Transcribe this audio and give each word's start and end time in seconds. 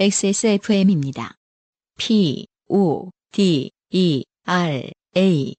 XSFM입니다. 0.00 1.34
P, 1.98 2.46
O, 2.70 3.10
D, 3.32 3.70
E, 3.90 4.24
R, 4.46 4.90
A. 5.14 5.54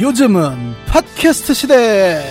요즘은 0.00 0.74
팟캐스트 0.86 1.52
시대. 1.52 2.24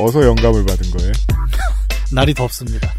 어서 0.00 0.24
영감을 0.24 0.66
받은 0.66 0.90
거예요. 0.90 1.12
날이 2.12 2.34
덥습니다. 2.34 2.90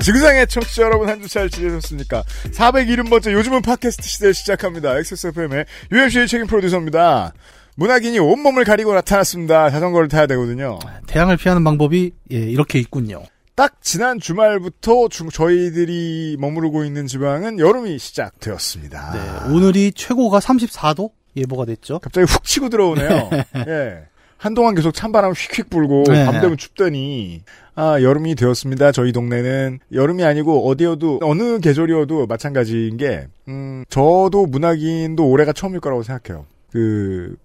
지구상의 0.00 0.46
청취자 0.46 0.82
여러분 0.84 1.08
한 1.08 1.20
주 1.20 1.28
잘 1.28 1.50
지내셨습니까? 1.50 2.22
401번째 2.52 3.32
요즘은 3.32 3.62
팟캐스트 3.62 4.02
시대 4.08 4.32
시작합니다. 4.32 4.96
XSFM의 4.98 5.66
UMC의 5.92 6.28
책임 6.28 6.46
프로듀서입니다. 6.46 7.32
문학인이 7.76 8.18
온몸을 8.18 8.64
가리고 8.64 8.94
나타났습니다. 8.94 9.70
자전거를 9.70 10.08
타야 10.08 10.26
되거든요. 10.28 10.78
태양을 11.06 11.36
피하는 11.36 11.62
방법이 11.64 12.12
예, 12.32 12.36
이렇게 12.36 12.78
있군요. 12.78 13.24
딱 13.54 13.82
지난 13.82 14.20
주말부터 14.20 15.08
주- 15.08 15.28
저희들이 15.32 16.36
머무르고 16.38 16.84
있는 16.84 17.06
지방은 17.08 17.58
여름이 17.58 17.98
시작되었습니다. 17.98 19.12
네, 19.48 19.52
오늘이 19.54 19.92
최고가 19.92 20.38
34도 20.38 21.10
예보가 21.36 21.64
됐죠. 21.66 21.98
갑자기 21.98 22.24
훅 22.32 22.44
치고 22.44 22.68
들어오네요. 22.68 23.30
예. 23.66 24.04
한동안 24.38 24.74
계속 24.74 24.92
찬바람 24.92 25.32
휙휙 25.32 25.68
불고 25.68 26.04
네. 26.08 26.24
밤 26.24 26.40
되면 26.40 26.56
춥더니 26.56 27.42
아 27.74 28.00
여름이 28.00 28.34
되었습니다. 28.34 28.92
저희 28.92 29.12
동네는 29.12 29.80
여름이 29.92 30.24
아니고 30.24 30.68
어디여도 30.68 31.20
어느 31.22 31.58
계절이어도 31.60 32.26
마찬가지인 32.26 32.96
게 32.96 33.28
음, 33.48 33.84
저도 33.90 34.46
문학인도 34.46 35.28
올해가 35.28 35.52
처음일 35.52 35.80
거라고 35.80 36.02
생각해요. 36.02 36.46
그 36.72 37.36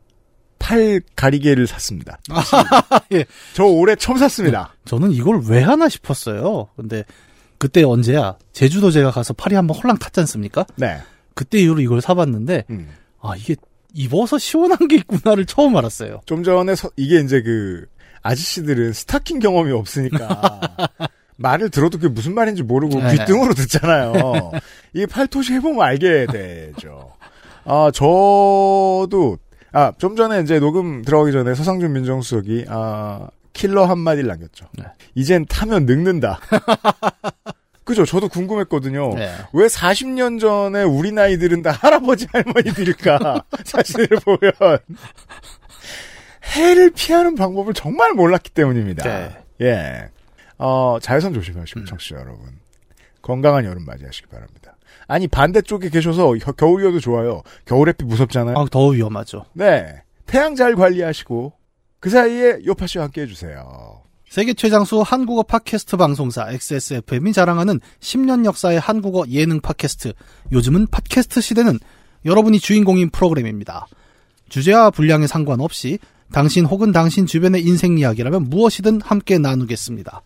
팔 0.63 1.01
가리개를 1.17 1.67
샀습니다. 1.67 2.17
예. 3.11 3.25
저 3.53 3.65
올해 3.65 3.95
처음 3.97 4.17
샀습니다. 4.17 4.73
저는 4.85 5.11
이걸 5.11 5.41
왜 5.49 5.61
하나 5.61 5.89
싶었어요. 5.89 6.69
근데 6.77 7.03
그때 7.57 7.83
언제야? 7.83 8.37
제주도 8.53 8.89
제가 8.89 9.11
가서 9.11 9.33
팔이 9.33 9.55
한번 9.55 9.77
홀랑 9.77 9.97
탔지 9.97 10.21
않습니까? 10.21 10.65
네. 10.77 10.99
그때 11.33 11.59
이후로 11.59 11.81
이걸 11.81 11.99
사봤는데 11.99 12.63
음. 12.69 12.89
아 13.21 13.35
이게 13.35 13.57
입어서 13.93 14.37
시원한 14.37 14.87
게 14.87 14.95
있구나를 14.97 15.45
처음 15.45 15.75
알았어요. 15.77 16.21
좀 16.25 16.43
전에 16.43 16.75
서- 16.75 16.89
이게 16.97 17.19
이제 17.19 17.41
그 17.41 17.85
아저씨들은 18.21 18.93
스타킹 18.93 19.39
경험이 19.39 19.71
없으니까 19.71 20.61
말을 21.37 21.69
들어도 21.69 21.97
그게 21.97 22.07
무슨 22.13 22.33
말인지 22.35 22.63
모르고 22.63 22.99
네. 23.01 23.11
귀등으로 23.17 23.53
듣잖아요. 23.53 24.51
이게 24.93 25.05
팔토시 25.05 25.53
해보면 25.53 25.81
알게 25.81 26.27
되죠. 26.31 27.11
아 27.65 27.91
저도 27.93 29.37
아 29.71 29.91
좀 29.97 30.15
전에 30.15 30.41
이제 30.41 30.59
녹음 30.59 31.01
들어가기 31.03 31.31
전에 31.31 31.55
서상준 31.55 31.93
민정수석이 31.93 32.65
아 32.69 33.27
킬러 33.53 33.85
한 33.85 33.99
마디를 33.99 34.27
남겼죠. 34.27 34.67
네. 34.77 34.85
이젠 35.15 35.45
타면 35.47 35.85
늙는다. 35.85 36.39
그죠? 37.83 38.05
저도 38.05 38.29
궁금했거든요. 38.29 39.13
네. 39.15 39.29
왜 39.53 39.65
40년 39.67 40.39
전에 40.39 40.83
우리 40.83 41.11
나이들은 41.11 41.61
다 41.63 41.71
할아버지 41.71 42.27
할머니들일까? 42.31 43.43
사진을 43.65 44.07
보면 44.23 44.51
해를 46.55 46.91
피하는 46.91 47.35
방법을 47.35 47.73
정말 47.73 48.13
몰랐기 48.13 48.51
때문입니다. 48.51 49.03
네. 49.03 49.37
예. 49.61 50.09
어, 50.57 50.97
자외선 51.01 51.33
조심하시고 51.33 51.81
음. 51.81 51.85
청취자 51.85 52.17
여러분. 52.17 52.59
건강한 53.21 53.65
여름 53.65 53.85
맞이하시기 53.85 54.27
바랍니다. 54.27 54.75
아니 55.07 55.27
반대쪽에 55.27 55.89
계셔서 55.89 56.33
겨- 56.41 56.51
겨울이어도 56.51 56.99
좋아요. 56.99 57.41
겨울 57.65 57.89
햇빛 57.89 58.05
무섭잖아요. 58.05 58.57
아, 58.57 58.65
더 58.69 58.87
위험하죠. 58.87 59.45
네. 59.53 60.01
태양 60.25 60.55
잘 60.55 60.75
관리하시고 60.75 61.53
그 61.99 62.09
사이에 62.09 62.59
요파 62.65 62.87
씨와 62.87 63.05
함께 63.05 63.21
해주세요. 63.21 64.02
세계 64.33 64.55
최장수 64.55 65.03
한국어 65.05 65.43
팟캐스트 65.43 65.95
방송사 65.95 66.51
XSFM이 66.53 67.33
자랑하는 67.33 67.79
10년 67.99 68.45
역사의 68.45 68.79
한국어 68.79 69.25
예능 69.29 69.61
팟캐스트. 69.61 70.13
요즘은 70.51 70.87
팟캐스트 70.87 71.39
시대는 71.39 71.77
여러분이 72.25 72.59
주인공인 72.59 73.11
프로그램입니다. 73.11 73.85
주제와 74.49 74.89
분량에 74.89 75.27
상관없이 75.27 75.99
당신 76.31 76.65
혹은 76.65 76.91
당신 76.91 77.27
주변의 77.27 77.61
인생 77.61 77.99
이야기라면 77.99 78.49
무엇이든 78.49 79.01
함께 79.01 79.37
나누겠습니다. 79.37 80.23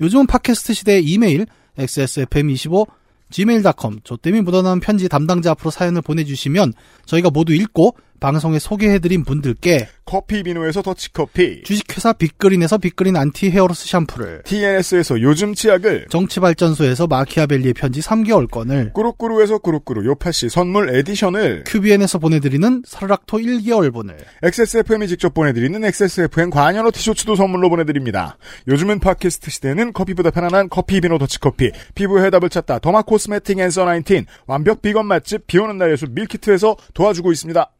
요즘은 0.00 0.26
팟캐스트 0.28 0.72
시대의 0.72 1.04
이메일 1.04 1.44
xsfm25 1.76 2.86
gmail.com 3.28 4.00
조땜이 4.02 4.40
묻어나는 4.40 4.80
편지 4.80 5.10
담당자 5.10 5.50
앞으로 5.50 5.70
사연을 5.70 6.00
보내주시면 6.00 6.72
저희가 7.04 7.28
모두 7.28 7.52
읽고 7.52 7.96
방송에 8.20 8.58
소개해드린 8.58 9.24
분들께 9.24 9.88
커피 10.04 10.44
비누에서 10.44 10.82
더치커피. 10.82 11.64
주식회사 11.64 12.12
빅그린에서 12.12 12.78
빅그린 12.78 13.16
안티 13.16 13.50
헤어로스 13.50 13.88
샴푸를 13.88 14.42
TNS에서 14.44 15.20
요즘 15.20 15.52
치약을 15.52 16.06
정치발전소에서 16.10 17.08
마키아벨리의 17.08 17.74
편지 17.74 18.00
3개월권을 18.00 18.92
꾸루꾸루에서 18.92 19.58
꾸루꾸루 19.58 20.06
요파씨 20.06 20.48
선물 20.48 20.94
에디션을 20.94 21.64
큐비엔에서 21.66 22.18
보내드리는 22.18 22.82
사르락토 22.86 23.38
1개월분을 23.38 24.14
XSFM이 24.44 25.08
직접 25.08 25.34
보내드리는 25.34 25.84
XSFM 25.84 26.50
관여로 26.50 26.92
티셔츠도 26.92 27.34
선물로 27.34 27.68
보내드립니다. 27.68 28.38
요즘은 28.68 29.00
팟캐스트 29.00 29.50
시대는 29.50 29.92
커피보다 29.92 30.30
편안한 30.30 30.68
커피 30.68 31.00
비노 31.00 31.18
더치커피 31.18 31.72
피부 31.96 32.20
해답을 32.20 32.48
찾다 32.48 32.78
derma 32.78 33.02
cosmetic 33.02 33.58
Answer 33.58 33.84
19 33.84 34.24
완벽 34.46 34.82
비건 34.82 35.06
맛집 35.06 35.48
비오는 35.48 35.76
날에서 35.78 36.06
밀키트에서 36.10 36.76
도와주고 36.94 37.32
있습니다. 37.32 37.70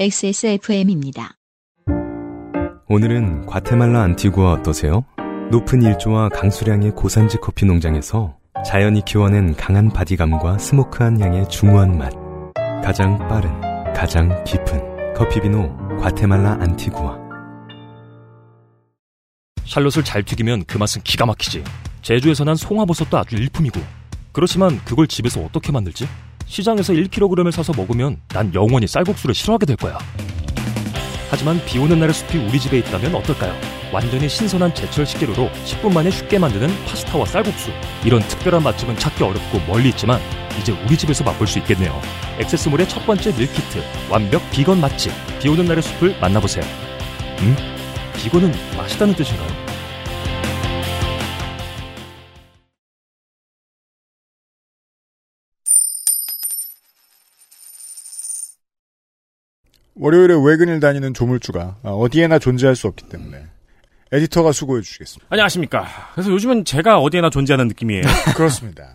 XSFM입니다. 0.00 1.36
오늘은 2.88 3.46
과테말라 3.46 4.02
안티구아 4.02 4.54
어떠세요? 4.54 5.04
높은 5.52 5.82
일조와 5.82 6.30
강수량의 6.30 6.96
고산지 6.96 7.36
커피 7.40 7.64
농장에서 7.64 8.36
자연이 8.66 9.04
키워낸 9.04 9.54
강한 9.54 9.88
바디감과 9.90 10.58
smoky한 10.58 11.20
향의 11.20 11.48
중후한 11.48 11.96
맛. 11.96 12.12
가장 12.82 13.18
빠른, 13.28 13.48
가장 13.94 14.42
깊은 14.42 15.14
커피 15.14 15.40
비노 15.40 15.72
과테말라 16.00 16.58
안티구아. 16.60 17.16
샬롯을 19.64 20.02
잘 20.04 20.24
튀기면 20.24 20.64
그 20.64 20.76
맛은 20.76 21.02
기가 21.02 21.24
막히지. 21.24 21.62
제주에서 22.02 22.42
난 22.42 22.56
송화버섯도 22.56 23.16
아주 23.16 23.36
일품이고. 23.36 23.80
그렇지만 24.32 24.80
그걸 24.84 25.06
집에서 25.06 25.40
어떻게 25.40 25.70
만들지? 25.70 26.08
시장에서 26.46 26.92
1kg을 26.92 27.50
사서 27.50 27.72
먹으면 27.76 28.18
난 28.28 28.52
영원히 28.54 28.86
쌀국수를 28.86 29.34
싫어하게 29.34 29.66
될 29.66 29.76
거야. 29.76 29.98
하지만 31.30 31.60
비 31.64 31.78
오는 31.78 31.98
날의 31.98 32.14
숲이 32.14 32.38
우리 32.38 32.60
집에 32.60 32.78
있다면 32.78 33.14
어떨까요? 33.14 33.54
완전히 33.92 34.28
신선한 34.28 34.74
제철 34.74 35.06
식재료로 35.06 35.50
10분 35.64 35.92
만에 35.92 36.10
쉽게 36.10 36.38
만드는 36.38 36.68
파스타와 36.84 37.24
쌀국수. 37.26 37.70
이런 38.04 38.20
특별한 38.22 38.62
맛집은 38.62 38.98
찾기 38.98 39.22
어렵고 39.24 39.60
멀리 39.66 39.88
있지만 39.88 40.20
이제 40.60 40.72
우리 40.86 40.96
집에서 40.96 41.24
맛볼 41.24 41.46
수 41.46 41.58
있겠네요. 41.58 42.00
액세스몰의 42.38 42.88
첫 42.88 43.04
번째 43.04 43.32
밀키트. 43.36 43.82
완벽 44.10 44.48
비건 44.50 44.80
맛집. 44.80 45.12
비 45.40 45.48
오는 45.48 45.64
날의 45.64 45.82
숲을 45.82 46.16
만나보세요. 46.20 46.64
음? 47.40 47.56
비건은 48.16 48.52
맛있다는 48.76 49.14
뜻인가요? 49.14 49.73
월요일에 59.96 60.34
외근을 60.34 60.80
다니는 60.80 61.14
조물주가 61.14 61.76
어디에나 61.82 62.38
존재할 62.38 62.74
수 62.76 62.86
없기 62.88 63.08
때문에 63.08 63.44
에디터가 64.12 64.52
수고해 64.52 64.82
주시겠습니다. 64.82 65.26
안녕하십니까. 65.30 65.86
그래서 66.14 66.30
요즘은 66.30 66.64
제가 66.64 66.98
어디에나 67.00 67.30
존재하는 67.30 67.68
느낌이에요. 67.68 68.02
그렇습니다. 68.36 68.88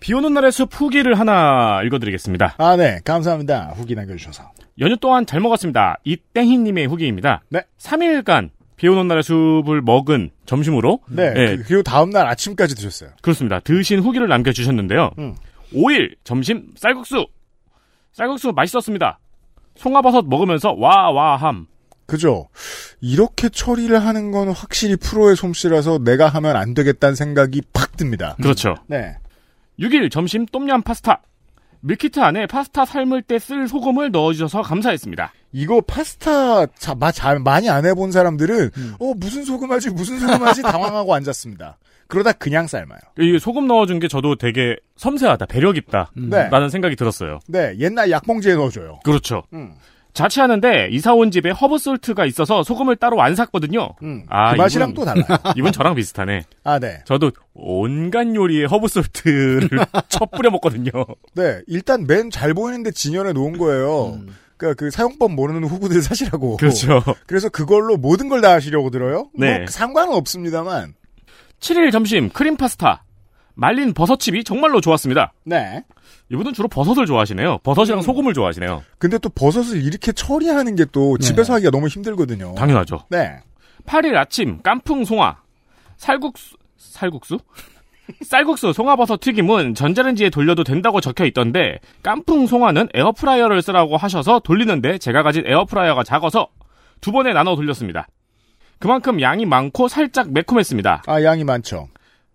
비 0.00 0.14
오는 0.14 0.32
날의 0.32 0.52
숲 0.52 0.70
후기를 0.72 1.18
하나 1.18 1.82
읽어드리겠습니다. 1.84 2.54
아, 2.58 2.76
네. 2.76 3.00
감사합니다. 3.04 3.72
후기 3.74 3.94
남겨주셔서. 3.94 4.52
연휴 4.80 4.96
동안 4.96 5.26
잘 5.26 5.40
먹었습니다. 5.40 5.98
이땡희님의 6.04 6.86
후기입니다. 6.86 7.42
네. 7.48 7.62
3일간 7.78 8.50
비 8.76 8.86
오는 8.86 9.08
날의 9.08 9.22
숲을 9.24 9.82
먹은 9.82 10.30
점심으로 10.46 11.00
네. 11.08 11.32
예. 11.36 11.56
그- 11.56 11.64
그리고 11.66 11.82
다음날 11.82 12.28
아침까지 12.28 12.76
드셨어요. 12.76 13.10
그렇습니다. 13.22 13.58
드신 13.60 13.98
후기를 14.00 14.28
남겨주셨는데요. 14.28 15.10
음. 15.18 15.34
5일 15.72 16.14
점심 16.22 16.68
쌀국수. 16.76 17.26
쌀국수 18.12 18.52
맛있었습니다. 18.52 19.18
송화버섯 19.78 20.26
먹으면서 20.26 20.74
와와함. 20.76 21.66
그죠? 22.06 22.48
이렇게 23.00 23.48
처리를 23.48 24.04
하는 24.04 24.30
건 24.30 24.48
확실히 24.50 24.96
프로의 24.96 25.36
솜씨라서 25.36 25.98
내가 26.04 26.28
하면 26.28 26.56
안 26.56 26.72
되겠다는 26.74 27.14
생각이 27.14 27.62
팍 27.72 27.96
듭니다. 27.96 28.34
그렇죠. 28.40 28.76
네. 28.86 29.16
6일 29.78 30.10
점심 30.10 30.46
똠얌 30.46 30.82
파스타. 30.82 31.22
밀키트 31.80 32.18
안에 32.18 32.46
파스타 32.46 32.84
삶을 32.84 33.22
때 33.22 33.38
쓸 33.38 33.68
소금을 33.68 34.10
넣어주셔서 34.10 34.62
감사했습니다. 34.62 35.32
이거 35.52 35.80
파스타 35.80 36.66
자, 36.66 36.94
마, 36.96 37.12
잘 37.12 37.38
많이 37.38 37.70
안 37.70 37.86
해본 37.86 38.10
사람들은 38.10 38.70
음. 38.76 38.94
어 38.98 39.14
무슨 39.14 39.44
소금 39.44 39.70
하지 39.70 39.90
무슨 39.90 40.18
소금 40.18 40.42
하지 40.44 40.62
당황하고 40.62 41.14
앉았습니다. 41.14 41.78
그러다 42.08 42.32
그냥 42.32 42.66
삶아요. 42.66 42.98
이 43.18 43.38
소금 43.38 43.66
넣어준 43.66 43.98
게 44.00 44.08
저도 44.08 44.36
되게 44.36 44.76
섬세하다, 44.96 45.46
배려 45.46 45.72
깊다. 45.72 46.10
음. 46.16 46.30
네. 46.30 46.48
라는 46.50 46.68
생각이 46.70 46.96
들었어요. 46.96 47.38
네, 47.48 47.74
옛날 47.78 48.10
약봉지에 48.10 48.54
넣어줘요. 48.54 49.00
그렇죠. 49.04 49.42
음, 49.52 49.72
자취하는데 50.14 50.88
이사 50.90 51.12
온 51.14 51.30
집에 51.30 51.50
허브 51.50 51.78
salt가 51.78 52.24
있어서 52.26 52.62
소금을 52.62 52.96
따로 52.96 53.22
안 53.22 53.34
샀거든요. 53.36 53.90
음. 54.02 54.24
아, 54.28 54.52
그 54.52 54.56
맛이랑 54.56 54.90
이분- 54.90 54.94
또 54.94 55.04
달라요. 55.04 55.24
이분 55.56 55.70
저랑 55.70 55.94
비슷하네. 55.94 56.42
아, 56.64 56.78
네, 56.78 57.02
저도 57.04 57.30
온갖 57.54 58.26
요리에 58.34 58.64
허브 58.64 58.88
salt를 58.88 59.68
쳐 60.08 60.24
뿌려 60.26 60.50
먹거든요. 60.50 60.90
네. 61.34 61.60
일단 61.66 62.06
맨 62.06 62.30
잘 62.30 62.54
보이는데 62.54 62.90
진열해 62.90 63.32
놓은 63.34 63.58
거예요. 63.58 64.14
음. 64.14 64.34
그러니까 64.56 64.76
그 64.82 64.90
사용법 64.90 65.32
모르는 65.34 65.62
호구들 65.64 66.02
사시라고. 66.02 66.56
그렇죠. 66.56 67.00
그래서 67.28 67.48
그걸로 67.48 67.96
모든 67.96 68.28
걸 68.28 68.40
다 68.40 68.52
하시려고 68.54 68.90
들어요? 68.90 69.30
네. 69.38 69.58
뭐 69.58 69.66
상관은 69.68 70.14
없습니다만. 70.14 70.94
7일 71.60 71.92
점심 71.92 72.28
크림 72.30 72.56
파스타. 72.56 73.04
말린 73.54 73.92
버섯칩이 73.92 74.44
정말로 74.44 74.80
좋았습니다. 74.80 75.32
네. 75.44 75.82
이분은 76.30 76.52
주로 76.52 76.68
버섯을 76.68 77.06
좋아하시네요. 77.06 77.58
버섯이랑 77.64 77.98
음. 77.98 78.02
소금을 78.02 78.32
좋아하시네요. 78.32 78.84
근데 78.98 79.18
또 79.18 79.28
버섯을 79.30 79.82
이렇게 79.82 80.12
처리하는 80.12 80.76
게또 80.76 81.16
네. 81.18 81.26
집에서 81.26 81.54
하기가 81.54 81.70
너무 81.70 81.88
힘들거든요. 81.88 82.54
당연하죠. 82.54 83.00
네. 83.10 83.38
8일 83.86 84.14
아침 84.16 84.62
깐풍 84.62 85.04
송화. 85.04 85.38
살국수 85.96 86.56
살국수? 86.76 87.38
쌀국수 88.22 88.72
송화버섯 88.72 89.20
튀김은 89.20 89.74
전자레인지에 89.74 90.30
돌려도 90.30 90.62
된다고 90.62 91.00
적혀 91.00 91.24
있던데 91.26 91.80
깐풍 92.02 92.46
송화는 92.46 92.88
에어프라이어를 92.94 93.60
쓰라고 93.60 93.96
하셔서 93.96 94.38
돌리는데 94.38 94.98
제가 94.98 95.22
가진 95.22 95.44
에어프라이어가 95.46 96.04
작아서 96.04 96.48
두 97.00 97.10
번에 97.12 97.32
나눠 97.32 97.56
돌렸습니다. 97.56 98.06
그만큼 98.78 99.20
양이 99.20 99.44
많고 99.46 99.88
살짝 99.88 100.30
매콤했습니다. 100.32 101.02
아, 101.06 101.22
양이 101.22 101.44
많죠. 101.44 101.88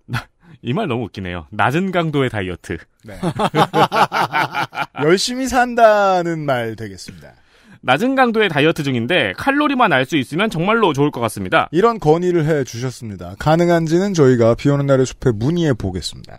이 0.62 0.74
말 0.74 0.88
너무 0.88 1.06
웃기네요. 1.06 1.48
낮은 1.51 1.92
강도의 1.92 2.30
다이어트. 2.30 2.78
네. 3.06 3.16
열심히 5.04 5.48
산다는 5.48 6.45
말 6.45 6.75
되겠습니다. 6.75 7.34
낮은 7.81 8.16
강도의 8.16 8.48
다이어트 8.48 8.84
중인데 8.84 9.34
칼로리만 9.36 9.92
알 9.92 10.06
수 10.06 10.16
있으면 10.16 10.50
정말로 10.50 10.94
좋을 10.94 11.12
것 11.12 11.19
같습니다. 11.22 11.68
이런 11.72 12.00
건의를 12.00 12.46
해 12.46 12.63
주셨습니다. 12.63 13.36
가능한지는 13.39 14.13
저희가 14.13 14.56
비 14.56 14.69
오는 14.69 14.86
날의 14.86 15.06
숲에 15.06 15.31
문의해 15.31 15.74
보겠습니다. 15.74 16.38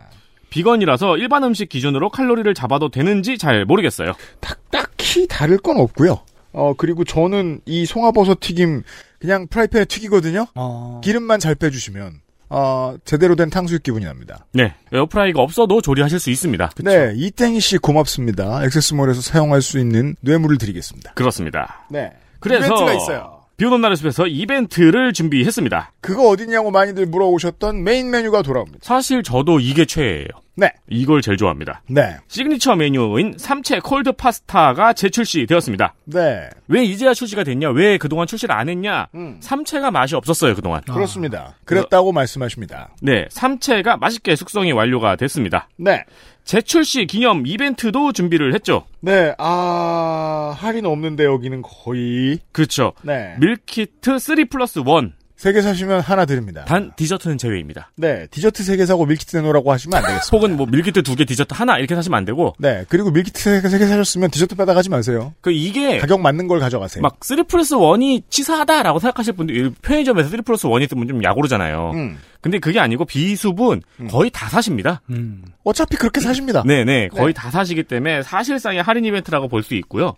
비건이라서 0.48 1.18
일반 1.18 1.44
음식 1.44 1.68
기준으로 1.68 2.08
칼로리를 2.10 2.52
잡아도 2.54 2.88
되는지 2.90 3.36
잘 3.36 3.64
모르겠어요. 3.66 4.12
딱, 4.40 4.58
딱히 4.70 5.26
다를 5.28 5.58
건 5.58 5.76
없고요. 5.78 6.20
어, 6.52 6.72
그리고 6.78 7.04
저는 7.04 7.60
이 7.66 7.84
송화버섯 7.84 8.38
튀김 8.40 8.82
그냥 9.24 9.46
프라이팬에 9.46 9.86
튀기거든요. 9.86 10.48
어. 10.54 11.00
기름만 11.02 11.40
잘 11.40 11.54
빼주시면 11.54 12.20
어, 12.50 12.96
제대로 13.06 13.34
된 13.36 13.48
탕수육 13.48 13.82
기분이 13.82 14.04
납니다. 14.04 14.44
네, 14.52 14.74
에어프라이가 14.92 15.40
없어도 15.40 15.80
조리하실 15.80 16.20
수 16.20 16.28
있습니다. 16.28 16.72
네, 16.84 17.14
이땡이 17.16 17.58
씨 17.60 17.78
고맙습니다. 17.78 18.62
액세스몰에서 18.64 19.22
사용할 19.22 19.62
수 19.62 19.78
있는 19.78 20.14
뇌물을 20.20 20.58
드리겠습니다. 20.58 21.14
그렇습니다. 21.14 21.86
네. 21.88 22.12
그래서 22.38 22.66
이벤트가 22.66 22.92
있어요. 22.92 23.33
비 23.56 23.64
오는 23.66 23.80
날의 23.80 23.96
숲에서 23.96 24.26
이벤트를 24.26 25.12
준비했습니다. 25.12 25.92
그거 26.00 26.28
어디냐고 26.28 26.72
많이들 26.72 27.06
물어오셨던 27.06 27.84
메인 27.84 28.10
메뉴가 28.10 28.42
돌아옵니다. 28.42 28.80
사실 28.82 29.22
저도 29.22 29.60
이게 29.60 29.84
최애예요. 29.84 30.26
네. 30.56 30.72
이걸 30.88 31.20
제일 31.22 31.36
좋아합니다. 31.36 31.82
네. 31.88 32.16
시그니처 32.28 32.76
메뉴인 32.76 33.34
삼채 33.38 33.80
cold 33.80 34.12
파스타가 34.12 34.92
재출시되었습니다. 34.92 35.94
네. 36.04 36.48
왜 36.68 36.84
이제야 36.84 37.14
출시가 37.14 37.44
됐냐? 37.44 37.70
왜 37.70 37.96
그동안 37.98 38.26
출시를 38.26 38.54
안 38.54 38.68
했냐? 38.68 39.08
음. 39.14 39.36
삼채가 39.40 39.90
맛이 39.90 40.14
없었어요, 40.16 40.54
그동안. 40.54 40.82
그렇습니다. 40.82 41.54
그랬다고 41.64 42.12
말씀하십니다. 42.12 42.90
네, 43.02 43.26
삼채가 43.30 43.96
맛있게 43.98 44.36
숙성이 44.36 44.72
완료가 44.72 45.16
됐습니다. 45.16 45.68
네. 45.76 46.04
재출시 46.44 47.06
기념 47.06 47.46
이벤트도 47.46 48.12
준비를 48.12 48.54
했죠. 48.54 48.84
네, 49.00 49.34
아, 49.38 50.54
할인 50.56 50.86
없는데 50.86 51.24
여기는 51.24 51.62
거의. 51.62 52.38
그렇죠. 52.52 52.92
네. 53.02 53.36
밀키트 53.40 54.18
3 54.18 54.46
플러스 54.48 54.80
1. 54.80 55.12
세 55.36 55.52
개 55.52 55.60
사시면 55.62 56.00
하나 56.00 56.24
드립니다. 56.26 56.64
단 56.64 56.92
디저트는 56.96 57.38
제외입니다. 57.38 57.90
네, 57.96 58.26
디저트 58.30 58.62
세 58.62 58.76
개 58.76 58.86
사고 58.86 59.04
밀키트 59.04 59.36
내놓으라고 59.36 59.72
하시면 59.72 59.98
안 59.98 60.06
되겠습니다. 60.06 60.36
혹은 60.36 60.56
뭐 60.56 60.66
밀키트 60.66 61.02
두 61.02 61.16
개, 61.16 61.24
디저트 61.24 61.54
하나 61.54 61.76
이렇게 61.78 61.94
사시면 61.96 62.16
안 62.18 62.24
되고 62.24 62.54
네, 62.58 62.84
그리고 62.88 63.10
밀키트 63.10 63.38
세 63.68 63.78
개 63.78 63.86
사셨으면 63.86 64.30
디저트 64.30 64.54
빼다가지 64.54 64.90
마세요. 64.90 65.34
그 65.40 65.50
이게 65.50 65.98
가격 65.98 66.20
맞는 66.20 66.46
걸 66.46 66.60
가져가세요. 66.60 67.02
막3 67.02 67.48
플러스 67.48 67.74
1이 67.74 68.22
치사하다라고 68.30 69.00
생각하실 69.00 69.32
분들 69.34 69.72
편의점에서 69.82 70.28
3 70.28 70.42
플러스 70.44 70.66
1이 70.68 70.82
있으면 70.84 71.08
좀 71.08 71.22
약오르잖아요. 71.22 71.90
음. 71.94 72.18
근데 72.40 72.58
그게 72.58 72.78
아니고 72.78 73.04
비수분 73.04 73.82
거의 74.10 74.30
다 74.30 74.48
사십니다. 74.48 75.00
음. 75.10 75.42
어차피 75.64 75.96
그렇게 75.96 76.20
사십니다. 76.20 76.62
네네 76.64 77.08
거의 77.08 77.34
다 77.34 77.50
사시기 77.50 77.82
때문에 77.84 78.22
사실상의 78.22 78.82
할인 78.82 79.04
이벤트라고 79.04 79.48
볼 79.48 79.62
수 79.64 79.74
있고요. 79.74 80.14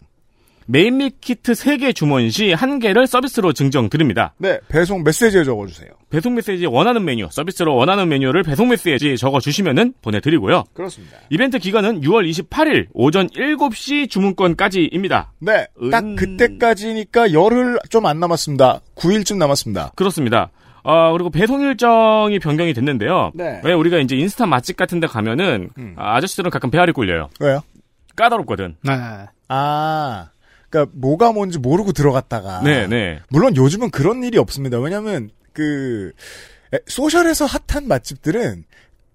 메인 0.69 0.97
밀키트 0.97 1.53
3개 1.53 1.95
주문 1.95 2.29
시 2.31 2.49
1개를 2.49 3.07
서비스로 3.07 3.53
증정 3.53 3.89
드립니다. 3.89 4.35
네, 4.39 4.59
배송 4.69 5.05
메시지에 5.05 5.45
적어주세요. 5.45 5.91
배송 6.11 6.35
메시지 6.35 6.67
원하는 6.67 7.05
메뉴, 7.05 7.29
서비스로 7.31 7.75
원하는 7.77 8.09
메뉴를 8.09 8.43
배송 8.43 8.69
메시지에 8.69 9.17
적어주시면은 9.17 9.95
보내드리고요. 10.03 10.65
그렇습니다. 10.75 11.19
이벤트 11.31 11.59
기간은 11.59 12.01
6월 12.01 12.29
28일 12.29 12.87
오전 12.95 13.29
7시 13.29 14.11
주문건까지입니다. 14.11 15.32
네, 15.41 15.67
딱 15.91 16.05
은- 16.05 16.17
그때까지니까 16.17 17.33
열흘 17.33 17.79
좀 17.91 18.07
안 18.07 18.19
남았습니다. 18.21 18.81
9일쯤 18.97 19.37
남았습니다. 19.39 19.93
그렇습니다. 19.97 20.51
아, 20.85 21.11
그리고 21.13 21.31
배송 21.31 21.63
일정이 21.63 22.39
변경이 22.39 22.73
됐는데요. 22.73 23.33
네. 23.35 23.61
왜 23.65 23.73
우리가 23.73 23.99
이제 23.99 24.15
인스타 24.17 24.47
맛집 24.47 24.77
같은 24.77 25.01
데 25.01 25.07
가면은 25.09 25.71
음. 25.79 25.95
아, 25.97 26.15
아저씨들은 26.17 26.51
가끔 26.51 26.71
배알이 26.71 26.93
꼴려요. 26.93 27.29
왜요? 27.41 27.63
까다롭거든. 28.15 28.77
네. 28.83 28.93
아, 29.49 30.29
그러니까 30.76 30.93
뭐가 30.94 31.32
뭔지 31.32 31.58
모르고 31.58 31.93
들어갔다가. 31.93 32.61
네, 32.62 32.87
네. 32.87 33.20
물론 33.31 33.56
요즘은 33.56 33.90
그런 33.90 34.23
일이 34.23 34.37
없습니다. 34.38 34.78
왜냐하면 34.78 35.31
그 35.52 36.12
에, 36.75 36.78
social에서 36.87 37.47
hot한 37.47 37.88
맛집들은 37.88 38.64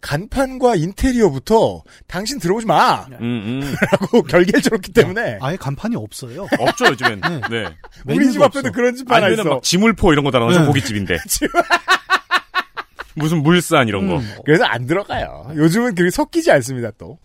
간판과 0.02 0.76
인테리어부터 0.78 1.84
당신 2.08 2.40
들어오지 2.40 2.66
마라고 2.66 3.14
음, 3.22 3.62
음. 3.62 4.22
결계를 4.28 4.60
쳤기 4.64 4.92
때문에 4.92 5.38
아예 5.40 5.56
간판이 5.58 5.96
없어요. 5.96 6.48
없죠, 6.58 6.86
요즘엔. 6.88 7.22
네. 7.52 7.62
네. 8.06 8.16
우리 8.16 8.32
집 8.32 8.42
앞에도 8.42 8.70
없어. 8.70 8.72
그런 8.72 8.96
집 8.96 9.12
하나 9.12 9.28
아니면 9.28 9.46
있어. 9.46 9.54
막 9.56 9.64
지물포 9.64 10.12
이런 10.12 10.26
거 10.26 10.32
달아놔서 10.32 10.62
네. 10.62 10.66
고깃집인데. 10.66 11.18
무슨 13.14 13.44
물산 13.44 13.88
이런 13.88 14.08
거. 14.08 14.18
음. 14.18 14.36
그래서 14.46 14.64
안 14.64 14.88
들어가요. 14.88 15.52
요즘은 15.56 15.94
그게 15.94 16.10
섞이지 16.10 16.50
않습니다. 16.50 16.90
또. 16.98 17.20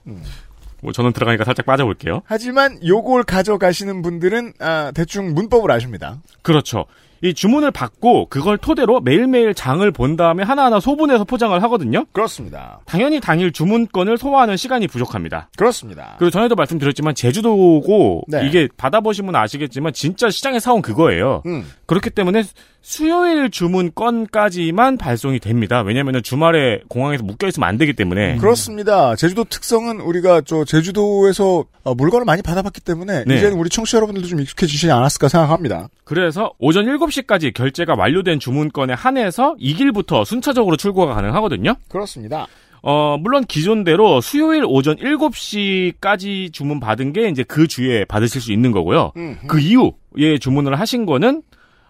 뭐 0.86 0.92
저는 0.92 1.12
들어가니까 1.12 1.42
살짝 1.42 1.66
빠져볼게요. 1.66 2.22
하지만 2.26 2.78
요걸 2.86 3.24
가져가시는 3.24 4.02
분들은 4.02 4.52
아, 4.60 4.92
대충 4.94 5.34
문법을 5.34 5.68
아십니다. 5.72 6.18
그렇죠. 6.42 6.86
이 7.22 7.34
주문을 7.34 7.72
받고 7.72 8.28
그걸 8.28 8.56
토대로 8.56 9.00
매일매일 9.00 9.52
장을 9.52 9.90
본 9.90 10.14
다음에 10.14 10.44
하나하나 10.44 10.78
소분해서 10.78 11.24
포장을 11.24 11.60
하거든요. 11.64 12.04
그렇습니다. 12.12 12.78
당연히 12.84 13.18
당일 13.18 13.50
주문권을 13.50 14.16
소화하는 14.16 14.56
시간이 14.56 14.86
부족합니다. 14.86 15.48
그렇습니다. 15.56 16.14
그리고 16.18 16.30
전에도 16.30 16.54
말씀드렸지만 16.54 17.16
제주도고 17.16 18.22
네. 18.28 18.46
이게 18.46 18.68
받아보시면 18.76 19.34
아시겠지만 19.34 19.92
진짜 19.92 20.30
시장에 20.30 20.60
사온 20.60 20.82
그거예요. 20.82 21.42
음. 21.46 21.66
그렇기 21.86 22.10
때문에 22.10 22.44
수요일 22.88 23.50
주문건까지만 23.50 24.96
발송이 24.96 25.40
됩니다. 25.40 25.80
왜냐하면 25.80 26.22
주말에 26.22 26.82
공항에서 26.86 27.24
묶여 27.24 27.48
있으면 27.48 27.68
안 27.68 27.78
되기 27.78 27.94
때문에 27.94 28.36
그렇습니다. 28.36 29.16
제주도 29.16 29.42
특성은 29.42 30.00
우리가 30.00 30.42
저 30.42 30.64
제주도에서 30.64 31.64
어, 31.82 31.94
물건을 31.96 32.24
많이 32.24 32.42
받아봤기 32.42 32.80
때문에 32.82 33.24
네. 33.26 33.34
이제는 33.34 33.58
우리 33.58 33.70
청취자 33.70 33.98
여러분들도 33.98 34.28
좀 34.28 34.40
익숙해지시지 34.40 34.88
않았을까 34.92 35.26
생각합니다. 35.26 35.88
그래서 36.04 36.52
오전 36.60 36.84
7시까지 36.84 37.52
결제가 37.54 37.96
완료된 37.96 38.38
주문건에 38.38 38.94
한해서 38.94 39.56
2일부터 39.56 40.24
순차적으로 40.24 40.76
출고가 40.76 41.12
가능하거든요. 41.12 41.74
그렇습니다. 41.88 42.46
어, 42.82 43.16
물론 43.18 43.44
기존대로 43.46 44.20
수요일 44.20 44.62
오전 44.64 44.94
7시까지 44.94 46.52
주문 46.52 46.78
받은 46.78 47.12
게 47.14 47.30
이제 47.30 47.42
그 47.42 47.66
주에 47.66 48.04
받으실 48.04 48.40
수 48.40 48.52
있는 48.52 48.70
거고요. 48.70 49.10
음. 49.16 49.38
그 49.48 49.58
이후에 49.58 50.38
주문을 50.38 50.78
하신 50.78 51.04
거는 51.04 51.42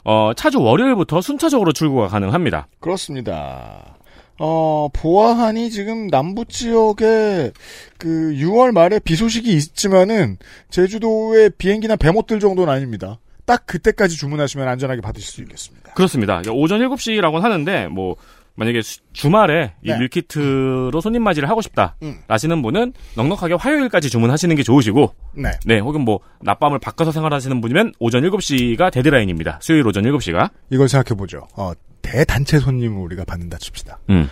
어, 0.08 0.32
차주 0.36 0.60
월요일부터 0.62 1.20
순차적으로 1.20 1.72
출고가 1.72 2.06
가능합니다. 2.06 2.68
그렇습니다. 2.78 3.96
어, 4.38 4.88
보아하니 4.92 5.70
지금 5.70 6.06
남부 6.06 6.44
지역에 6.44 7.50
그 7.98 8.08
6월 8.38 8.70
말에 8.70 9.00
비 9.00 9.16
소식이 9.16 9.50
있지만은 9.52 10.36
제주도에 10.70 11.48
비행기나 11.48 11.96
배 11.96 12.10
못 12.12 12.26
뜰 12.28 12.38
정도는 12.38 12.72
아닙니다. 12.72 13.18
딱 13.46 13.66
그때까지 13.66 14.16
주문하시면 14.16 14.68
안전하게 14.68 15.00
받으실 15.00 15.28
수 15.32 15.40
있겠습니다. 15.42 15.92
그렇습니다. 15.94 16.42
오전 16.52 16.80
7시라고 16.80 17.40
하는데 17.40 17.88
뭐 17.88 18.16
만약에 18.56 18.80
수- 18.82 19.00
주말에 19.12 19.74
이 19.82 19.90
네. 19.90 19.98
밀키트로 19.98 21.00
손님 21.00 21.22
맞이를 21.22 21.48
하고 21.48 21.60
싶다. 21.62 21.96
음. 22.02 22.18
라시는 22.26 22.62
분은 22.62 22.92
넉넉하게 23.16 23.54
화요일까지 23.54 24.08
주문하시는 24.10 24.54
게 24.56 24.62
좋으시고, 24.62 25.14
네. 25.34 25.50
네, 25.66 25.78
혹은 25.78 26.00
뭐, 26.02 26.20
낮밤을 26.40 26.78
바꿔서 26.78 27.12
생활하시는 27.12 27.60
분이면 27.60 27.92
오전 28.00 28.22
7시가 28.22 28.90
데드라인입니다. 28.92 29.58
수요일 29.62 29.86
오전 29.86 30.04
7시가. 30.04 30.50
이걸 30.70 30.88
생각해 30.88 31.16
보죠. 31.18 31.46
어, 31.56 31.72
대단체 32.02 32.58
손님을 32.58 32.98
우리가 33.02 33.24
받는다 33.24 33.58
칩시다. 33.58 33.98
음. 34.10 34.28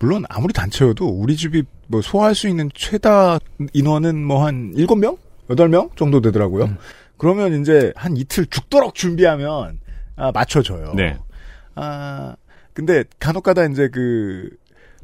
물론 0.00 0.24
아무리 0.28 0.52
단체여도 0.52 1.06
우리 1.06 1.36
집이 1.36 1.62
뭐 1.86 2.02
소화할 2.02 2.34
수 2.34 2.48
있는 2.48 2.68
최다 2.74 3.38
인원은 3.72 4.24
뭐 4.24 4.44
한 4.44 4.72
7명? 4.74 5.16
8명 5.48 5.94
정도 5.96 6.20
되더라고요. 6.20 6.64
음. 6.64 6.76
그러면 7.18 7.60
이제 7.60 7.92
한 7.94 8.16
이틀 8.16 8.46
죽도록 8.46 8.94
준비하면 8.96 9.78
아, 10.16 10.32
맞춰줘요. 10.32 10.94
네. 10.96 11.16
아, 11.76 12.34
근데 12.74 13.04
간혹가다 13.18 13.66
이제 13.66 13.88
그 13.88 14.48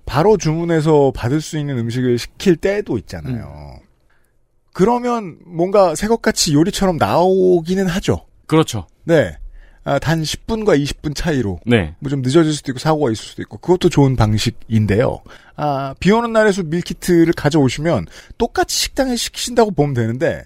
바로 0.06 0.36
주문해서 0.36 1.12
받을 1.14 1.40
수 1.40 1.58
있는 1.58 1.78
음식을 1.78 2.18
시킬 2.18 2.56
때도 2.56 2.96
있잖아요. 2.98 3.78
그러면 4.72 5.38
뭔가 5.44 5.94
새것같이 5.94 6.54
요리처럼 6.54 6.96
나오기는 6.98 7.86
하죠. 7.86 8.24
그렇죠. 8.46 8.86
네. 9.04 9.36
아, 9.84 9.98
단 9.98 10.22
10분과 10.22 10.78
20분 10.82 11.14
차이로 11.16 11.60
네. 11.64 11.94
뭐 11.98 12.10
좀 12.10 12.20
늦어질 12.22 12.52
수도 12.52 12.72
있고 12.72 12.78
사고가 12.78 13.10
있을 13.10 13.24
수도 13.24 13.42
있고 13.42 13.56
그것도 13.58 13.88
좋은 13.88 14.16
방식인데요. 14.16 15.20
아, 15.56 15.94
비 15.98 16.10
오는 16.12 16.32
날에서 16.32 16.62
밀키트를 16.62 17.32
가져오시면 17.32 18.06
똑같이 18.36 18.78
식당에 18.78 19.16
시키신다고 19.16 19.70
보면 19.72 19.94
되는데 19.94 20.44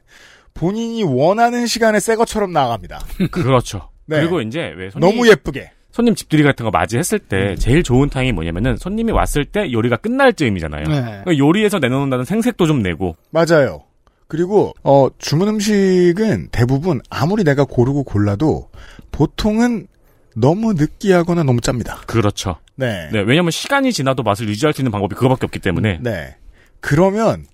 본인이 0.55 1.03
원하는 1.03 1.67
시간에 1.67 1.99
새 1.99 2.15
것처럼 2.15 2.53
나갑니다. 2.53 3.05
그렇죠. 3.33 3.91
네. 4.07 4.21
그리고 4.21 4.41
이제 4.41 4.73
왜 4.77 4.91
손님, 4.91 5.09
너무 5.09 5.29
예쁘게. 5.29 5.71
손님 5.93 6.15
집들이 6.15 6.43
같은 6.43 6.65
거 6.65 6.71
맞이했을 6.71 7.19
때 7.19 7.55
제일 7.57 7.83
좋은 7.83 8.09
타임이 8.09 8.33
뭐냐면은 8.33 8.77
손님이 8.77 9.13
왔을 9.13 9.45
때 9.45 9.71
요리가 9.71 9.97
끝날 9.97 10.33
즈음이잖아요. 10.33 10.85
네. 10.89 11.01
그러니까 11.03 11.39
요리에서 11.39 11.79
내놓는다는 11.79 12.25
생색도 12.25 12.67
좀 12.67 12.83
내고. 12.83 13.15
맞아요. 13.31 13.83
그리고 14.27 14.73
어 14.83 15.09
주문 15.19 15.49
음식은 15.49 16.49
대부분 16.51 17.03
아무리 17.11 17.45
내가 17.45 17.65
고르고 17.65 18.05
골라도 18.05 18.71
보통은 19.11 19.87
너무 20.35 20.73
느끼하거나 20.73 21.43
너무 21.43 21.61
짭니다. 21.61 22.01
그렇죠. 22.07 22.57
네. 22.75 23.11
네, 23.13 23.21
왜냐면 23.21 23.51
시간이 23.51 23.93
지나도 23.93 24.23
맛을 24.23 24.49
유지할 24.49 24.73
수 24.73 24.81
있는 24.81 24.91
방법이 24.91 25.15
그거밖에 25.15 25.45
없기 25.45 25.59
때문에. 25.59 25.99
네. 26.01 26.37
그러면 26.81 27.45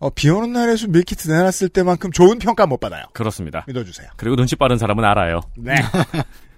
어, 0.00 0.10
비 0.10 0.28
오는 0.28 0.52
날에서 0.52 0.88
밀키트 0.88 1.30
내놨을 1.30 1.68
때만큼 1.72 2.10
좋은 2.10 2.38
평가 2.40 2.66
못 2.66 2.80
받아요. 2.80 3.04
그렇습니다. 3.12 3.64
믿어주세요. 3.68 4.08
그리고 4.16 4.34
눈치 4.34 4.56
빠른 4.56 4.76
사람은 4.76 5.04
알아요. 5.04 5.40
네. 5.56 5.76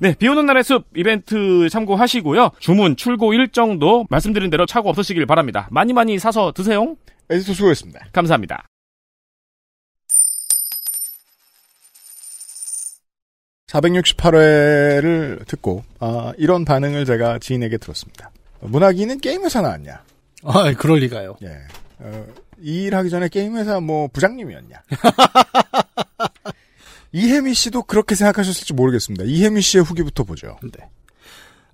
네, 0.00 0.14
비 0.14 0.28
오는 0.28 0.44
날의 0.46 0.62
숲 0.62 0.84
이벤트 0.94 1.68
참고하시고요. 1.70 2.50
주문, 2.58 2.96
출고 2.96 3.32
일정도 3.32 4.06
말씀드린 4.10 4.50
대로 4.50 4.66
차고 4.66 4.90
없으시길 4.90 5.24
바랍니다. 5.26 5.68
많이 5.70 5.92
많이 5.92 6.18
사서 6.18 6.52
드세요. 6.52 6.96
에디터 7.30 7.54
수고했습니다. 7.54 8.06
감사합니다. 8.12 8.66
468회를 13.68 15.46
듣고 15.46 15.82
아, 15.98 16.32
이런 16.38 16.64
반응을 16.64 17.04
제가 17.04 17.38
지인에게 17.38 17.78
들었습니다. 17.78 18.30
문학인은 18.60 19.20
게임 19.20 19.44
회사 19.44 19.60
나왔냐? 19.60 20.02
아, 20.44 20.72
그럴 20.74 20.98
리가요. 21.00 21.36
예. 21.42 21.58
어, 21.98 22.26
이 22.60 22.84
일하기 22.84 23.10
전에 23.10 23.28
게임 23.28 23.56
회사 23.56 23.80
뭐 23.80 24.08
부장님이었냐? 24.08 24.82
이혜미 27.16 27.54
씨도 27.54 27.84
그렇게 27.84 28.14
생각하셨을지 28.14 28.74
모르겠습니다. 28.74 29.24
이혜미 29.24 29.62
씨의 29.62 29.84
후기부터 29.84 30.24
보죠. 30.24 30.58
네. 30.62 30.84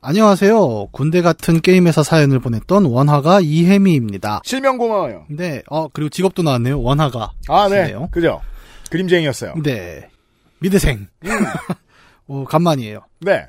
안녕하세요. 0.01 0.87
군대 0.93 1.21
같은 1.21 1.61
게임에서 1.61 2.05
사연을 2.05 2.39
보냈던 2.39 2.85
원화가 2.85 3.41
이혜미입니다. 3.41 4.43
실명 4.45 4.79
고마워요. 4.79 5.27
네, 5.29 5.63
어, 5.69 5.89
그리고 5.89 6.11
직업도 6.11 6.45
나왔네요. 6.45 6.81
원화가. 6.81 7.33
아, 7.49 7.69
네. 7.69 7.87
네요. 7.89 8.09
그죠? 8.13 8.41
그림쟁이였어요. 8.91 9.55
네. 9.65 10.09
미대생. 10.61 11.09
어, 12.29 12.45
간만이에요. 12.45 13.01
네. 13.23 13.47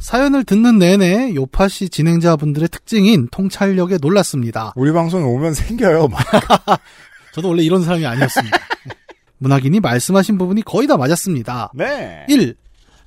사연을 0.00 0.42
듣는 0.42 0.80
내내 0.80 1.36
요파시 1.36 1.88
진행자분들의 1.90 2.68
특징인 2.68 3.28
통찰력에 3.30 3.98
놀랐습니다. 4.00 4.72
우리 4.74 4.92
방송에 4.92 5.22
오면 5.22 5.54
생겨요. 5.54 6.08
막. 6.08 6.20
저도 7.32 7.50
원래 7.50 7.62
이런 7.62 7.84
사람이 7.84 8.04
아니었습니다. 8.04 8.58
문학인이 9.38 9.80
말씀하신 9.80 10.38
부분이 10.38 10.62
거의 10.62 10.86
다 10.86 10.96
맞았습니다. 10.96 11.72
네. 11.74 12.26
1. 12.28 12.54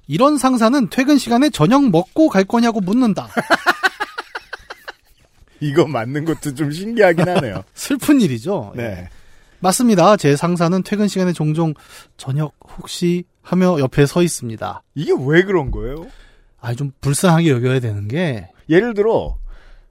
이런 0.08 0.38
상사는 0.38 0.90
퇴근 0.90 1.18
시간에 1.18 1.50
저녁 1.50 1.90
먹고 1.90 2.30
갈 2.30 2.44
거냐고 2.44 2.82
묻는다. 2.82 3.30
이거 5.60 5.86
맞는 5.86 6.26
것도 6.26 6.56
좀 6.56 6.72
신기하긴 6.72 7.30
하네요. 7.30 7.64
슬픈 7.76 8.20
일이죠. 8.20 8.74
네. 8.76 9.10
맞습니다. 9.60 10.18
제 10.18 10.36
상사는 10.36 10.82
퇴근 10.84 11.08
시간에 11.08 11.34
종종 11.34 11.74
저녁 12.18 12.54
혹시 12.78 13.26
하며 13.44 13.80
옆에 13.80 14.06
서 14.06 14.24
있습니다. 14.24 14.82
이게 14.96 15.12
왜 15.26 15.44
그런 15.44 15.70
거예요? 15.70 16.08
아, 16.60 16.74
좀 16.74 16.92
불쌍하게 17.02 17.50
여겨야 17.52 17.80
되는 17.80 18.08
게, 18.08 18.50
예를 18.70 18.94
들어 18.94 19.38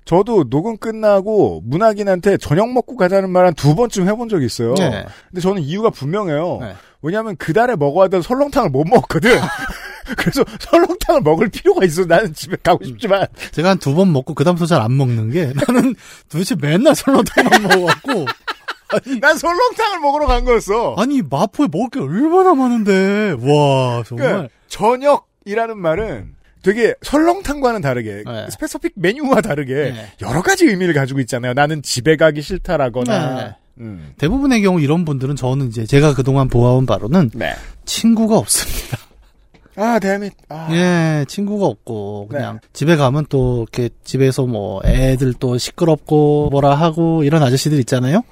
저도 0.04 0.49
녹음 0.50 0.76
끝나고 0.76 1.62
문학인한테 1.64 2.37
저녁 2.38 2.73
먹고 2.73 2.97
가자는 2.97 3.30
말 3.30 3.45
한 3.45 3.54
두 3.54 3.75
번쯤 3.75 4.09
해본 4.09 4.28
적이 4.28 4.47
있어요. 4.47 4.75
네. 4.75 5.04
근데 5.28 5.40
저는 5.40 5.62
이유가 5.62 5.90
분명해요. 5.90 6.59
네. 6.61 6.75
왜냐하면 7.02 7.37
그달에 7.37 7.76
먹어야 7.76 8.09
될 8.09 8.23
설렁탕을 8.23 8.71
못 8.71 8.85
먹었거든. 8.87 9.30
그래서 10.16 10.42
설렁탕을 10.59 11.21
먹을 11.23 11.49
필요가 11.49 11.85
있어. 11.85 12.04
나는 12.04 12.33
집에 12.35 12.57
가고 12.62 12.85
싶지만. 12.85 13.26
제가 13.52 13.71
한 13.71 13.78
두 13.78 13.95
번 13.95 14.12
먹고 14.12 14.35
그다음부터 14.35 14.66
잘 14.66 14.80
안 14.83 14.97
먹는 14.97 15.30
게 15.30 15.52
나는 15.54 15.95
도대체 16.28 16.57
맨날 16.61 16.95
설렁탕만 16.97 17.62
먹어갖고 17.69 18.26
아니, 18.88 19.21
난 19.21 19.38
설렁탕을 19.38 20.00
먹으러 20.00 20.26
간 20.26 20.45
거였어. 20.45 20.97
아니 20.99 21.23
마포에 21.23 21.69
먹을 21.71 21.88
게 21.90 22.00
얼마나 22.00 22.54
많은데 22.54 23.37
와 23.40 24.02
정말 24.04 24.26
그러니까 24.26 24.49
저녁이라는 24.69 25.78
말은 25.78 26.35
되게 26.62 26.95
설렁탕과는 27.02 27.81
다르게 27.81 28.23
네. 28.26 28.47
스페시픽 28.50 28.93
메뉴와 28.97 29.40
다르게 29.40 29.75
네. 29.75 30.12
여러 30.23 30.43
가지 30.43 30.67
의미를 30.67 30.95
가지고 30.95 31.21
있잖아요. 31.21 31.55
나는 31.55 31.83
집에 31.83 32.17
가기 32.17 32.43
싫다라거나. 32.43 33.35
네. 33.35 33.57
음. 33.79 34.12
대부분의 34.19 34.61
경우 34.62 34.81
이런 34.81 35.05
분들은 35.05 35.37
저는 35.37 35.69
이제 35.69 35.87
제가 35.87 36.14
그동안 36.14 36.49
보아온 36.49 36.85
바로는 36.85 37.31
네. 37.35 37.55
친구가 37.87 38.37
없습니다. 38.37 38.99
아, 39.76 39.99
대밋. 39.99 40.33
아. 40.50 40.69
예, 40.73 41.25
친구가 41.26 41.64
없고 41.64 42.29
그냥 42.29 42.59
네. 42.61 42.69
집에 42.75 42.97
가면 42.97 43.26
또 43.31 43.62
이렇게 43.62 43.88
집에서 44.05 44.45
뭐 44.45 44.83
애들 44.85 45.33
또 45.35 45.57
시끄럽고 45.57 46.50
뭐라 46.50 46.75
하고 46.75 47.25
이런 47.25 47.43
아저씨들 47.43 47.79
있잖아요. 47.81 48.23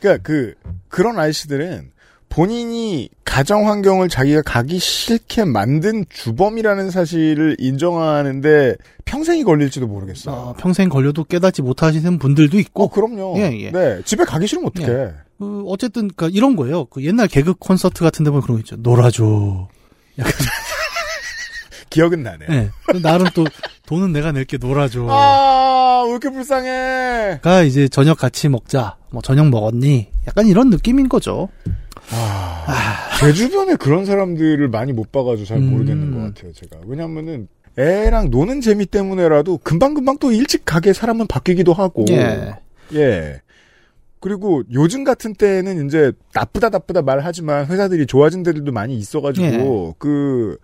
그러니까 0.00 0.22
그 0.22 0.54
그런 0.88 1.18
아저씨들은 1.18 1.90
본인이 2.34 3.08
가정 3.24 3.68
환경을 3.68 4.08
자기가 4.08 4.42
가기 4.42 4.80
싫게 4.80 5.44
만든 5.44 6.04
주범이라는 6.10 6.90
사실을 6.90 7.54
인정하는데 7.60 8.74
평생이 9.04 9.44
걸릴지도 9.44 9.86
모르겠어요. 9.86 10.34
어, 10.34 10.54
평생 10.58 10.88
걸려도 10.88 11.22
깨닫지 11.22 11.62
못하시는 11.62 12.18
분들도 12.18 12.58
있고 12.58 12.84
어, 12.84 12.90
그럼요. 12.90 13.34
예, 13.36 13.56
예. 13.60 13.70
네, 13.70 14.02
집에 14.04 14.24
가기 14.24 14.48
싫으면 14.48 14.70
어떡해. 14.70 14.88
예. 14.88 15.14
그 15.38 15.62
어쨌든 15.68 16.10
그 16.16 16.28
이런 16.32 16.56
거예요. 16.56 16.86
그 16.86 17.04
옛날 17.04 17.28
개그 17.28 17.54
콘서트 17.54 18.02
같은 18.02 18.24
데 18.24 18.30
보면 18.30 18.42
그런 18.42 18.56
거 18.56 18.60
있죠. 18.62 18.74
놀아줘. 18.80 19.68
약간 20.18 20.32
기억은 21.90 22.24
나네. 22.24 22.46
예. 22.50 22.70
나름 23.00 23.28
또 23.36 23.44
돈은 23.86 24.12
내가 24.12 24.32
낼게 24.32 24.56
놀아줘. 24.56 25.06
아, 25.08 26.02
왜 26.06 26.10
이렇게 26.10 26.30
불쌍해. 26.30 27.38
가 27.42 27.62
이제 27.62 27.86
저녁 27.86 28.18
같이 28.18 28.48
먹자. 28.48 28.96
뭐 29.10 29.22
저녁 29.22 29.50
먹었니? 29.50 30.08
약간 30.26 30.48
이런 30.48 30.70
느낌인 30.70 31.08
거죠. 31.08 31.48
제 33.20 33.32
주변에 33.32 33.76
그런 33.76 34.04
사람들을 34.04 34.68
많이 34.68 34.92
못 34.92 35.10
봐가지고 35.12 35.46
잘 35.46 35.58
모르겠는 35.60 36.08
음. 36.08 36.14
것 36.14 36.34
같아요, 36.34 36.52
제가. 36.52 36.78
왜냐면은, 36.86 37.48
애랑 37.76 38.30
노는 38.30 38.60
재미 38.60 38.86
때문에라도 38.86 39.58
금방금방 39.58 40.18
또 40.18 40.30
일찍 40.30 40.64
가게 40.64 40.92
사람은 40.92 41.26
바뀌기도 41.26 41.72
하고. 41.72 42.04
예. 42.10 42.54
예. 42.94 43.40
그리고 44.20 44.62
요즘 44.72 45.04
같은 45.04 45.34
때는 45.34 45.86
이제 45.86 46.12
나쁘다 46.32 46.70
나쁘다 46.70 47.02
말하지만 47.02 47.66
회사들이 47.66 48.06
좋아진 48.06 48.42
데들도 48.42 48.72
많이 48.72 48.96
있어가지고 48.96 49.96
그 49.98 50.56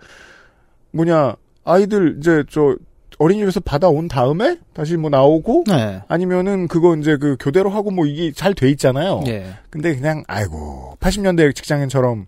뭐냐 0.92 1.36
아이들 1.64 2.16
이제 2.18 2.42
저 2.48 2.74
어린이집에서 3.20 3.60
받아온 3.60 4.08
다음에 4.08 4.58
다시 4.72 4.96
뭐 4.96 5.10
나오고 5.10 5.64
네. 5.66 6.00
아니면은 6.08 6.68
그거 6.68 6.96
이제 6.96 7.18
그 7.18 7.36
교대로 7.38 7.68
하고 7.68 7.90
뭐 7.90 8.06
이게 8.06 8.32
잘 8.32 8.54
돼 8.54 8.70
있잖아요. 8.70 9.22
예. 9.26 9.54
근데 9.68 9.94
그냥 9.94 10.24
아이고 10.26 10.96
80년대 11.00 11.54
직장인처럼 11.54 12.26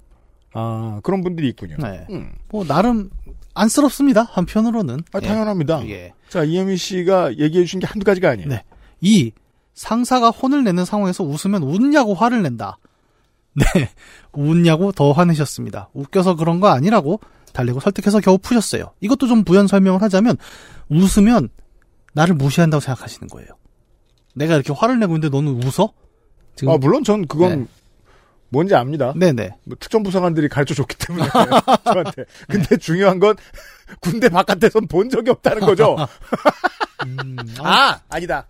아 0.53 1.01
그런 1.03 1.23
분들이 1.23 1.49
있군요. 1.49 1.77
네. 1.79 2.07
음. 2.11 2.31
뭐 2.51 2.65
나름 2.65 3.09
안쓰럽습니다. 3.55 4.23
한편으로는. 4.23 5.01
아, 5.13 5.21
당연합니다. 5.21 5.87
예. 5.87 5.91
예. 5.91 6.13
자 6.29 6.45
이혜미 6.45 6.77
씨가 6.77 7.39
얘기해 7.39 7.65
주신 7.65 7.81
게 7.81 7.87
한두 7.87 8.05
가지가 8.05 8.29
아니에요. 8.29 8.49
네. 8.51 8.63
이 9.01 9.33
상사가 9.73 10.29
혼을 10.29 10.63
내는 10.63 10.85
상황에서 10.85 11.25
웃으면 11.25 11.63
웃냐고 11.63 12.13
화를 12.13 12.43
낸다. 12.43 12.77
네. 13.55 13.65
웃냐고 14.35 14.93
더 14.93 15.13
화내셨습니다. 15.13 15.89
웃겨서 15.95 16.37
그런 16.37 16.61
거 16.61 16.69
아니라고 16.69 17.19
달래고 17.53 17.81
설득해서 17.81 18.21
겨우 18.21 18.39
푸셨어요. 18.39 18.93
이것도 19.01 19.27
좀 19.27 19.45
부연 19.45 19.67
설명을 19.67 20.01
하자면 20.03 20.37
웃으면 20.93 21.49
나를 22.13 22.35
무시한다고 22.35 22.81
생각하시는 22.81 23.29
거예요. 23.29 23.49
내가 24.35 24.55
이렇게 24.55 24.73
화를 24.73 24.99
내고 24.99 25.15
있는데 25.17 25.35
너는 25.35 25.63
웃어? 25.63 25.93
지금 26.55 26.73
아, 26.73 26.77
물론 26.77 27.05
전 27.05 27.27
그건 27.27 27.61
네. 27.63 27.67
뭔지 28.51 28.75
압니다. 28.75 29.15
네네. 29.17 29.57
뭐 29.65 29.77
특전 29.81 30.03
부사관들이 30.03 30.49
가르쳐 30.49 30.75
줬기 30.75 30.97
때문에 30.99 31.27
저한테. 31.85 32.25
근데 32.49 32.77
중요한 32.77 33.19
건 33.19 33.35
군대 34.01 34.29
바깥에선 34.29 34.89
본 34.89 35.09
적이 35.09 35.31
없다는 35.31 35.61
거죠. 35.61 35.97
음, 37.07 37.37
아, 37.61 37.99
아니다. 38.09 38.47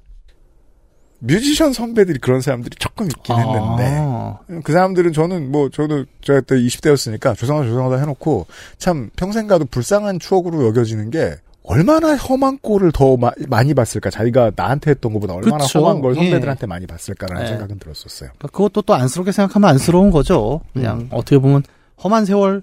뮤지션 1.21 1.73
선배들이 1.73 2.19
그런 2.19 2.41
사람들이 2.41 2.75
조금 2.81 3.07
있긴 3.07 3.37
했는데 3.37 3.97
아, 4.01 4.41
그 4.65 4.73
사람들은 4.73 5.13
저는 5.13 5.53
뭐 5.53 5.69
저도 5.69 6.05
제가 6.21 6.41
그때 6.41 6.57
20대였으니까 6.57 7.39
죄송하다 7.39 7.69
죄송하다 7.69 8.01
해놓고 8.01 8.47
참 8.77 9.09
평생 9.15 9.47
가도 9.47 9.65
불쌍한 9.67 10.19
추억으로 10.19 10.67
여겨지는 10.67 11.11
게 11.11 11.37
얼마나 11.65 12.17
험한 12.17 12.59
꼴을 12.61 12.91
더 12.93 13.17
마- 13.17 13.31
많이 13.49 13.73
봤을까 13.75 14.11
자기가 14.11 14.51
나한테 14.57 14.91
했던 14.91 15.13
것보다 15.13 15.35
얼마나 15.35 15.65
그쵸. 15.65 15.81
험한 15.81 16.01
걸 16.01 16.17
예. 16.17 16.21
선배들한테 16.23 16.67
많이 16.67 16.87
봤을까라는 16.87 17.43
네. 17.43 17.49
생각은 17.51 17.79
들었었어요. 17.79 18.31
그러니까 18.37 18.49
그것도 18.49 18.83
또 18.83 18.95
안쓰럽게 18.95 19.31
생각하면 19.33 19.71
안쓰러운 19.71 20.11
거죠. 20.11 20.61
그냥 20.73 21.09
어떻게 21.13 21.39
보면 21.39 21.63
험한 22.03 22.25
세월 22.25 22.63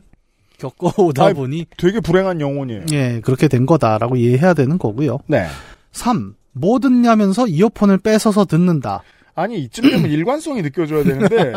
겪어오다 0.57 1.25
아이, 1.27 1.33
보니 1.33 1.65
되게 1.77 2.01
불행한 2.01 2.41
영혼이에요. 2.41 2.83
예 2.91 3.21
그렇게 3.23 3.47
된 3.47 3.65
거다라고 3.65 4.17
이해해야 4.17 4.53
되는 4.53 4.77
거고요. 4.77 5.19
네. 5.27 5.45
3. 5.93 6.35
뭐 6.51 6.79
듣냐면서 6.79 7.47
이어폰을 7.47 7.99
뺏어서 7.99 8.43
듣는다. 8.43 9.01
아니 9.39 9.59
이쯤 9.59 9.89
되면 9.89 10.09
일관성이 10.11 10.61
느껴져야 10.61 11.03
되는데 11.03 11.53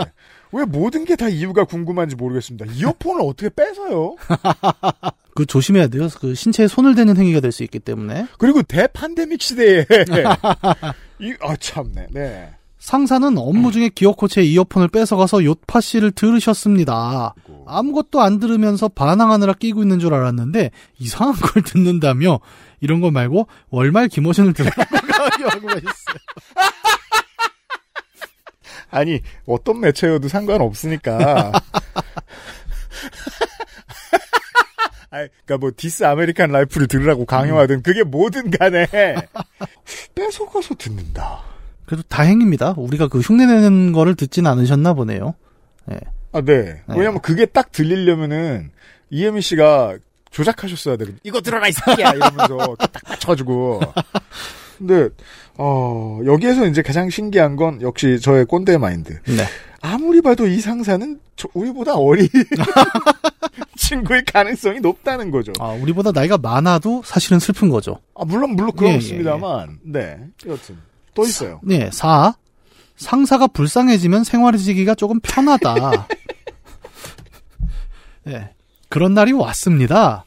왜 0.52 0.64
모든 0.64 1.04
게 1.04 1.16
다 1.16 1.28
이유가 1.28 1.64
궁금한지 1.64 2.14
모르겠습니다. 2.16 2.66
이어폰을 2.74 3.22
어떻게 3.24 3.48
뺏어요? 3.48 4.16
그 5.34 5.46
조심해야 5.46 5.88
돼요. 5.88 6.08
그 6.20 6.34
신체에 6.34 6.68
손을 6.68 6.94
대는 6.94 7.16
행위가 7.16 7.40
될 7.40 7.52
수 7.52 7.62
있기 7.64 7.78
때문에 7.78 8.26
그리고 8.38 8.62
대판데믹 8.62 9.40
시대에 9.40 9.86
이, 11.20 11.34
아 11.40 11.56
참네. 11.58 12.08
네. 12.10 12.50
상사는 12.78 13.38
업무 13.38 13.70
중에 13.70 13.90
기어 13.94 14.10
코치의 14.12 14.50
이어폰을 14.52 14.88
뺏어가서 14.88 15.44
요파 15.44 15.80
씨를 15.80 16.10
들으셨습니다. 16.10 17.32
아무것도 17.66 18.20
안 18.20 18.40
들으면서 18.40 18.88
반항하느라 18.88 19.52
끼고 19.52 19.82
있는 19.82 20.00
줄 20.00 20.12
알았는데 20.14 20.70
이상한 20.98 21.34
걸 21.34 21.62
듣는다며 21.62 22.40
이런 22.80 23.00
거 23.00 23.12
말고 23.12 23.46
월말 23.70 24.08
김어준을 24.08 24.52
들으라고 24.54 24.82
하셨어요. 25.68 26.16
아니 28.92 29.20
어떤 29.46 29.80
매체여도 29.80 30.28
상관없으니까. 30.28 31.52
아, 35.11 35.16
그러니까 35.44 35.58
뭐 35.58 35.70
This 35.76 36.04
American 36.04 36.52
Life를 36.52 36.87
들으라고 36.87 37.26
강요하든 37.26 37.82
그게 37.82 38.02
뭐든 38.02 38.50
간에 38.50 38.87
뺏어가서 40.14 40.76
듣는다. 40.76 41.42
그래도 41.87 42.02
다행입니다. 42.08 42.75
우리가 42.76 43.08
그 43.08 43.18
흉내내는 43.20 43.92
거를 43.92 44.14
듣진 44.14 44.46
않으셨나 44.46 44.94
보네요. 44.94 45.34
아, 46.32 46.40
네. 46.40 46.82
왜냐면 46.88 47.20
그게 47.20 47.44
딱 47.44 47.72
들리려면은 47.72 48.70
이혜미 49.11 49.42
씨가 49.42 49.99
조작하셨어야 50.30 50.96
되거든. 50.96 51.18
이거 51.25 51.40
들어라 51.42 51.68
이 51.68 51.72
새끼야 51.72 52.12
이러면서 52.12 52.76
딱 52.78 53.02
맞춰가지고. 53.06 53.80
근데 54.79 55.09
어 55.59 56.21
여기에서 56.25 56.67
이제 56.67 56.83
가장 56.83 57.11
신기한 57.11 57.57
건 57.57 57.83
역시 57.83 58.19
저의 58.21 58.45
꼰대 58.47 58.79
마인드. 58.79 59.21
네. 59.25 59.45
아무리 59.81 60.21
봐도 60.21 60.47
이 60.47 60.61
상사는 60.61 61.19
저- 61.37 61.49
우리보다 61.55 61.95
어린 61.97 62.29
친구일 63.76 64.25
가능성이 64.25 64.81
높다는 64.81 65.31
거죠. 65.31 65.52
아, 65.59 65.69
우리보다 65.71 66.12
나이가 66.12 66.38
많아도 66.38 67.02
사실은 67.05 67.38
슬픈 67.41 67.69
거죠. 67.69 67.99
아, 68.14 68.25
물론 68.25 68.55
물론 68.55 68.73
예, 68.83 68.87
예, 68.87 68.91
그렇습니다만, 68.93 69.79
네. 69.83 70.19
여튼 70.47 70.79
또 71.14 71.25
있어요. 71.25 71.61
네, 71.64 71.91
4. 71.93 72.35
상사가 72.97 73.49
불쌍해지면 73.49 74.23
생활해지기가 74.25 74.95
조금 74.95 75.19
편하다. 75.21 76.07
네, 78.25 78.50
그런 78.89 79.15
날이 79.15 79.32
왔습니다. 79.32 80.25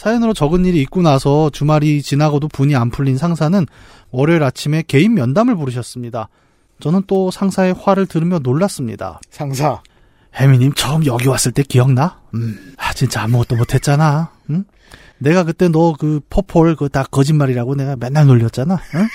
음. 0.00 0.02
사연으로 0.02 0.32
적은 0.34 0.64
일이 0.64 0.80
있고 0.82 1.02
나서 1.02 1.50
주말이 1.50 2.02
지나고도 2.02 2.48
분이 2.48 2.74
안 2.76 2.90
풀린 2.90 3.18
상사는 3.18 3.66
월요일 4.10 4.42
아침에 4.42 4.82
개인 4.86 5.14
면담을 5.14 5.56
부르셨습니다. 5.56 6.28
저는 6.80 7.02
또 7.06 7.30
상사의 7.30 7.74
화를 7.74 8.06
들으며 8.06 8.38
놀랐습니다. 8.38 9.20
상사. 9.30 9.82
혜미님 10.34 10.72
처음 10.74 11.04
여기 11.06 11.28
왔을 11.28 11.52
때 11.52 11.62
기억나? 11.62 12.20
음, 12.34 12.74
아 12.78 12.92
진짜 12.94 13.22
아무것도 13.22 13.56
못했잖아. 13.56 14.30
응? 14.50 14.64
내가 15.18 15.44
그때 15.44 15.68
너 15.68 15.92
그 15.98 16.20
퍼폴 16.30 16.76
그 16.76 16.88
다 16.88 17.02
거짓말이라고 17.04 17.74
내가 17.74 17.96
맨날 17.96 18.26
놀렸잖아. 18.26 18.74
응? 18.94 19.06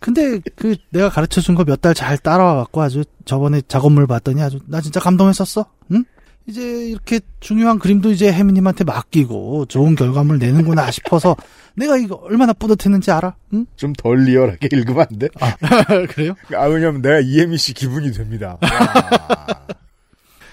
근데 0.00 0.40
그 0.56 0.76
내가 0.90 1.08
가르쳐 1.10 1.40
준 1.40 1.54
거 1.54 1.64
몇 1.64 1.80
달 1.82 1.92
잘 1.94 2.16
따라와 2.18 2.54
갖고 2.56 2.80
아주 2.82 3.04
저번에 3.24 3.60
작업물 3.68 4.06
봤더니 4.06 4.40
아주 4.42 4.58
나 4.66 4.80
진짜 4.80 5.00
감동했었어. 5.00 5.66
응? 5.92 6.04
이제 6.46 6.60
이렇게 6.88 7.20
중요한 7.40 7.78
그림도 7.78 8.10
이제 8.10 8.32
혜미님한테 8.32 8.84
맡기고 8.84 9.66
좋은 9.66 9.94
결과물 9.94 10.38
내는구나 10.38 10.90
싶어서 10.90 11.36
내가 11.76 11.96
이거 11.96 12.16
얼마나 12.16 12.52
뿌듯했는지 12.52 13.10
알아? 13.10 13.34
응? 13.54 13.66
좀 13.76 13.92
덜 13.94 14.24
리얼하게 14.24 14.68
읽으면 14.72 15.06
안 15.10 15.18
돼? 15.18 15.28
그래요? 16.10 16.34
아, 16.54 16.66
왜냐면 16.66 17.00
내가 17.00 17.20
이혜미 17.20 17.56
씨 17.58 17.72
기분이 17.72 18.12
됩니다. 18.12 18.58
와, 18.60 18.68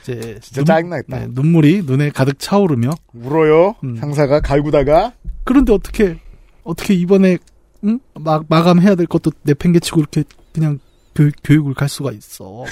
이제 0.04 0.40
진짜 0.42 0.64
짜증나겠다. 0.64 1.20
네, 1.20 1.28
눈물이 1.32 1.84
눈에 1.86 2.10
가득 2.12 2.40
차오르며 2.40 2.92
울어요. 3.14 3.76
음. 3.84 3.96
상사가 3.98 4.40
갈구다가 4.40 5.14
그런데 5.44 5.74
어떻게 5.74 6.20
어떻게 6.64 6.94
이번에 6.94 7.38
응? 7.84 8.00
마, 8.14 8.42
마감해야 8.48 8.96
될 8.96 9.08
것도 9.08 9.32
내팽개치고 9.44 10.00
이렇게 10.02 10.24
그냥 10.54 10.80
교, 11.16 11.30
교육을 11.44 11.74
갈 11.74 11.90
수가 11.90 12.12
있어. 12.12 12.62
응? 12.64 12.66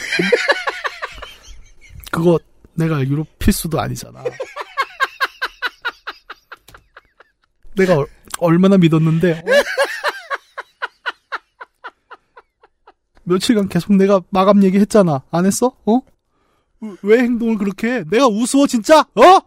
그거 2.11 2.39
내가 2.77 2.97
알기로 2.97 3.25
필수도 3.39 3.79
아니잖아. 3.79 4.23
내가 7.75 7.95
얼, 7.97 8.07
얼마나 8.39 8.77
믿었는데 8.77 9.31
어? 9.31 9.43
며칠간 13.23 13.67
계속 13.67 13.93
내가 13.95 14.21
마감 14.29 14.63
얘기했잖아. 14.63 15.23
안 15.31 15.45
했어? 15.45 15.75
어? 15.85 16.01
왜 17.01 17.19
행동을 17.19 17.57
그렇게 17.57 17.87
해? 17.87 18.03
내가 18.09 18.27
우스워 18.27 18.67
진짜? 18.67 19.01
어? 19.01 19.41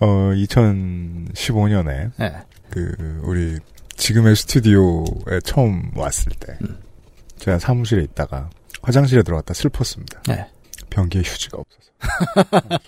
어 0.00 0.06
2015년에 0.34 2.10
네. 2.16 2.32
그 2.70 3.20
우리 3.22 3.58
지금의 3.96 4.34
스튜디오에 4.34 5.40
처음 5.44 5.90
왔을 5.94 6.32
때 6.32 6.56
제가 7.36 7.58
사무실에 7.58 8.02
있다가 8.02 8.48
화장실에 8.82 9.22
들어갔다 9.22 9.52
슬펐습니다. 9.52 10.22
네. 10.22 10.46
변기에 10.88 11.22
휴지가 11.22 11.58
없어서 11.58 12.60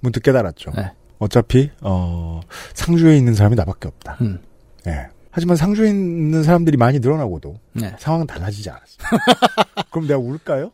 문득 0.00 0.22
깨달았죠. 0.22 0.72
네. 0.74 0.90
어차피 1.18 1.70
어 1.82 2.40
상주에 2.74 3.16
있는 3.16 3.34
사람이 3.34 3.54
나밖에 3.56 3.88
없다. 3.88 4.18
음. 4.22 4.42
예. 4.86 5.08
하지만 5.30 5.56
상주에 5.56 5.88
있는 5.88 6.42
사람들이 6.42 6.76
많이 6.76 6.98
늘어나고도 7.00 7.58
네. 7.72 7.94
상황은 7.98 8.26
달라지지 8.26 8.70
않았어요. 8.70 9.20
그럼 9.90 10.06
내가 10.06 10.18
울까요? 10.18 10.72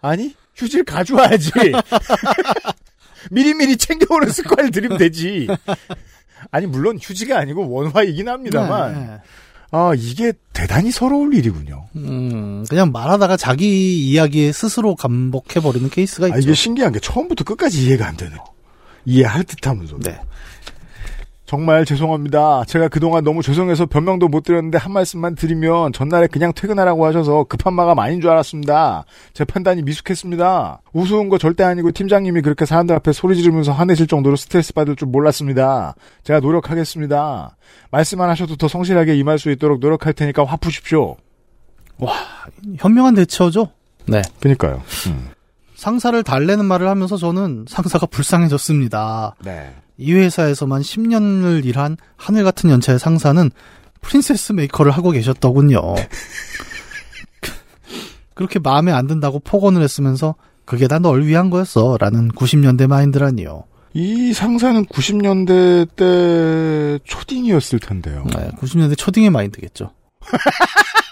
아니 0.00 0.36
휴지를 0.54 0.84
가져와야지. 0.84 1.50
미리미리 3.30 3.76
챙겨오는 3.76 4.30
습관을 4.30 4.70
들이면 4.70 4.98
되지. 4.98 5.48
아니 6.50 6.66
물론 6.66 6.98
휴지가 7.00 7.38
아니고 7.38 7.70
원화이긴 7.70 8.28
합니다만 8.28 8.92
네. 8.94 9.16
아 9.70 9.92
이게 9.96 10.32
대단히 10.52 10.90
서러울 10.90 11.34
일이군요. 11.34 11.86
음, 11.96 12.64
그냥 12.68 12.92
말하다가 12.92 13.36
자기 13.36 14.08
이야기에 14.08 14.52
스스로 14.52 14.94
감복해 14.94 15.60
버리는 15.60 15.88
케이스가 15.90 16.28
있죠. 16.28 16.36
아, 16.36 16.38
이게 16.38 16.54
신기한 16.54 16.92
게 16.92 17.00
처음부터 17.00 17.44
끝까지 17.44 17.84
이해가 17.84 18.06
안 18.06 18.16
되네요. 18.16 18.38
이해할 19.04 19.44
듯하면서. 19.44 19.98
네. 20.00 20.18
정말 21.46 21.84
죄송합니다. 21.84 22.64
제가 22.66 22.88
그동안 22.88 23.22
너무 23.22 23.42
죄송해서 23.42 23.84
변명도 23.86 24.28
못 24.28 24.44
드렸는데 24.44 24.78
한 24.78 24.92
말씀만 24.92 25.34
드리면 25.34 25.92
전날에 25.92 26.26
그냥 26.26 26.52
퇴근하라고 26.54 27.04
하셔서 27.04 27.44
급한 27.44 27.74
마감 27.74 27.98
아닌 27.98 28.20
줄 28.22 28.30
알았습니다. 28.30 29.04
제 29.34 29.44
판단이 29.44 29.82
미숙했습니다. 29.82 30.80
우스운 30.94 31.28
거 31.28 31.36
절대 31.36 31.62
아니고 31.62 31.92
팀장님이 31.92 32.40
그렇게 32.40 32.64
사람들 32.64 32.94
앞에 32.96 33.12
소리 33.12 33.36
지르면서 33.36 33.72
화내실 33.72 34.06
정도로 34.06 34.36
스트레스 34.36 34.72
받을 34.72 34.96
줄 34.96 35.08
몰랐습니다. 35.08 35.94
제가 36.22 36.40
노력하겠습니다. 36.40 37.56
말씀 37.90 38.20
안 38.22 38.30
하셔도 38.30 38.56
더 38.56 38.66
성실하게 38.66 39.14
임할 39.16 39.38
수 39.38 39.50
있도록 39.50 39.80
노력할 39.80 40.14
테니까 40.14 40.44
화 40.44 40.56
푸십시오. 40.56 41.16
현명한 42.78 43.14
대처죠. 43.16 43.68
네. 44.06 44.22
그니까요. 44.40 44.82
음. 45.08 45.33
상사를 45.84 46.22
달래는 46.22 46.64
말을 46.64 46.88
하면서 46.88 47.18
저는 47.18 47.66
상사가 47.68 48.06
불쌍해졌습니다. 48.06 49.34
네. 49.44 49.74
이 49.98 50.14
회사에서만 50.14 50.80
10년을 50.80 51.66
일한 51.66 51.98
하늘 52.16 52.42
같은 52.42 52.70
연차의 52.70 52.98
상사는 52.98 53.50
Princess 54.00 54.52
Maker를 54.52 54.92
하고 54.92 55.10
계셨더군요. 55.10 55.80
그렇게 58.32 58.58
마음에 58.60 58.92
안 58.92 59.06
든다고 59.06 59.40
폭언을 59.40 59.82
했으면서 59.82 60.36
그게 60.64 60.88
다 60.88 61.00
널 61.00 61.26
위한 61.26 61.50
거였어. 61.50 61.98
라는 62.00 62.30
90년대 62.30 62.86
마인드라니요. 62.86 63.64
이 63.92 64.32
상사는 64.32 64.86
90년대 64.86 65.96
때 65.96 66.98
초딩이었을 67.04 67.78
텐데요. 67.80 68.24
네, 68.34 68.50
90년대 68.58 68.96
초딩의 68.96 69.28
마인드겠죠. 69.28 69.90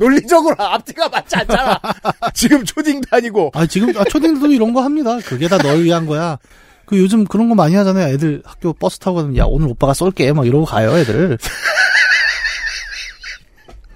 논리적으로 0.00 0.56
앞뒤가 0.58 1.08
맞지 1.10 1.36
않잖아. 1.36 1.78
지금 2.34 2.64
초딩도 2.64 3.08
아니고. 3.10 3.50
아, 3.54 3.66
지금, 3.66 3.96
아, 3.98 4.04
초딩들도 4.04 4.52
이런 4.54 4.72
거 4.72 4.80
합니다. 4.82 5.18
그게 5.18 5.46
다 5.46 5.58
널 5.58 5.84
위한 5.84 6.06
거야. 6.06 6.38
그 6.86 6.98
요즘 6.98 7.24
그런 7.24 7.48
거 7.50 7.54
많이 7.54 7.74
하잖아요. 7.76 8.12
애들 8.14 8.42
학교 8.44 8.72
버스 8.72 8.98
타고 8.98 9.18
가면, 9.18 9.36
야, 9.36 9.44
오늘 9.46 9.68
오빠가 9.68 9.92
쏠게. 9.94 10.32
막 10.32 10.46
이러고 10.46 10.64
가요, 10.64 10.96
애들. 10.96 11.36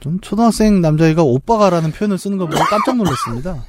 전 0.00 0.20
초등학생 0.20 0.82
남자애가 0.82 1.22
오빠가라는 1.22 1.92
표현을 1.92 2.18
쓰는 2.18 2.36
거 2.36 2.46
보고 2.46 2.62
깜짝 2.64 2.96
놀랐습니다. 2.96 3.64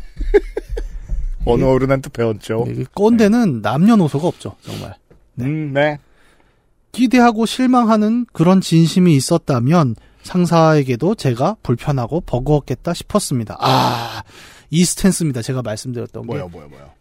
어느 1.46 1.64
어른 1.64 1.90
한테 1.92 2.10
배웠죠. 2.10 2.66
이게 2.70 2.84
꼰대는 2.94 3.62
남녀노소가 3.62 4.28
없죠, 4.28 4.58
정말. 4.62 4.96
음, 5.40 5.72
네. 5.74 5.98
기대하고 6.92 7.46
실망하는 7.46 8.26
그런 8.34 8.60
진심이 8.62 9.16
있었다면 9.16 9.96
상사에게도 10.26 11.16
제가 11.16 11.56
불편하고 11.62 12.22
버거웠겠다 12.22 12.94
싶었습니다. 12.94 13.58
아, 13.60 14.24
이 14.72 14.84
스탠스입니다. 14.84 15.42
제가 15.42 15.62
말씀드렸던 15.62 16.24
게. 16.24 16.28
뭐요, 16.28 16.50
뭐요, 16.50 16.68
뭐요. 16.68 16.92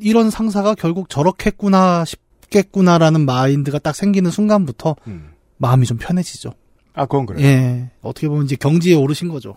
이런 0.00 0.30
상사가 0.30 0.74
결국 0.76 1.08
저렇겠구나 1.08 2.04
싶겠구나라는 2.04 3.26
마인드가 3.26 3.80
딱 3.80 3.96
생기는 3.96 4.30
순간부터 4.30 4.94
음. 5.08 5.32
마음이 5.56 5.84
좀 5.86 5.98
편해지죠. 5.98 6.54
아, 6.94 7.06
그건 7.06 7.26
그래요. 7.26 7.44
예. 7.44 7.90
어떻게 8.00 8.28
보면 8.28 8.44
이제 8.44 8.54
경지에 8.56 8.94
오르신 8.94 9.28
거죠. 9.28 9.56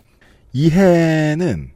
이해는, 0.52 1.70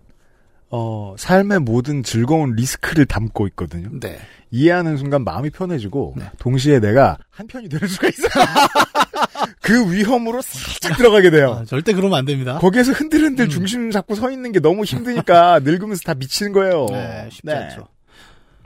어, 0.70 1.14
삶의 1.16 1.60
모든 1.60 2.02
즐거운 2.02 2.54
리스크를 2.54 3.06
담고 3.06 3.46
있거든요. 3.48 3.88
네. 4.00 4.18
이해하는 4.50 4.96
순간 4.96 5.24
마음이 5.24 5.50
편해지고, 5.50 6.14
네. 6.16 6.24
동시에 6.38 6.80
내가 6.80 7.18
한편이 7.30 7.68
되는 7.68 7.86
수가 7.88 8.08
있어요. 8.08 8.28
그 9.60 9.92
위험으로 9.92 10.40
살짝 10.42 10.96
들어가게 10.96 11.30
돼요. 11.30 11.58
아, 11.60 11.64
절대 11.64 11.92
그러면 11.92 12.18
안 12.18 12.24
됩니다. 12.24 12.58
거기에서 12.58 12.92
흔들흔들 12.92 13.46
음. 13.46 13.48
중심 13.50 13.90
잡고 13.90 14.14
서 14.14 14.30
있는 14.30 14.52
게 14.52 14.60
너무 14.60 14.84
힘드니까 14.84 15.60
늙으면서 15.64 16.02
다 16.04 16.14
미치는 16.14 16.52
거예요. 16.52 16.86
네, 16.90 17.28
쉽지 17.30 17.46
네. 17.46 17.54
않죠. 17.54 17.88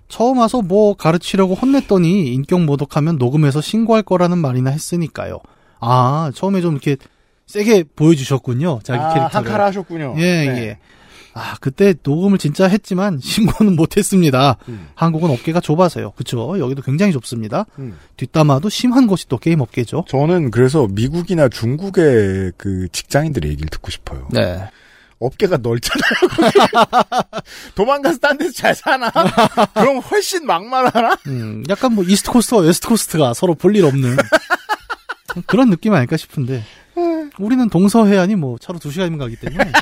처음 0.09 0.39
와서 0.39 0.61
뭐 0.61 0.95
가르치려고 0.95 1.55
혼냈더니 1.55 2.33
인격 2.35 2.63
모독하면 2.63 3.17
녹음해서 3.17 3.61
신고할 3.61 4.03
거라는 4.03 4.39
말이나 4.39 4.71
했으니까요. 4.71 5.39
아, 5.81 6.31
처음에 6.35 6.61
좀 6.61 6.73
이렇게 6.75 6.97
세게 7.47 7.85
보여주셨군요. 7.97 8.81
자기 8.83 9.01
아, 9.01 9.15
캐릭터를. 9.15 9.35
한가락 9.35 9.65
하셨군요. 9.67 10.15
예, 10.19 10.23
네. 10.23 10.47
예. 10.59 10.79
아, 11.35 11.55
그때 11.61 11.95
녹음을 12.03 12.39
진짜 12.39 12.67
했지만 12.69 13.19
신고는 13.23 13.75
못했습니다. 13.77 14.57
음. 14.69 14.89
한국은 14.95 15.31
업계가 15.31 15.61
좁아서요. 15.61 16.13
그쵸? 16.13 16.59
여기도 16.59 16.83
굉장히 16.83 17.13
좁습니다. 17.13 17.67
음. 17.79 17.97
뒷담화도 18.17 18.69
심한 18.69 19.07
곳이 19.07 19.29
또 19.29 19.39
게임 19.39 19.61
업계죠. 19.61 20.05
저는 20.09 20.51
그래서 20.51 20.87
미국이나 20.91 21.49
중국의 21.49 22.53
그 22.57 22.89
직장인들의 22.93 23.51
얘기를 23.51 23.69
듣고 23.71 23.91
싶어요. 23.91 24.29
네. 24.31 24.69
업계가 25.21 25.59
넓잖아요. 25.59 26.51
도망가서 27.77 28.19
딴 28.19 28.37
데서 28.39 28.53
잘 28.53 28.75
사나? 28.75 29.11
그럼 29.75 29.99
훨씬 29.99 30.45
막말하나? 30.47 31.17
음, 31.29 31.63
약간 31.69 31.95
뭐 31.95 32.05
East 32.05 32.31
Coast와 32.31 32.63
West 32.63 32.89
Coast가 32.89 33.33
서로 33.35 33.55
볼 33.55 33.77
일 33.77 33.85
없는 33.85 34.17
그런 35.47 35.71
느낌 35.71 35.95
아닐까 35.95 36.17
싶은데. 36.17 36.63
우리는 37.39 37.69
동서해안이 37.71 38.35
뭐 38.35 38.59
차로 38.59 38.79
두 38.79 38.91
시간이면 38.91 39.19
가기 39.19 39.37
때문에. 39.37 39.73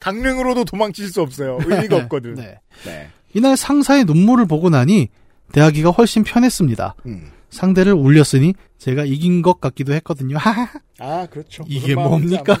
강릉으로도 0.00 0.64
도망칠 0.64 1.08
수 1.08 1.22
없어요. 1.22 1.58
의미가 1.64 1.96
없거든. 2.04 2.34
네. 2.34 2.58
네. 2.84 3.08
이날 3.34 3.56
상사의 3.56 4.04
눈물을 4.04 4.46
보고 4.46 4.70
나니 4.70 5.08
대하기가 5.52 5.90
훨씬 5.90 6.24
편했습니다. 6.24 6.96
음. 7.06 7.30
상대를 7.50 7.92
울렸으니 7.92 8.54
제가 8.78 9.04
이긴 9.04 9.42
것 9.42 9.60
같기도 9.60 9.92
했거든요. 9.94 10.38
하하. 10.38 10.68
아, 10.98 11.26
그렇죠. 11.26 11.64
이게 11.68 11.94
뭡니까? 11.94 12.56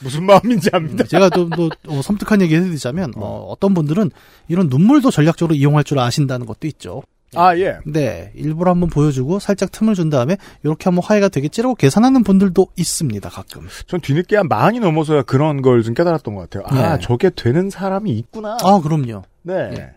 무슨 0.00 0.24
마음인지 0.24 0.70
압니다. 0.72 1.04
제가 1.04 1.30
좀더 1.30 1.68
어, 1.88 2.02
섬뜩한 2.02 2.40
얘기 2.42 2.54
해드리자면 2.54 3.12
어, 3.16 3.46
어떤 3.48 3.74
분들은 3.74 4.10
이런 4.48 4.68
눈물도 4.68 5.10
전략적으로 5.10 5.54
이용할 5.54 5.84
줄 5.84 5.98
아신다는 5.98 6.46
것도 6.46 6.66
있죠. 6.68 7.02
아, 7.36 7.56
예. 7.56 7.78
네, 7.86 8.32
일부러 8.34 8.72
한번 8.72 8.88
보여주고 8.90 9.38
살짝 9.38 9.70
틈을 9.70 9.94
준 9.94 10.10
다음에 10.10 10.36
이렇게 10.64 10.84
하면 10.84 11.00
화해가 11.02 11.28
되겠지라고 11.28 11.74
계산하는 11.76 12.24
분들도 12.24 12.66
있습니다. 12.76 13.28
가끔. 13.28 13.68
전 13.86 14.00
뒤늦게 14.00 14.36
한 14.36 14.48
많이 14.48 14.80
넘어서야 14.80 15.22
그런 15.22 15.62
걸 15.62 15.82
좀 15.82 15.94
깨달았던 15.94 16.34
것 16.34 16.50
같아요. 16.50 16.64
아, 16.66 16.96
네. 16.96 17.02
저게 17.02 17.30
되는 17.30 17.70
사람이 17.70 18.10
있구나. 18.10 18.58
아, 18.62 18.80
그럼요. 18.80 19.22
네. 19.42 19.54
예. 19.76 19.90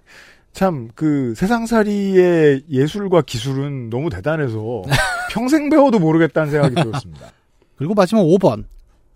참, 0.54 0.90
그, 0.94 1.34
세상살이의 1.36 2.66
예술과 2.70 3.24
기술은 3.24 3.90
너무 3.90 4.10
대단해서 4.12 4.84
평생 5.32 5.70
배워도 5.70 5.98
모르겠다는 6.00 6.52
생각이 6.52 6.76
들었습니다. 6.76 7.32
그리고 7.76 7.96
마지막 7.96 8.22
5번. 8.22 8.66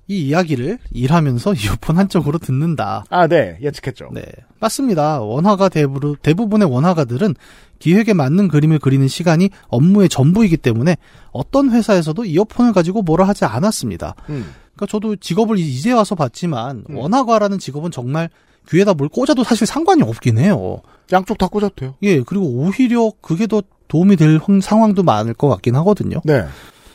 이 0.08 0.28
이야기를 0.28 0.80
일하면서 0.92 1.54
이어폰 1.56 1.98
한쪽으로 1.98 2.38
듣는다. 2.40 3.04
아, 3.10 3.28
네. 3.28 3.58
예측했죠. 3.62 4.10
네, 4.14 4.24
맞습니다. 4.60 5.22
원화가 5.22 5.70
대부분, 5.70 6.16
대부분의 6.22 6.70
원화가들은 6.72 7.36
기획에 7.80 8.14
맞는 8.14 8.48
그림을 8.48 8.80
그리는 8.80 9.08
시간이 9.08 9.50
업무의 9.68 10.10
전부이기 10.10 10.58
때문에 10.58 10.98
어떤 11.32 11.72
회사에서도 11.72 12.26
이어폰을 12.26 12.74
가지고 12.74 13.02
뭐라 13.04 13.28
하지 13.28 13.46
않았습니다. 13.46 14.16
음. 14.30 14.46
그러니까 14.76 14.86
저도 14.92 15.16
직업을 15.18 15.60
이제 15.60 15.92
와서 15.92 16.16
봤지만 16.16 16.86
음. 16.90 16.98
원화가라는 16.98 17.60
직업은 17.60 17.92
정말 17.92 18.30
귀에다 18.70 18.94
뭘 18.94 19.10
꽂아도 19.10 19.44
사실 19.44 19.66
상관이 19.68 20.02
없긴 20.04 20.38
해요. 20.40 20.82
양쪽 21.12 21.38
다 21.38 21.48
꽂아도 21.48 21.74
돼요. 21.76 21.96
예, 22.04 22.22
그리고 22.22 22.46
오히려 22.46 23.12
그게 23.22 23.48
더 23.48 23.62
도움이 23.88 24.16
될 24.18 24.40
황- 24.44 24.60
상황도 24.60 25.04
많을 25.04 25.34
것 25.34 25.48
같긴 25.48 25.76
하거든요. 25.78 26.20
네. 26.26 26.44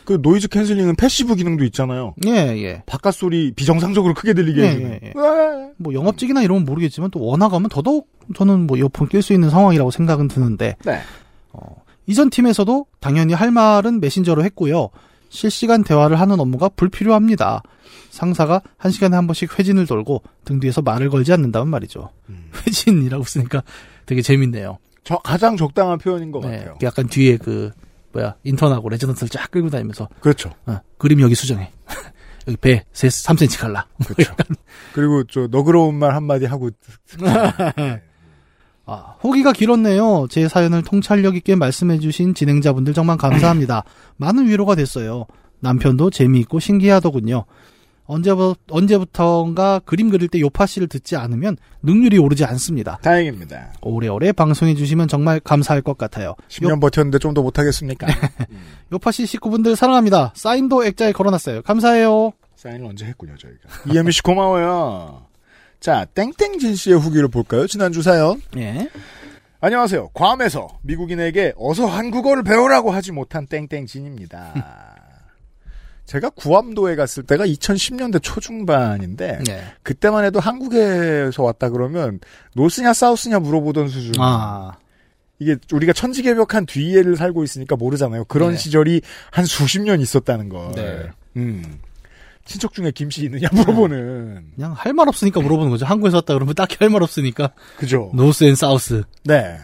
그 0.05 0.19
noise 0.21 0.49
cancelling은 0.49 0.97
passive 0.97 1.37
기능도 1.37 1.65
있잖아요. 1.67 2.15
예, 2.27 2.31
예. 2.31 2.83
바깥 2.87 3.15
소리 3.15 3.53
비정상적으로 3.53 4.15
크게 4.15 4.35
들리게 4.35 4.62
예, 4.62 4.69
해주는. 4.69 4.91
예, 4.91 5.01
예. 5.03 5.12
네. 5.15 5.71
뭐 5.77 5.95
영업직이나 5.95 6.43
이러면 6.43 6.65
모르겠지만 6.65 7.11
또 7.11 7.21
원화가면 7.21 7.69
더더욱 7.69 8.09
저는 8.35 8.67
뭐 8.67 8.77
이어폰 8.77 9.09
낄 9.09 9.23
수 9.23 9.33
있는 9.33 9.51
상황이라고 9.51 9.91
생각은 9.91 10.29
드는데 10.29 10.77
네. 10.85 11.01
이전 12.07 12.31
팀에서도 12.31 12.87
당연히 13.01 13.33
할 13.33 13.51
말은 13.51 14.01
메신저로 14.01 14.45
했고요. 14.45 14.91
실시간 15.29 15.83
대화를 15.83 16.21
하는 16.21 16.41
업무가 16.41 16.69
불필요합니다. 16.69 17.62
상사가 18.11 18.61
한 18.77 18.93
시간에 18.93 19.17
한 19.17 19.27
번씩 19.27 19.59
회진을 19.59 19.87
돌고 19.87 20.23
등 20.45 20.61
뒤에서 20.61 20.83
말을 20.83 21.09
걸지 21.09 21.33
않는다면 21.33 21.69
말이죠. 21.69 22.11
음. 22.29 22.51
회진이라고 22.67 23.25
쓰니까 23.25 23.62
되게 24.05 24.21
재밌네요. 24.21 24.79
저 25.05 25.17
가장 25.19 25.57
적당한 25.57 25.99
표현인 25.99 26.31
것 26.31 26.41
네, 26.41 26.59
같아요. 26.59 26.79
약간 26.83 27.07
뒤에 27.09 27.37
그 27.37 27.71
뭐야 28.12 28.37
인턴하고 28.44 28.88
레지던트를 28.88 29.29
쫙 29.29 29.51
끌고 29.51 29.70
다니면서 29.70 30.09
그렇죠. 30.20 30.53
어, 30.66 30.81
그림 30.98 31.20
여기 31.20 31.35
수정해. 31.35 31.70
여기 32.46 32.57
배 32.57 32.85
3cm 32.92 33.61
갈라. 33.61 33.87
뭐 33.96 34.07
그렇죠. 34.09 34.35
그리고 34.92 35.25
저 35.25 35.46
너그러운 35.48 35.94
말 35.94 36.14
한마디 36.14 36.46
하고 36.46 36.70
아, 38.85 39.14
후기가 39.20 39.53
길었네요. 39.53 40.27
제 40.29 40.48
사연을 40.48 40.83
통찰력 40.83 41.37
있게 41.37 41.55
말씀해주신 41.55 42.35
진행자분들 42.35 42.94
정말 42.94 43.16
감사합니다. 43.16 43.85
많은 44.16 44.48
위로가 44.48 44.75
됐어요. 44.75 45.27
남편도 45.61 46.11
재미있고 46.11 46.59
신기하더군요. 46.59 47.44
언제부, 48.07 48.55
언제부턴가 48.71 49.81
그림 49.85 50.11
그릴 50.11 50.29
때 50.29 50.41
요파 50.41 50.67
씨를 50.67 50.88
듣지 50.88 51.17
않으면 51.17 51.57
능률이 51.83 52.19
오르지 52.19 52.45
않습니다. 52.45 52.99
다행입니다. 53.03 53.73
오래오래 53.81 54.33
방송해 54.33 54.75
주시면 54.75 55.09
정말 55.09 55.41
감사할 55.41 55.83
것 55.83 55.97
같아요. 55.99 56.35
10년 56.49 56.81
버텼는데 56.81 57.19
좀 57.19 57.33
더 57.35 57.43
못하겠습니까? 57.43 58.07
요파 58.93 59.11
씨 59.12 59.25
식구분들 59.27 59.77
사랑합니다. 59.77 60.33
사인도 60.37 60.85
액자에 60.85 61.12
걸어놨어요. 61.12 61.62
감사해요. 61.62 62.33
사인을 62.57 62.87
언제 62.87 63.07
했군요, 63.07 63.35
저희가. 63.38 63.61
이혜미 63.91 64.12
씨 64.12 64.23
고마워요. 64.23 65.27
자, 65.81 66.05
땡땡진 66.15 66.77
씨의 66.77 66.99
후기를 67.01 67.29
볼까요? 67.29 67.67
지난주 67.67 68.03
사연. 68.03 68.41
예. 68.57 68.88
안녕하세요. 69.61 70.09
괌에서 70.15 70.69
미국인에게 70.83 71.55
어서 71.57 71.87
한국어를 71.87 72.43
배우라고 72.43 72.91
하지 72.91 73.12
못한 73.12 73.47
땡땡진입니다. 73.47 74.92
제가 76.07 76.31
구암도에 76.31 76.97
갔을 76.97 77.23
때가 77.23 77.47
2010년대 77.47 78.21
초중반인데 78.23 79.38
네. 79.47 79.65
그때만 79.83 80.25
해도 80.25 80.41
한국에서 80.41 81.43
왔다 81.43 81.71
그러면 81.71 82.21
노스냐 82.55 82.93
사우스냐 82.93 83.38
물어보던 83.38 83.88
수준. 83.88 84.15
아, 84.19 84.73
이게 85.38 85.57
우리가 85.73 85.93
천지개벽한 85.93 86.67
뒤에를 86.67 87.17
살고 87.17 87.45
있으니까 87.45 87.77
모르잖아요. 87.77 88.25
그런 88.25 88.53
네. 88.53 88.57
시절이 88.59 89.01
한 89.31 89.45
수십 89.45 89.81
년 89.81 90.01
있었다는 90.01 90.49
걸. 90.49 90.73
네. 90.73 91.09
음. 91.37 91.79
친척 92.45 92.75
중에 92.75 92.91
김씨 92.91 93.25
있느냐 93.25 93.49
물어보는. 93.53 94.53
그냥 94.57 94.73
할 94.73 94.93
말 94.93 95.09
없으니까 95.09 95.41
물어보는 95.41 95.71
거죠. 95.71 95.87
한국에서 95.87 96.19
왔다 96.19 96.35
그러면 96.35 96.55
딱히 96.57 96.77
할 96.81 96.91
말 96.91 97.03
없으니까. 97.03 97.53
그죠. 97.79 98.11
North 98.15 98.45
and 98.45 98.55
South. 98.57 99.05
네. 99.25 99.59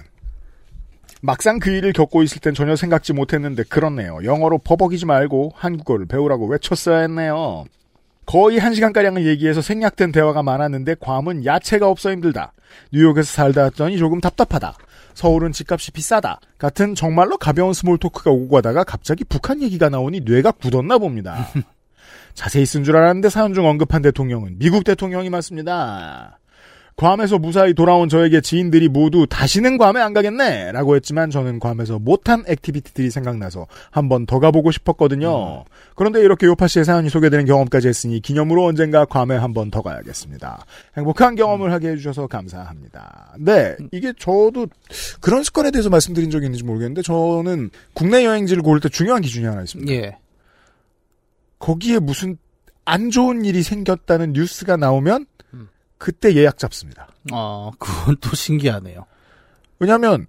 막상 1.21 1.59
그 1.59 1.71
일을 1.71 1.93
겪고 1.93 2.23
있을 2.23 2.41
땐 2.41 2.55
전혀 2.55 2.77
생각지 2.77 3.13
못했는데 3.13 3.65
그렇네요. 3.65 4.21
영어로 4.25 4.59
버벅이지 4.59 5.07
말고 5.07 5.53
한국어를 5.55 6.07
배우라고 6.07 6.47
외쳤어야 6.47 7.01
했네요. 7.01 7.65
거의 8.27 8.59
한 8.59 8.75
시간가량을 8.75 9.27
얘기해서 9.27 9.63
생략된 9.63 10.13
대화가 10.13 10.43
많았는데 10.43 10.97
괌은 11.01 11.45
야채가 11.47 11.89
없어 11.89 12.11
힘들다. 12.13 12.53
뉴욕에서 12.93 13.33
살다 13.33 13.63
왔더니 13.63 13.99
조금 13.99 14.21
답답하다. 14.21 14.77
서울은 15.15 15.53
집값이 15.53 15.91
비싸다. 15.93 16.39
같은 16.59 16.95
정말로 16.95 17.39
가벼운 17.39 17.73
small 17.73 17.99
talk가 17.99 18.31
오고 18.31 18.57
가다가 18.57 18.85
갑자기 18.85 19.25
북한 19.25 19.63
얘기가 19.63 19.89
나오니 19.89 20.21
뇌가 20.21 20.53
굳었나 20.53 20.99
봅니다. 20.99 21.49
자세히 22.35 22.67
쓴 22.67 22.85
줄 22.85 22.97
알았는데 22.97 23.31
사연 23.31 23.55
중 23.55 23.67
언급한 23.67 24.03
대통령은 24.03 24.59
미국 24.59 24.85
대통령이 24.85 25.31
맞습니다. 25.31 26.39
괌에서 26.99 27.39
무사히 27.39 27.75
돌아온 27.75 28.09
저에게 28.09 28.41
지인들이 28.41 28.89
모두 28.89 29.25
다시는 29.31 29.79
괌에 29.79 30.01
안 30.01 30.13
가겠네 30.13 30.73
라고 30.73 30.97
했지만 30.97 31.31
저는 31.31 31.61
괌에서 31.61 32.01
못한 32.01 32.43
activity들이 32.49 33.11
생각나서 33.11 33.69
한 33.93 34.09
번 34.09 34.27
더 34.27 34.41
가보고 34.41 34.73
싶었거든요. 34.73 35.65
그런데 35.95 36.21
이렇게 36.21 36.47
요팟시의 36.47 36.85
사연이 36.85 37.09
소개되는 37.09 37.45
경험까지 37.47 37.87
했으니 37.89 38.21
기념으로 38.21 38.65
언젠가 38.65 39.05
괌에 39.05 39.37
한 39.37 39.53
번 39.55 39.71
더 39.71 39.81
가야겠습니다. 39.81 40.65
행복한 40.97 41.37
경험을 41.37 41.71
하게 41.73 41.91
해주셔서 41.91 42.27
감사합니다. 42.27 43.37
네, 43.39 43.77
이게 43.93 44.13
저도 44.19 44.67
그런 45.21 45.45
습관에 45.45 45.71
대해서 45.71 45.89
말씀드린 45.91 46.31
적이 46.31 46.47
있는지 46.47 46.65
모르겠는데 46.65 47.03
저는 47.03 47.71
국내 47.95 48.25
여행지를 48.25 48.63
고를 48.63 48.81
때 48.81 48.89
중요한 48.89 49.23
기준이 49.23 49.47
하나 49.47 49.63
있습니다. 49.63 49.93
예. 49.93 50.17
거기에 51.61 52.01
무슨 52.01 52.39
안 52.85 53.11
좋은 53.11 53.45
일이 53.45 53.63
생겼다는 53.63 54.33
뉴스가 54.33 54.77
나오면 54.77 55.27
음. 55.55 55.69
그때 55.99 56.35
예약 56.35 56.59
잡습니다. 56.59 57.09
어, 57.33 57.71
그건 57.79 58.17
또 58.21 58.35
신기하네요. 58.35 59.07
왜냐하면 59.79 60.27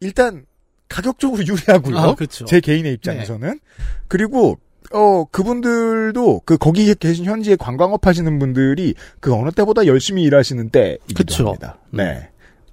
일단 0.00 0.46
가격적으로 0.88 1.46
유리하고요. 1.46 1.98
아, 1.98 2.14
그렇죠. 2.14 2.44
제 2.44 2.60
개인의 2.60 2.92
입장에서는 2.94 3.60
그리고 4.08 4.58
어 4.92 5.24
그분들도 5.24 6.42
그 6.44 6.58
거기 6.58 6.94
계신 6.94 7.24
현지에 7.24 7.56
관광업 7.56 8.06
하시는 8.06 8.38
분들이 8.38 8.94
그 9.20 9.32
어느 9.32 9.50
때보다 9.50 9.86
열심히 9.86 10.22
일하시는 10.24 10.68
때이기도 10.68 11.14
그쵸. 11.16 11.46
합니다. 11.46 11.78
네. 11.90 12.28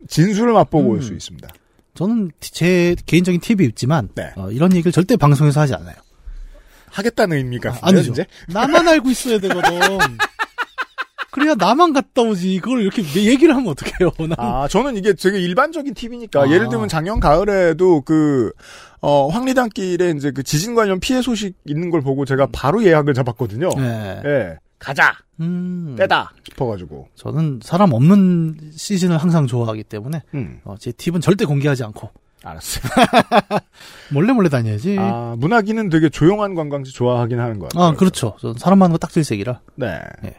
진수를 0.07 0.51
맛보고 0.53 0.89
올 0.89 0.97
음. 0.97 1.01
수 1.01 1.13
있습니다. 1.13 1.47
저는 1.93 2.31
제 2.39 2.95
개인적인 3.05 3.39
팁이 3.41 3.65
있지만 3.67 4.09
네. 4.15 4.31
어, 4.35 4.51
이런 4.51 4.73
얘기를 4.73 4.91
절대 4.91 5.15
방송에서 5.15 5.62
하지 5.62 5.75
않아요. 5.75 5.95
하겠다는 6.88 7.38
의미가 7.38 7.71
아, 7.71 7.79
아니죠. 7.83 8.12
이제 8.12 8.25
나만 8.47 8.88
알고 8.88 9.09
있어야 9.12 9.39
되거든. 9.39 9.62
그래야 11.32 11.56
나만 11.56 11.94
갔다 11.94 12.22
오지. 12.22 12.60
그걸 12.62 12.82
이렇게 12.82 13.02
얘기를 13.24 13.56
하면 13.56 13.70
어떡해요. 13.70 14.12
나는 14.20 14.36
아, 14.38 14.68
저는 14.68 14.98
이게 14.98 15.13
되게 15.13 15.39
일반적인 15.39 15.94
팁이니까, 15.94 16.42
아. 16.44 16.50
예를 16.50 16.70
들면 16.70 16.88
작년 16.88 17.20
가을에도 17.20 18.02
그, 18.02 18.52
어, 19.02 19.28
황리단길에 19.28 20.12
이제 20.18 20.32
그 20.32 20.44
지진 20.44 20.76
관련 20.76 21.00
피해 21.00 21.22
소식 21.22 21.56
있는 21.65 21.89
걸 21.92 22.02
보고 22.02 22.26
제가 22.26 22.48
바로 22.52 22.84
예약을 22.84 23.13
잡았거든요. 23.13 23.70
네. 23.78 24.22
예. 24.26 24.58
가자! 24.80 25.13
음, 25.42 25.96
때다! 25.98 26.32
싶어가지고. 26.50 27.10
저는 27.15 27.60
사람 27.63 27.92
없는 27.94 28.72
시즌을 28.76 29.18
항상 29.18 29.46
좋아하기 29.46 29.84
때문에 29.84 30.24
음, 30.34 30.62
어, 30.63 30.76
제 30.80 30.92
팁은 30.94 31.20
절대 31.22 31.44
공개하지 31.46 31.84
않고 31.84 32.10
알았어요. 32.44 32.84
몰래 34.12 34.32
몰래 34.34 34.48
다녀야지. 34.50 34.96
아, 34.98 35.04
아, 35.04 35.36
문학인은 35.38 35.89
되게 35.89 36.08
조용한 36.10 36.56
관광지 36.56 36.94
좋아하긴 36.94 37.39
하는 37.39 37.60
것 37.60 37.70
같아요. 37.70 37.96
그렇죠. 37.98 38.36
저는 38.39 38.56
사람 38.58 38.80
많은 38.80 38.94
거 38.94 38.98
딱 38.98 39.12
질색이라. 39.12 39.60
네. 39.76 40.00
네. 40.24 40.36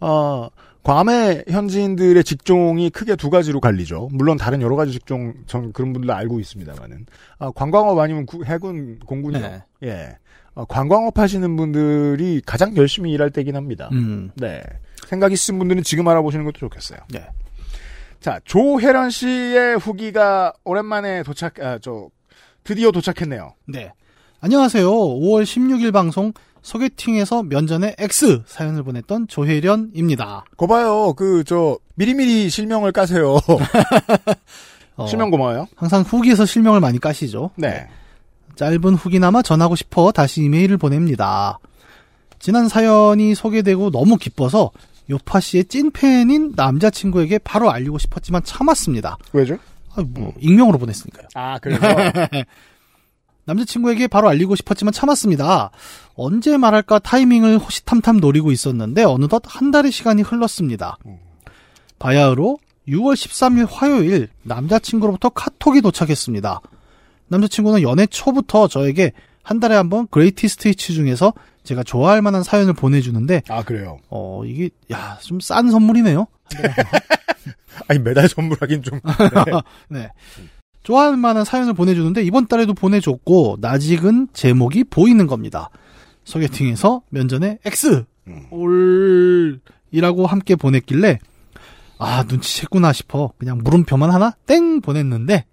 어, 0.00 0.48
괌의 0.82 1.44
현지인들의 1.48 2.22
직종이 2.24 2.88
크게 2.90 3.16
두 3.16 3.30
가지로 3.30 3.60
갈리죠. 3.60 4.08
물론 4.12 4.36
다른 4.38 4.62
여러 4.62 4.76
가지 4.76 4.92
직종, 4.92 5.34
전 5.46 5.72
그런 5.72 5.92
분들 5.92 6.10
알고 6.10 6.40
있습니다만은. 6.40 7.06
아, 7.38 7.50
관광업 7.54 7.98
아니면 7.98 8.24
구- 8.26 8.44
해군, 8.44 8.98
공군이요. 9.00 9.40
네. 9.40 9.62
예. 9.84 10.16
어, 10.54 10.64
관광업 10.64 11.18
하시는 11.18 11.56
분들이 11.56 12.40
가장 12.46 12.76
열심히 12.76 13.12
일할 13.12 13.30
때긴 13.30 13.54
합니다. 13.56 13.88
음. 13.92 14.30
네. 14.34 14.62
생각 15.06 15.32
있으신 15.32 15.58
분들은 15.58 15.82
지금 15.82 16.08
알아보시는 16.08 16.44
것도 16.46 16.58
좋겠어요. 16.58 16.98
네. 17.12 17.26
자, 18.20 18.40
조혜련 18.44 19.10
씨의 19.10 19.78
후기가 19.78 20.52
오랜만에 20.64 21.22
도착, 21.22 21.60
아, 21.60 21.78
저, 21.80 22.08
드디어 22.64 22.90
도착했네요. 22.90 23.54
네. 23.66 23.92
안녕하세요. 24.40 24.88
5월 24.88 25.42
16일 25.44 25.92
방송 25.92 26.32
소개팅에서 26.68 27.44
면전에 27.44 27.94
X 27.98 28.42
사연을 28.46 28.82
보냈던 28.82 29.28
조혜련입니다. 29.28 30.44
거 30.58 30.66
봐요. 30.66 31.14
그, 31.14 31.42
저, 31.44 31.78
미리미리 31.94 32.50
실명을 32.50 32.92
까세요. 32.92 33.38
어, 34.96 35.06
실명 35.06 35.30
고마워요. 35.30 35.66
항상 35.76 36.02
후기에서 36.02 36.44
실명을 36.44 36.80
많이 36.80 36.98
까시죠. 36.98 37.52
네. 37.56 37.88
짧은 38.56 38.94
후기나마 38.94 39.40
전하고 39.40 39.76
싶어 39.76 40.12
다시 40.12 40.42
이메일을 40.42 40.76
보냅니다. 40.76 41.58
지난 42.38 42.68
사연이 42.68 43.34
소개되고 43.34 43.90
너무 43.90 44.16
기뻐서 44.16 44.70
요파 45.08 45.40
씨의 45.40 45.64
찐팬인 45.66 46.52
남자친구에게 46.54 47.38
바로 47.38 47.70
알리고 47.70 47.96
싶었지만 47.96 48.42
참았습니다. 48.44 49.16
왜죠? 49.32 49.56
아, 49.94 50.02
뭐 50.06 50.34
익명으로 50.38 50.76
보냈으니까요. 50.78 51.28
아, 51.34 51.58
그래서. 51.60 51.80
남자친구에게 53.52 54.06
바로 54.08 54.28
알리고 54.28 54.54
싶었지만 54.56 54.92
참았습니다. 54.92 55.70
언제 56.14 56.56
말할까 56.58 56.98
타이밍을 56.98 57.58
호시탐탐 57.58 58.18
노리고 58.18 58.52
있었는데 58.52 59.04
어느덧 59.04 59.42
한 59.46 59.70
달의 59.70 59.90
시간이 59.90 60.20
흘렀습니다. 60.22 60.98
바야흐로 61.98 62.58
6월 62.88 63.14
13일 63.14 63.66
화요일 63.70 64.28
남자친구로부터 64.42 65.30
카톡이 65.30 65.80
도착했습니다. 65.80 66.60
남자친구는 67.28 67.82
연애 67.82 68.06
초부터 68.06 68.68
저에게 68.68 69.12
한 69.42 69.60
달에 69.60 69.74
한 69.74 69.88
번 69.88 70.06
Greatest 70.10 70.68
Hits 70.68 70.92
중에서 70.94 71.32
제가 71.64 71.82
좋아할 71.82 72.20
만한 72.22 72.42
사연을 72.42 72.74
보내주는데 72.74 73.42
아, 73.48 73.62
그래요. 73.62 73.98
어 74.10 74.42
이게 74.44 74.70
야 74.92 75.18
좀 75.20 75.40
싼 75.40 75.70
선물이네요. 75.70 76.26
아니, 77.88 77.98
매달 78.00 78.28
선물하긴 78.28 78.82
좀. 78.82 79.00
네. 79.88 80.10
좋아할 80.88 81.18
만한 81.18 81.44
사연을 81.44 81.74
보내주는데 81.74 82.22
이번 82.22 82.46
달에도 82.46 82.72
보내줬고 82.72 83.58
아직은 83.62 84.28
제목이 84.32 84.84
보이는 84.84 85.26
겁니다. 85.26 85.68
소개팅에서 86.24 87.02
면전에 87.10 87.58
X 87.62 88.04
음. 88.28 88.46
올이라고 88.50 90.26
함께 90.26 90.56
보냈길래 90.56 91.18
아 91.98 92.24
눈치챘구나 92.24 92.94
싶어 92.94 93.32
그냥 93.36 93.58
물음표만 93.62 94.10
하나 94.10 94.34
땡 94.46 94.80
보냈는데 94.80 95.44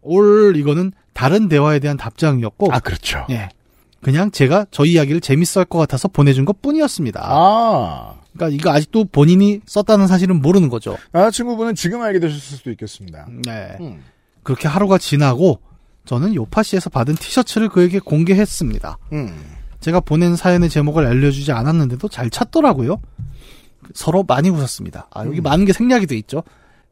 올 0.00 0.56
이거는 0.56 0.90
다른 1.12 1.48
대화에 1.48 1.78
대한 1.78 1.96
답장이었고 1.96 2.72
아, 2.72 2.80
그렇죠. 2.80 3.24
예 3.30 3.50
그냥 4.00 4.32
제가 4.32 4.66
저 4.72 4.84
이야기를 4.84 5.20
재밌어 5.20 5.60
할 5.60 5.66
것 5.66 5.78
같아서 5.78 6.08
보내준 6.08 6.44
것 6.44 6.60
뿐이었습니다. 6.60 7.20
아. 7.22 8.14
그러니까 8.32 8.56
이거 8.58 8.72
아직도 8.72 9.04
본인이 9.12 9.60
썼다는 9.64 10.08
사실은 10.08 10.42
모르는 10.42 10.70
거죠. 10.70 10.96
남자친구분은 11.12 11.76
지금 11.76 12.02
알게 12.02 12.18
되셨을 12.18 12.40
수도 12.58 12.70
있겠습니다. 12.72 13.28
네. 13.46 13.76
음. 13.80 14.02
그렇게 14.42 14.68
하루가 14.68 14.98
지나고 14.98 15.60
저는 16.04 16.34
요파시에서 16.34 16.90
받은 16.90 17.14
티셔츠를 17.14 17.68
그에게 17.68 17.98
공개했습니다. 17.98 18.98
음. 19.12 19.34
제가 19.80 20.00
보낸 20.00 20.36
사연의 20.36 20.68
제목을 20.70 21.06
알려주지 21.06 21.52
않았는데도 21.52 22.08
잘 22.08 22.30
찾더라고요. 22.30 23.00
서로 23.94 24.24
많이 24.24 24.48
웃었습니다. 24.48 25.08
아, 25.10 25.24
여기 25.26 25.40
음. 25.40 25.42
많은 25.42 25.64
게 25.64 25.72
생략이 25.72 26.06
돼 26.06 26.16
있죠. 26.18 26.42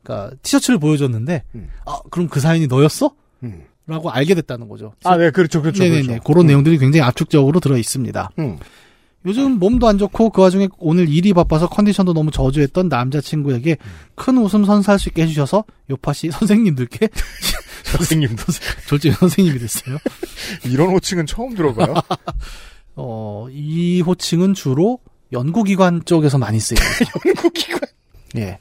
그러니까 0.02 0.36
티셔츠를 0.42 0.78
보여줬는데 0.78 1.44
음. 1.54 1.68
아, 1.86 2.00
그럼 2.10 2.28
그 2.28 2.40
사연이 2.40 2.66
너였어? 2.66 3.14
음. 3.42 3.64
라고 3.86 4.10
알게 4.10 4.34
됐다는 4.34 4.68
거죠. 4.68 4.94
아, 5.04 5.16
네, 5.16 5.30
그렇죠, 5.30 5.62
그렇죠. 5.62 5.82
네네네. 5.82 6.06
그렇죠. 6.06 6.22
그런 6.22 6.46
내용들이 6.46 6.78
굉장히 6.78 7.02
압축적으로 7.02 7.58
들어 7.58 7.76
있습니다. 7.76 8.30
음. 8.38 8.58
요즘 9.26 9.58
몸도 9.58 9.86
안 9.86 9.98
좋고 9.98 10.30
그 10.30 10.40
와중에 10.40 10.68
오늘 10.78 11.08
일이 11.08 11.34
바빠서 11.34 11.68
컨디션도 11.68 12.14
너무 12.14 12.30
저조했던 12.30 12.88
남자친구에게 12.88 13.76
큰 14.14 14.38
웃음 14.38 14.64
선사할 14.64 14.98
수 14.98 15.10
있게 15.10 15.22
해주셔서 15.22 15.64
요파시 15.90 16.30
선생님들께 16.30 17.08
선생님도. 17.84 18.44
졸지 18.88 19.12
선생님이 19.12 19.58
됐어요. 19.58 19.98
이런 20.64 20.90
호칭은 20.90 21.26
처음 21.26 21.54
들어봐요. 21.54 21.94
어, 22.96 23.46
이 23.50 24.00
호칭은 24.00 24.54
주로 24.54 25.00
연구기관 25.32 26.04
쪽에서 26.04 26.38
많이 26.38 26.58
쓰여요. 26.58 26.80
연구기관. 27.26 27.80
예. 28.36 28.58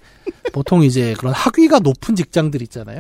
보통 0.52 0.84
이제 0.84 1.14
그런 1.18 1.34
학위가 1.34 1.80
높은 1.80 2.16
직장들 2.16 2.62
있잖아요. 2.64 3.00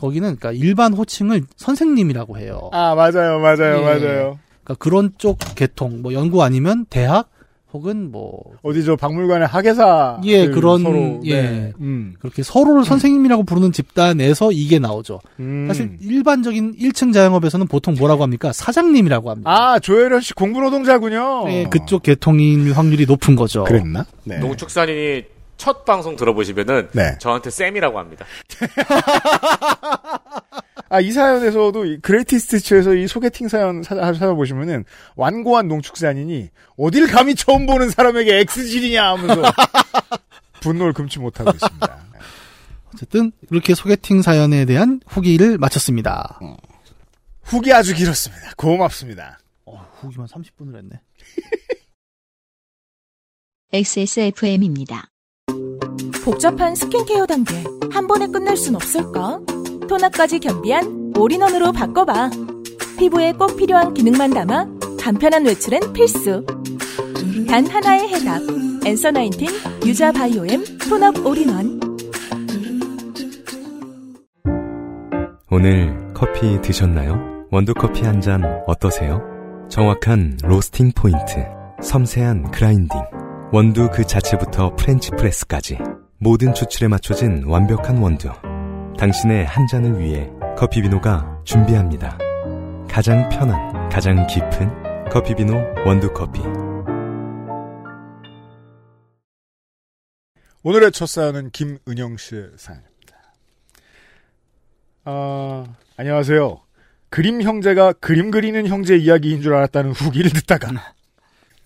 거기는 0.00 0.36
그러니까 0.36 0.52
일반 0.52 0.92
호칭을 0.92 1.44
선생님이라고 1.56 2.38
해요. 2.38 2.70
아, 2.72 2.94
맞아요, 2.94 3.38
맞아요, 3.38 3.78
예. 3.78 3.84
맞아요. 3.84 4.38
그러니까 4.64 4.82
그런 4.82 5.12
쪽 5.18 5.38
계통, 5.54 6.02
뭐 6.02 6.12
연구 6.12 6.42
아니면 6.42 6.86
대학 6.88 7.28
혹은 7.72 8.10
뭐 8.12 8.42
어디 8.62 8.84
저 8.84 8.96
박물관의 8.96 9.48
학예사. 9.48 10.20
예, 10.24 10.46
그런, 10.48 10.82
서로, 10.82 11.20
예. 11.24 11.42
네. 11.42 11.72
음. 11.80 12.14
그렇게 12.18 12.42
서로를 12.42 12.84
선생님이라고 12.84 13.44
부르는 13.44 13.72
집단에서 13.72 14.52
이게 14.52 14.78
나오죠. 14.78 15.20
음. 15.40 15.64
사실 15.68 15.96
일반적인 16.00 16.76
1층 16.76 17.14
자영업에서는 17.14 17.66
보통 17.68 17.94
뭐라고 17.94 18.22
합니까? 18.22 18.52
사장님이라고 18.52 19.30
합니다. 19.30 19.50
아, 19.50 19.78
조혜련 19.78 20.20
씨 20.20 20.34
공부 20.34 20.60
노동자군요. 20.60 21.44
예, 21.48 21.64
그쪽 21.64 22.02
계통인 22.02 22.72
확률이 22.72 23.06
높은 23.06 23.36
거죠. 23.36 23.64
그랬나? 23.64 24.04
네. 24.24 24.38
농축산인이 24.38 25.24
첫 25.56 25.84
방송 25.84 26.16
들어보시면은 26.16 26.88
네. 26.92 27.16
저한테 27.20 27.50
쌤이라고 27.50 27.98
합니다. 27.98 28.26
아, 30.92 31.00
이 31.00 31.10
사연에서도 31.10 31.84
이 31.86 31.98
그레이티스트치에서 32.00 32.92
이 32.94 33.06
소개팅 33.08 33.48
사연 33.48 33.82
사- 33.82 33.94
찾아보시면은 33.94 34.84
완고한 35.16 35.66
농축산인이 35.66 36.50
어딜 36.76 37.06
감히 37.06 37.34
처음 37.34 37.64
보는 37.64 37.88
사람에게 37.88 38.40
X질이냐 38.40 39.02
하면서 39.12 39.42
분노를 40.60 40.92
금치 40.92 41.18
못하고 41.18 41.50
있습니다. 41.50 41.98
어쨌든 42.94 43.32
이렇게 43.50 43.74
소개팅 43.74 44.20
사연에 44.20 44.66
대한 44.66 45.00
후기를 45.06 45.56
마쳤습니다. 45.56 46.38
후기 47.42 47.72
아주 47.72 47.94
길었습니다. 47.94 48.52
고맙습니다. 48.58 49.38
어, 49.64 49.88
후기만 50.00 50.26
30분을 50.26 50.76
했네. 50.76 51.00
XSFM입니다. 53.72 55.08
복잡한 56.22 56.74
스킨케어 56.74 57.24
단계 57.24 57.64
한 57.90 58.06
번에 58.06 58.26
끝낼 58.26 58.58
순 58.58 58.74
없을까? 58.76 59.40
토너까지 59.86 60.38
겸비한 60.38 61.12
all-in-one으로 61.16 61.72
바꿔봐. 61.72 62.30
피부에 62.98 63.32
꼭 63.32 63.56
필요한 63.56 63.94
기능만 63.94 64.30
담아 64.30 64.66
간편한 65.00 65.44
외출엔 65.44 65.92
필수. 65.92 66.44
단 67.48 67.66
하나의 67.66 68.08
해답. 68.08 68.40
Answer 68.84 69.10
Nineteen 69.10 69.48
유자 69.86 70.10
biome 70.12 70.64
tone-up 70.88 71.24
all-in-one. 71.26 71.80
오늘 75.50 75.96
커피 76.14 76.60
드셨나요? 76.62 77.46
원두 77.50 77.74
커피 77.74 78.04
한 78.04 78.20
잔 78.20 78.42
어떠세요? 78.66 79.20
정확한 79.68 80.38
roasting 80.42 80.92
point, 80.94 81.44
섬세한 81.82 82.50
grinding, 82.50 83.00
원두 83.52 83.90
그 83.92 84.04
자체부터 84.06 84.74
French 84.76 85.10
press까지 85.10 85.78
모든 86.18 86.54
추출에 86.54 86.88
맞춰진 86.88 87.44
완벽한 87.46 87.98
원두. 87.98 88.30
당신의 89.02 89.46
한 89.46 89.66
잔을 89.66 89.98
위해 89.98 90.30
커피비노가 90.56 91.42
준비합니다. 91.42 92.16
가장 92.88 93.28
편한, 93.30 93.88
가장 93.88 94.24
깊은 94.28 95.10
커피비노 95.10 95.54
원두커피. 95.84 96.40
오늘의 100.62 100.92
첫 100.92 101.06
사연은 101.06 101.50
김은영 101.50 102.16
씨의 102.16 102.50
사연입니다. 102.56 103.16
아, 105.06 105.66
안녕하세요. 105.96 106.60
그림 107.08 107.42
형제가 107.42 107.94
그림 107.94 108.30
그리는 108.30 108.68
형제 108.68 108.96
이야기인 108.96 109.42
줄 109.42 109.54
알았다는 109.54 109.90
후기를 109.90 110.30
듣다가. 110.30 110.94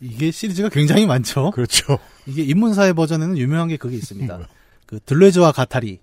이게 0.01 0.31
시리즈가 0.31 0.70
굉장히 0.70 1.05
많죠. 1.05 1.51
그렇죠. 1.51 1.99
이게 2.25 2.44
인문사회 2.44 2.94
버전에는 2.94 3.37
유명한 3.37 3.68
게 3.68 3.77
그게 3.77 3.94
있습니다. 3.96 4.49
그 4.87 5.01
들레즈와 5.01 5.53
가타리. 5.53 6.01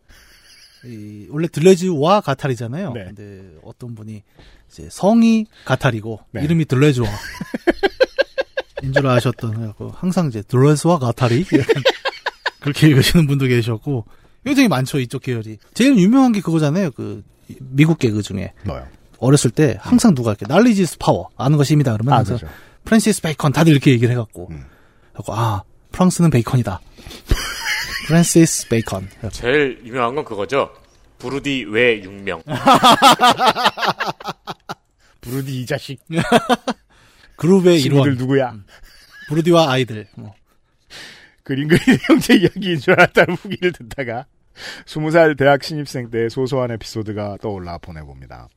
이, 0.86 1.28
원래 1.30 1.48
들레즈와 1.48 2.22
가타리잖아요. 2.22 2.91
네. 2.93 3.06
근데 3.06 3.43
어떤 3.63 3.96
분이 3.96 4.24
이제 4.69 4.88
성이 4.91 5.46
가타리고 5.65 6.19
네. 6.32 6.43
이름이 6.43 6.65
들레즈와 6.65 7.08
인줄 8.84 9.08
아셨던 9.08 9.54
그래갖고 9.54 9.91
항상 9.96 10.28
이제 10.28 10.41
들레즈와 10.41 11.00
가타리 11.00 11.46
약간 11.54 11.84
그렇게 12.60 12.88
읽으시는 12.88 13.28
분도 13.28 13.46
계셨고 13.46 14.06
굉장히 14.43 14.67
많죠 14.67 15.00
이쪽 15.00 15.22
계열이. 15.22 15.58
제일 15.74 15.98
유명한 15.98 16.32
게 16.32 16.41
그거잖아요. 16.41 16.91
그 16.91 17.24
미국 17.60 17.98
개그 18.00 18.22
중에 18.22 18.54
뭐요? 18.65 18.86
어렸을 19.19 19.52
때 19.52 19.78
항상 19.80 20.15
누가 20.15 20.32
이렇게 20.32 20.46
knowledge 20.48 20.98
power 21.00 21.30
아는 21.38 21.58
것이 21.58 21.74
힘이다 21.74 21.93
그러면 21.93 22.13
아, 22.13 22.24
그렇죠. 22.24 22.48
프랜시스 22.84 23.22
베이컨 23.22 23.54
다들 23.54 23.72
이렇게 23.72 23.91
얘기를 23.91 24.12
해갖고 24.12 24.50
음. 24.52 24.65
하고 25.13 25.34
아 25.34 25.63
프랑스는 25.93 26.30
베이컨이다. 26.30 26.82
France 28.08 28.53
is 28.53 28.67
bacon. 28.69 29.10
제일 29.32 29.82
유명한 29.84 30.16
건 30.16 30.26
그거죠. 30.26 30.72
부르디 31.18 31.66
외 31.70 32.02
6명. 32.02 32.41
부르디 35.22 35.62
이 35.62 35.66
자식. 35.66 36.00
그룹의 37.38 37.80
친구들 37.80 38.13
일원 38.13 38.18
누구야? 38.18 38.54
브루디와 39.30 39.72
아이들. 39.72 40.08
뭐. 40.16 40.34
그림 41.44 41.68
그리는 41.68 42.00
형제 42.08 42.36
이야기인 42.36 42.80
줄 42.80 42.94
알았다는 42.94 43.36
후기를 43.36 43.72
듣다가 43.74 44.26
20살 44.86 45.38
대학 45.38 45.63
신입생 45.63 46.10
때 46.10 46.30
소소한 46.30 46.72
에피소드가 46.72 47.38
떠올라 47.42 47.78
보내봅니다. 47.78 48.48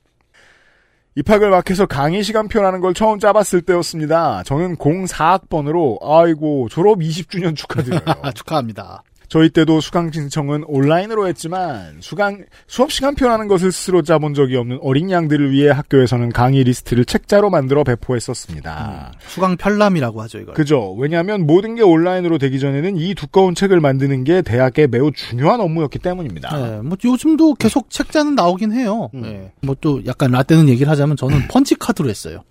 입학을 1.17 1.51
막 1.51 1.69
해서 1.71 1.87
강의 1.87 2.23
시간표라는 2.23 2.81
걸 2.81 2.93
처음 2.93 3.19
짜봤을 3.19 3.63
때였습니다. 3.63 4.43
저는 4.45 4.77
04학번으로 4.77 5.99
아이고 6.03 6.69
졸업 6.71 6.99
20주년 6.99 7.57
축하드려요. 7.57 8.03
아, 8.23 8.31
축하합니다. 8.33 9.03
저희 9.29 9.51
때도 9.51 9.81
수강 9.81 10.13
신청은 10.13 10.65
온라인으로 10.67 11.27
했지만 11.29 11.99
수강 12.01 12.45
수업 12.67 12.93
시간표라는 12.93 13.49
것을 13.49 13.73
스스로 13.73 14.03
짜본 14.03 14.35
적이 14.35 14.57
없는 14.57 14.79
어린 14.83 15.11
양들을 15.11 15.51
위해 15.51 15.71
학교에서는 15.71 16.31
강의 16.33 16.63
리스트를 16.65 17.05
책자로 17.05 17.51
만들어 17.51 17.83
배포했었습니다. 17.85 19.13
수강 19.27 19.57
편람이라고 19.57 20.23
하죠 20.23 20.39
이걸. 20.39 20.55
그죠. 20.55 20.95
왜냐하면 20.95 21.47
모든 21.47 21.75
게 21.75 21.83
온라인으로 21.83 22.39
되기 22.39 22.61
전에는 22.61 22.97
이 22.97 23.15
두꺼운 23.15 23.55
책을 23.55 23.81
만드는 23.81 24.25
게 24.25 24.43
대학의 24.43 24.89
매우 24.89 25.11
중요한 25.13 25.61
업무였기 25.61 25.99
때문입니다. 25.99 26.57
네, 26.57 26.81
뭐 26.83 26.97
요즘도 27.03 27.55
계속 27.55 27.91
책자는 27.91 28.35
나오긴 28.35 28.73
해요. 28.73 29.11
음. 29.15 29.23
네. 29.23 29.53
뭐또 29.63 30.07
약간 30.07 30.31
라떼는 30.31 30.69
얘기를 30.69 30.91
하자면 30.91 31.17
저는 31.17 31.49
펀치 31.49 31.75
카드로 31.75 32.09
했어요. 32.09 32.45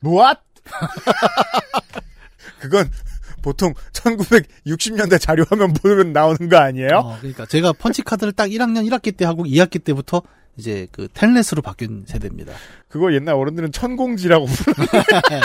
무엇? 0.00 0.38
그건 2.60 2.90
보통 3.44 3.74
1960년대 3.92 5.20
자료화면 5.20 5.74
보면 5.74 6.14
나오는 6.14 6.48
거 6.48 6.56
아니에요? 6.56 6.88
어, 6.96 7.18
그러니까 7.18 7.44
제가 7.44 7.74
펀치 7.74 8.00
카드를 8.00 8.32
딱 8.32 8.48
1학년 8.48 8.88
1학기 8.88 9.14
때 9.14 9.26
하고 9.26 9.44
2학기 9.44 9.84
때부터 9.84 10.22
이제 10.56 10.88
그 10.92 11.08
텔넷으로 11.12 11.60
바뀐 11.60 12.04
세대입니다. 12.06 12.54
그거 12.88 13.12
옛날 13.12 13.34
어른들은 13.34 13.70
천공지라고 13.72 14.46
부르는데 14.48 15.40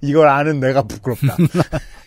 이걸 0.00 0.28
아는 0.28 0.58
내가 0.58 0.82
부끄럽다. 0.84 1.36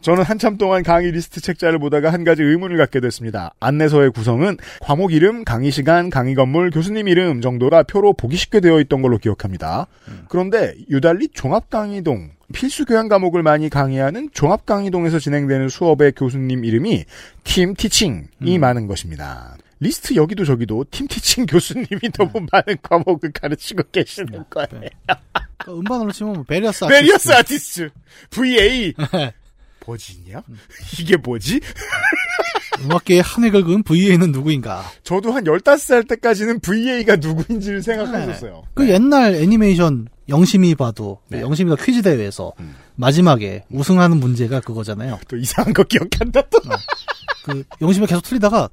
저는 0.00 0.22
한참 0.22 0.56
동안 0.56 0.82
강의 0.82 1.10
리스트 1.10 1.40
책자를 1.40 1.78
보다가 1.78 2.12
한 2.12 2.22
가지 2.22 2.42
의문을 2.42 2.76
갖게 2.76 3.00
됐습니다. 3.00 3.52
안내서의 3.60 4.10
구성은 4.12 4.56
과목 4.80 5.12
이름, 5.12 5.44
강의 5.44 5.70
시간, 5.70 6.10
강의 6.10 6.34
건물, 6.34 6.70
교수님 6.70 7.08
이름 7.08 7.40
정도가 7.40 7.82
표로 7.84 8.12
보기 8.12 8.36
쉽게 8.36 8.60
되어 8.60 8.78
있던 8.80 9.02
걸로 9.02 9.18
기억합니다. 9.18 9.86
그런데 10.28 10.74
유달리 10.90 11.28
종합강의동, 11.28 12.30
필수 12.52 12.84
교양 12.84 13.08
과목을 13.08 13.42
많이 13.42 13.68
강의하는 13.68 14.30
종합강의동에서 14.32 15.18
진행되는 15.18 15.68
수업의 15.68 16.12
교수님 16.12 16.64
이름이 16.64 17.04
team 17.42 17.74
teaching이 17.74 18.58
많은 18.60 18.86
것입니다. 18.86 19.56
리스트 19.80 20.14
여기도 20.14 20.44
저기도 20.44 20.84
team 20.90 21.06
teaching 21.08 21.44
교수님이 21.50 22.10
너무 22.16 22.46
많은 22.52 22.76
과목을 22.82 23.32
가르치고 23.32 23.82
계시는 23.92 24.44
거예요. 24.48 24.68
네. 24.80 24.88
음반으로 25.68 26.12
치면 26.12 26.32
뭐 26.34 26.42
various 26.44 26.86
various 26.86 27.32
artist. 27.32 27.82
artist 27.82 27.90
VA 28.30 28.94
뭐지냐? 29.86 30.42
이게 31.00 31.16
뭐지? 31.16 31.60
음악계의 32.84 33.22
한 33.22 33.44
획을 33.44 33.64
그은 33.64 33.82
VA는 33.82 34.32
누구인가? 34.32 34.84
저도 35.02 35.32
한 35.32 35.44
15살 35.44 36.06
때까지는 36.08 36.60
VA가 36.60 37.16
누구인지를 37.16 37.82
생각했었어요. 37.82 38.64
그 38.74 38.88
옛날 38.88 39.34
애니메이션 39.34 40.08
영심이 40.28 40.74
봐도 40.74 41.20
네. 41.28 41.40
영심이가 41.40 41.76
퀴즈 41.76 42.02
대회에서 42.02 42.52
음. 42.60 42.74
마지막에 42.96 43.64
우승하는 43.70 44.18
문제가 44.18 44.60
그거잖아요. 44.60 45.20
또 45.28 45.36
이상한 45.36 45.72
거 45.72 45.84
기억한다 45.84 46.42
또. 46.50 46.58
그 47.44 47.64
영심이가 47.80 48.08
계속 48.08 48.22
틀리다가 48.22 48.68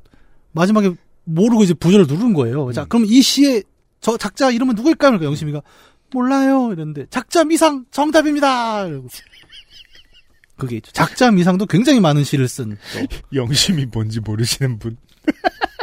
마지막에 0.51 0.93
모르고 1.25 1.63
이제 1.63 1.73
부저를 1.73 2.07
누른 2.07 2.33
거예요. 2.33 2.67
음. 2.67 2.73
자, 2.73 2.85
그럼 2.85 3.05
이 3.07 3.21
시의 3.21 3.63
저 4.01 4.17
작자 4.17 4.51
이름은 4.51 4.75
누구일까요? 4.75 5.11
그러니까 5.11 5.25
영심이가 5.27 5.61
몰라요 6.11 6.71
이랬는데 6.71 7.07
작자 7.09 7.43
미상 7.43 7.85
정답입니다. 7.91 8.85
이러고. 8.85 9.07
그게 10.63 10.77
있죠. 10.77 10.91
작자 10.91 11.31
미상도 11.31 11.65
굉장히 11.65 11.99
많은 11.99 12.23
시를 12.23 12.47
쓴. 12.47 12.71
또. 12.71 13.07
영심이 13.35 13.85
뭔지 13.87 14.19
모르시는 14.19 14.79
분 14.79 14.97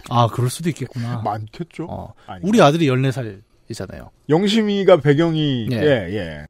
아, 0.09 0.29
그럴 0.29 0.51
수도 0.51 0.69
있겠구나. 0.69 1.23
많겠죠. 1.23 1.87
어. 1.88 2.14
우리 2.43 2.61
아들이 2.61 2.87
14살이잖아요. 2.87 4.11
영심이가 4.29 5.01
배경이 5.01 5.69
예. 5.71 5.77
예, 5.77 6.16
예. 6.16 6.47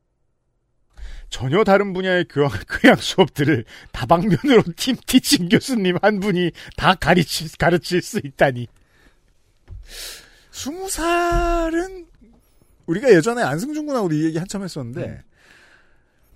전혀 1.29 1.63
다른 1.63 1.93
분야의 1.93 2.27
교양, 2.29 2.51
교양 2.69 2.97
수업들을 2.97 3.65
다방면으로 3.93 4.63
팀 4.77 4.97
티칭 5.07 5.49
교수님 5.49 5.97
한 6.03 6.21
분이 6.21 6.51
다 6.77 6.95
가르칠, 6.95 7.49
가르칠 7.59 8.03
수 8.03 8.21
있다니. 8.25 8.67
스무 10.51 10.89
살은 10.89 12.07
우리가 12.87 13.11
예전에 13.13 13.43
안승준 13.43 13.87
군하고도 13.87 14.15
이 14.15 14.25
얘기 14.25 14.39
한참 14.39 14.63
했었는데 14.65 15.05
음. 15.05 15.19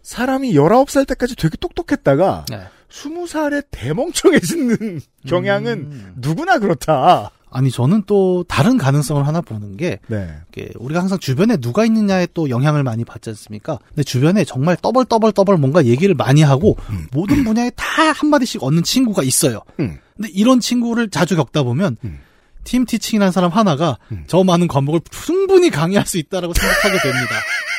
사람이 0.04 0.52
19살 0.52 1.08
때까지 1.08 1.34
되게 1.34 1.56
똑똑했다가 1.56 2.44
네. 2.50 2.60
스무 2.88 3.26
살에 3.26 3.62
대멍청해지는 3.72 5.00
경향은 5.26 5.72
음. 5.72 6.12
누구나 6.16 6.58
그렇다. 6.60 7.32
아니 7.50 7.70
저는 7.70 8.02
또 8.06 8.44
다른 8.48 8.78
가능성을 8.78 9.26
하나 9.26 9.40
보는 9.40 9.76
게 9.76 10.00
네. 10.08 10.28
우리가 10.76 11.00
항상 11.00 11.18
주변에 11.18 11.56
누가 11.56 11.84
있느냐에 11.84 12.26
또 12.34 12.50
영향을 12.50 12.82
많이 12.82 13.04
받지 13.04 13.30
않습니까? 13.30 13.78
근데 13.88 14.02
주변에 14.02 14.44
정말 14.44 14.76
떠벌떠벌떠벌 14.76 15.56
뭔가 15.56 15.84
얘기를 15.84 16.14
많이 16.14 16.42
하고 16.42 16.76
모든 17.12 17.44
분야에 17.44 17.70
다 17.76 17.84
한마디씩 18.12 18.62
얻는 18.62 18.82
친구가 18.82 19.22
있어요. 19.22 19.62
음. 19.80 19.98
근데 20.16 20.28
이런 20.32 20.60
친구를 20.60 21.10
자주 21.10 21.36
겪다 21.36 21.62
보면 21.62 21.96
음. 22.04 22.18
팀 22.64 22.86
티칭이라는 22.86 23.30
사람 23.30 23.50
하나가 23.52 23.98
음. 24.10 24.24
저 24.26 24.42
많은 24.42 24.66
과목을 24.66 25.00
충분히 25.10 25.70
강의할 25.70 26.06
수 26.06 26.18
있다라고 26.18 26.54
생각하게 26.54 26.98
됩니다. 26.98 27.34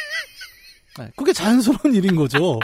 네, 0.98 1.12
그게 1.16 1.34
자연스러운 1.34 1.93
일인 1.96 2.16
거죠. 2.16 2.60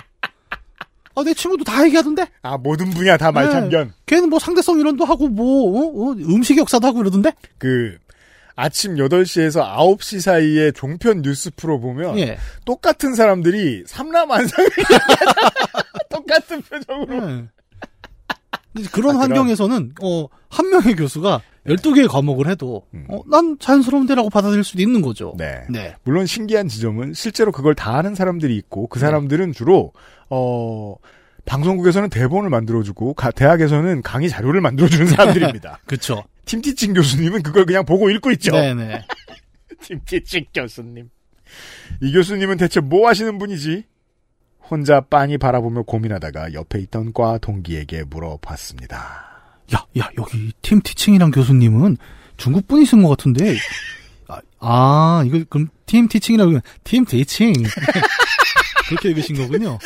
아, 1.14 1.24
내 1.24 1.34
친구도 1.34 1.64
다 1.66 1.84
얘기하던데? 1.86 2.26
아, 2.42 2.58
모든 2.58 2.90
분야 2.90 3.18
다 3.18 3.32
말참견. 3.32 3.94
걔는 4.06 4.30
뭐 4.30 4.40
상대성 4.40 4.80
이론도 4.80 5.04
하고 5.04 5.28
뭐, 5.28 5.78
어? 5.78 6.12
어? 6.12 6.14
음식 6.14 6.58
역사도 6.58 6.88
하고 6.88 7.02
이러던데? 7.02 7.34
그, 7.58 7.98
아침 8.56 8.96
8시에서 8.96 9.76
9시 9.76 10.22
사이에 10.22 10.72
종편 10.72 11.22
뉴스 11.22 11.52
프로 11.56 11.80
보면 11.80 12.18
예. 12.20 12.38
똑같은 12.64 13.16
사람들이 13.16 13.84
삼라만상을 13.88 14.70
똑같은 16.10 16.62
표정으로 16.62 17.26
네. 17.26 17.46
그런 18.92 19.18
아. 19.18 19.20
환경에서는, 19.22 19.94
어, 20.02 20.28
한 20.50 20.70
명의 20.70 20.96
교수가 20.96 21.42
12개의 21.68 22.08
과목을 22.10 22.48
해도, 22.48 22.86
음. 22.94 23.06
어, 23.10 23.22
난 23.30 23.58
자연스러운 23.60 24.08
데라고 24.08 24.30
받아들일 24.30 24.64
수도 24.64 24.82
있는 24.82 25.02
거죠. 25.02 25.34
네. 25.38 25.62
네. 25.70 25.96
물론 26.04 26.26
신기한 26.26 26.68
지점은 26.68 27.14
실제로 27.14 27.52
그걸 27.52 27.76
다 27.76 27.96
하는 27.98 28.16
사람들이 28.16 28.56
있고 28.58 28.88
그 28.88 29.00
사람들은 29.00 29.54
주로 29.54 29.94
어 30.30 30.96
방송국에서는 31.46 32.10
대본을 32.10 32.50
만들어주고 32.50 33.14
가- 33.16 33.32
대학에서는 33.32 34.02
강의 34.02 34.30
자료를 34.30 34.62
만들어주는 34.62 35.06
사람들입니다. 35.52 35.80
그쵸. 35.86 36.24
팀티칭 36.46 36.94
교수님은 36.94 37.44
그걸 37.44 37.66
그냥 37.66 37.86
보고 37.86 38.10
읽고 38.10 38.32
있죠. 38.32 38.52
네네. 38.54 39.02
팀티칭 39.82 40.46
교수님. 40.54 41.10
이 42.02 42.14
교수님은 42.14 42.58
대체 42.58 42.80
뭐 42.80 43.08
하시는 43.08 43.38
분이지? 43.38 43.84
혼자 44.72 45.02
빤히 45.02 45.38
바라보며 45.38 45.84
고민하다가 45.84 46.54
옆에 46.54 46.80
있던 46.80 47.12
과 47.12 47.38
동기에게 47.38 48.06
물어봤습니다. 48.06 48.96
야, 49.76 49.86
야, 50.00 50.10
여기 50.18 50.54
팀 50.62 50.82
티칭이란 50.82 51.32
교수님은 51.32 51.98
중국 52.38 52.70
분이신 52.70 53.04
것 53.04 53.10
같은데. 53.10 53.58
아, 54.30 54.40
아, 54.60 55.24
이거 55.26 55.44
그럼 55.50 55.68
팀 55.86 56.08
티칭이라고 56.08 56.62
팀 56.86 57.04
티칭. 57.04 57.52
그렇게 58.88 59.10
읽으신 59.10 59.36
거군요. 59.36 59.78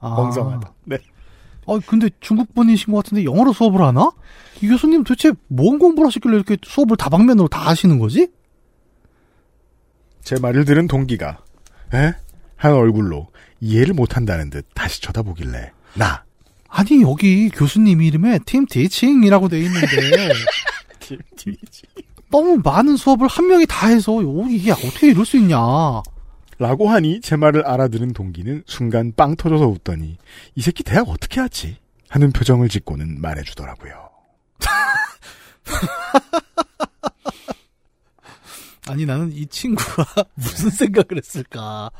아, 0.00 0.08
멍성하다. 0.10 0.72
네. 0.84 0.98
아, 1.66 1.80
근데 1.84 2.08
중국 2.20 2.54
분이신 2.54 2.92
것 2.92 3.04
같은데 3.04 3.24
영어로 3.24 3.52
수업을 3.52 3.80
하나? 3.82 4.12
이 4.62 4.68
교수님 4.68 5.02
도대체 5.02 5.32
뭔 5.48 5.80
공부를 5.80 6.06
하셨길래 6.06 6.36
이렇게 6.36 6.56
수업을 6.62 6.96
다방면으로 6.96 7.48
다 7.48 7.66
하시는 7.66 7.98
거지? 7.98 8.28
제 10.22 10.38
말을 10.38 10.64
들은 10.64 10.86
동기가 10.86 11.40
에? 11.94 12.12
한 12.56 12.72
얼굴로 12.72 13.28
이해를 13.60 13.94
못한다는 13.94 14.50
듯 14.50 14.66
다시 14.74 15.00
쳐다보길래 15.02 15.72
나 15.94 16.24
아니, 16.70 17.00
여기 17.02 17.48
교수님 17.48 18.02
이름에 18.02 18.38
팀 18.44 18.66
티칭이라고 18.66 19.48
돼 19.48 19.58
있는데. 19.60 19.88
팀 21.00 21.18
티칭 21.34 21.54
너무 22.30 22.60
많은 22.62 22.98
수업을 22.98 23.26
한 23.26 23.46
명이 23.48 23.64
다 23.66 23.86
해서 23.88 24.22
요- 24.22 24.46
이게 24.50 24.70
어떻게 24.72 25.08
이럴 25.08 25.24
수 25.24 25.38
있냐. 25.38 25.56
라고 26.58 26.90
하니 26.90 27.22
제 27.22 27.36
말을 27.36 27.64
알아들은 27.66 28.12
동기는 28.12 28.64
순간 28.66 29.14
빵 29.16 29.34
터져서 29.34 29.66
웃더니 29.66 30.18
이 30.56 30.60
새끼 30.60 30.82
대학 30.82 31.08
어떻게 31.08 31.40
하지? 31.40 31.78
하는 32.10 32.32
표정을 32.32 32.68
짓고는 32.68 33.18
말해주더라고요. 33.20 34.10
아니 38.92 39.06
나는 39.06 39.32
이 39.32 39.46
친구가 39.46 40.04
무슨 40.34 40.70
생각을 40.70 41.16
했을까. 41.16 41.90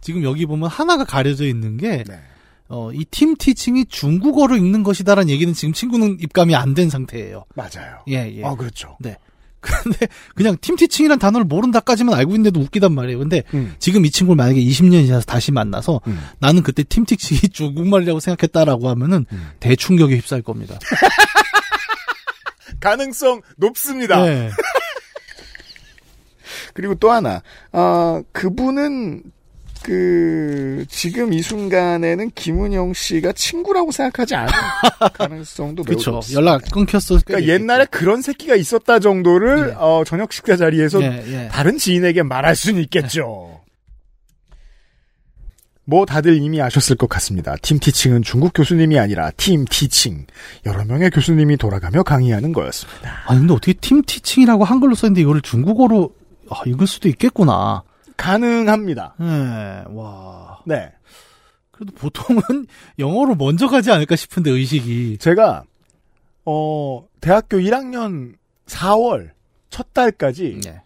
지금 0.00 0.22
여기 0.22 0.46
보면 0.46 0.68
하나가 0.68 1.04
가려져 1.04 1.44
있는 1.46 1.76
게, 1.76 2.04
네. 2.06 2.20
어, 2.68 2.92
이 2.92 3.04
팀 3.10 3.34
티칭이 3.36 3.86
중국어로 3.86 4.56
읽는 4.56 4.82
것이다라는 4.84 5.28
얘기는 5.28 5.52
지금 5.54 5.72
친구는 5.74 6.18
입감이 6.20 6.54
안 6.54 6.74
된 6.74 6.88
상태예요. 6.88 7.44
맞아요. 7.54 7.98
예, 8.08 8.32
예. 8.36 8.44
아 8.44 8.54
그렇죠. 8.54 8.96
근데 9.60 10.08
그냥 10.34 10.56
팀 10.62 10.74
티칭이란 10.76 11.18
단어를 11.18 11.44
모른다까지만 11.44 12.14
알고 12.14 12.30
있는데도 12.32 12.60
웃기단 12.60 12.94
말이에요. 12.94 13.18
근데 13.18 13.42
음. 13.52 13.74
지금 13.78 14.06
이 14.06 14.10
친구를 14.10 14.36
만약에 14.36 14.58
20년이 14.58 15.04
지나서 15.04 15.26
다시 15.26 15.52
만나서 15.52 16.00
음. 16.06 16.18
나는 16.38 16.62
그때 16.62 16.82
팀 16.82 17.04
티칭이 17.04 17.40
중국말이라고 17.52 18.20
생각했다라고 18.20 18.88
하면은 18.88 19.26
음. 19.32 19.50
대충격에 19.60 20.16
휩싸일 20.16 20.42
겁니다. 20.42 20.78
가능성 22.80 23.42
높습니다. 23.58 24.24
네. 24.24 24.50
그리고 26.80 26.94
또 26.94 27.10
하나, 27.10 27.42
아, 27.72 28.22
그분은, 28.32 29.22
그, 29.82 30.86
지금 30.88 31.34
이 31.34 31.42
순간에는 31.42 32.30
김은영 32.34 32.94
씨가 32.94 33.32
친구라고 33.32 33.92
생각하지 33.92 34.34
않은 34.34 34.52
가능성도 35.12 35.84
매우. 35.86 35.96
높습니다. 35.96 36.40
연락 36.40 36.70
끊겼을 36.70 37.20
그러니까 37.24 37.52
옛날에 37.52 37.84
그런 37.90 38.22
새끼가 38.22 38.54
있었다 38.56 38.98
정도를, 38.98 39.66
네. 39.68 39.74
어, 39.76 40.02
저녁 40.06 40.32
식사 40.32 40.56
자리에서 40.56 41.02
예, 41.02 41.22
예. 41.26 41.48
다른 41.48 41.76
지인에게 41.76 42.22
말할 42.22 42.56
수는 42.56 42.80
있겠죠. 42.84 43.60
뭐 45.84 46.06
다들 46.06 46.36
이미 46.40 46.62
아셨을 46.62 46.94
것 46.96 47.08
같습니다. 47.08 47.56
팀 47.62 47.80
티칭은 47.80 48.22
중국 48.22 48.52
교수님이 48.54 48.98
아니라 48.98 49.32
팀 49.36 49.64
티칭. 49.64 50.24
여러 50.64 50.84
명의 50.84 51.10
교수님이 51.10 51.56
돌아가며 51.56 52.04
강의하는 52.04 52.52
거였습니다. 52.52 53.24
아니 53.26 53.40
근데 53.40 53.52
어떻게 53.54 53.72
팀 53.72 54.00
티칭이라고 54.02 54.62
한글로 54.64 54.94
썼는데 54.94 55.22
이거를 55.22 55.40
중국어로 55.40 56.14
아, 56.50 56.62
읽을 56.66 56.86
수도 56.86 57.08
있겠구나. 57.08 57.82
가능합니다. 58.16 59.14
네, 59.18 59.84
와. 59.88 60.58
네. 60.66 60.92
그래도 61.70 61.92
보통은 61.94 62.42
영어로 62.98 63.34
먼저 63.36 63.68
가지 63.68 63.90
않을까 63.90 64.16
싶은데 64.16 64.50
의식이. 64.50 65.18
제가, 65.18 65.64
어, 66.44 67.06
대학교 67.20 67.56
1학년 67.58 68.34
4월 68.66 69.30
첫 69.70 69.94
달까지 69.94 70.60
네. 70.64 70.82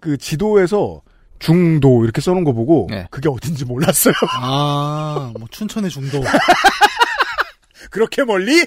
그 0.00 0.16
지도에서 0.16 1.02
중도 1.38 2.04
이렇게 2.04 2.20
써놓은 2.20 2.44
거 2.44 2.52
보고 2.52 2.86
네. 2.90 3.06
그게 3.10 3.28
어딘지 3.28 3.64
몰랐어요. 3.64 4.14
아, 4.40 5.32
뭐 5.38 5.46
춘천의 5.50 5.90
중도. 5.90 6.20
그렇게 7.90 8.24
멀리? 8.24 8.64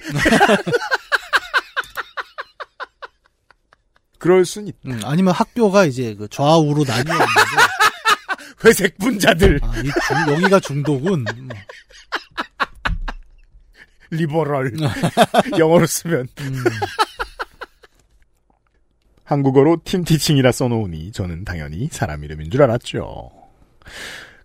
그럴 4.26 4.44
순 4.44 4.66
있. 4.66 4.74
음, 4.86 5.00
아니면 5.04 5.32
학교가 5.32 5.84
이제 5.84 6.16
그 6.16 6.26
좌우로 6.26 6.82
나뉘어 6.82 7.14
있는데 7.14 7.30
회색 8.64 8.98
분자들. 8.98 9.60
아, 9.62 9.72
이 9.78 9.82
중, 9.84 10.34
여기가 10.34 10.58
중도군. 10.58 11.24
음, 11.28 11.48
리버럴. 14.10 14.72
영어로 15.56 15.86
쓰면. 15.86 16.26
음. 16.40 16.64
한국어로 19.22 19.82
팀 19.84 20.02
티칭이라 20.02 20.50
써놓으니 20.50 21.12
저는 21.12 21.44
당연히 21.44 21.88
사람 21.92 22.24
이름인 22.24 22.50
줄 22.50 22.64
알았죠. 22.64 23.30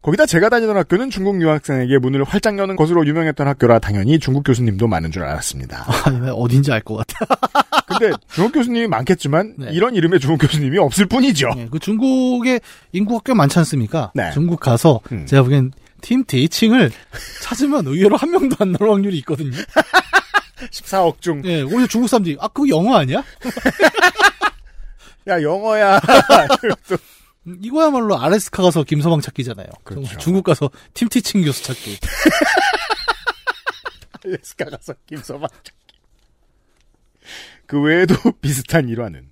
거기다 0.02 0.26
제가 0.26 0.50
다니던 0.50 0.76
학교는 0.78 1.12
중국 1.12 1.40
유학생에게 1.42 2.00
문을 2.00 2.24
활짝 2.24 2.58
여는 2.58 2.76
것으로 2.76 3.06
유명했던 3.06 3.48
학교라 3.48 3.78
당연히 3.78 4.18
중국 4.20 4.44
교수님도 4.44 4.88
많은 4.88 5.12
줄 5.12 5.24
알았습니다. 5.24 5.86
아니, 6.06 6.30
어딘지 6.32 6.72
알 6.72 6.82
것 6.82 6.96
같아. 7.06 7.84
근데 7.86 8.12
중국 8.34 8.54
교수님이 8.54 8.88
많겠지만 8.88 9.54
네. 9.60 9.68
이런 9.72 9.94
이름의 9.94 10.20
중국 10.20 10.40
교수님이 10.40 10.80
없을 10.80 11.06
뿐이죠. 11.06 11.50
네, 11.56 11.68
그 11.72 11.78
중국에 11.78 12.60
인구가 12.94 13.22
꽤 13.24 13.34
많지 13.36 13.60
않습니까? 13.60 14.12
네. 14.16 14.32
중국 14.32 14.60
가서 14.60 15.02
음. 15.12 15.28
제가 15.28 15.44
보기엔 15.44 15.72
팀 16.02 16.24
데이칭을 16.26 16.92
찾으면 17.44 17.86
의외로 17.86 18.18
한 18.18 18.32
명도 18.32 18.56
안 18.60 18.72
나올 18.72 18.92
확률이 18.94 19.20
있거든요. 19.20 19.52
14억 20.72 21.22
중. 21.22 21.44
예, 21.46 21.62
오히려 21.62 21.86
중국 21.86 22.08
사람들이 22.08 22.38
아 22.40 22.48
그거 22.48 22.68
영어 22.70 22.96
아니야? 22.98 23.24
야 25.28 25.42
영어야. 25.44 26.00
또 27.46 27.50
음, 27.50 27.58
이거야말로 27.62 28.20
아레스카 28.20 28.62
가서 28.64 28.84
김서방 28.84 29.22
찾기잖아요. 29.22 29.68
그렇죠. 29.84 30.18
중국 30.20 30.44
가서 30.44 30.70
팀 30.94 31.08
티칭 31.10 31.44
교수 31.44 31.64
찾기. 31.64 31.98
알래스카 34.24 34.66
가서 34.66 34.94
김서방 35.08 35.50
찾기. 35.64 35.98
그 37.66 37.82
외에도 37.82 38.14
비슷한 38.42 38.88
일화는 38.90 39.30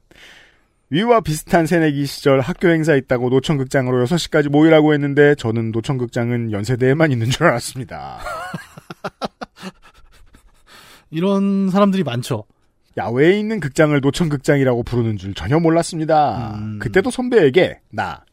위와 0.92 1.22
비슷한 1.22 1.68
새내기 1.68 2.08
시절 2.08 2.40
학교 2.40 2.68
행사 2.70 2.96
있다고 2.96 3.30
노천극장으로 3.30 4.04
6시까지 4.06 4.50
모이라고 4.50 4.94
했는데 4.94 5.36
저는 5.36 5.72
노천극장은 5.72 6.52
연세대에만 6.52 7.12
있는 7.12 7.30
줄 7.30 7.46
알았습니다. 7.46 8.20
이런 11.12 11.70
사람들이 11.70 12.04
많죠. 12.04 12.46
야외에 12.98 13.40
있는 13.40 13.60
극장을 13.60 13.98
노천극장이라고 14.00 14.84
부르는 14.84 15.18
줄 15.18 15.34
전혀 15.34 15.60
몰랐습니다. 15.60 16.56
음. 16.58 16.80
그때도 16.80 17.12
선배에게 17.12 17.80
나 17.92 18.24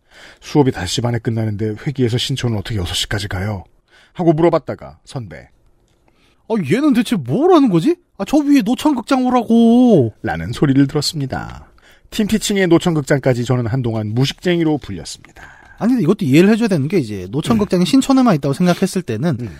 수업이 0.40 0.70
5시 0.70 1.02
반에 1.02 1.18
끝나는데 1.18 1.74
회기에서 1.86 2.18
신촌은 2.18 2.58
어떻게 2.58 2.78
6시까지 2.78 3.28
가요? 3.28 3.64
하고 4.12 4.32
물어봤다가 4.32 4.98
선배 5.04 5.48
아, 6.48 6.54
얘는 6.72 6.94
대체 6.94 7.16
뭘 7.16 7.52
하는 7.52 7.68
거지? 7.68 7.96
아, 8.18 8.24
저 8.24 8.38
위에 8.38 8.62
노천극장 8.62 9.26
오라고. 9.26 10.14
라는 10.22 10.52
소리를 10.52 10.86
들었습니다. 10.86 11.68
팀피칭의 12.10 12.68
노천극장까지 12.68 13.44
저는 13.44 13.66
한동안 13.66 14.14
무식쟁이로 14.14 14.78
불렸습니다. 14.78 15.42
아니, 15.78 15.90
근데 15.90 16.04
이것도 16.04 16.24
이해를 16.24 16.48
해줘야 16.50 16.68
되는 16.68 16.86
게 16.88 16.98
이제 16.98 17.26
노천극장이 17.30 17.84
신촌에만 17.84 18.36
있다고 18.36 18.54
생각했을 18.54 19.02
때는 19.02 19.36
음. 19.40 19.50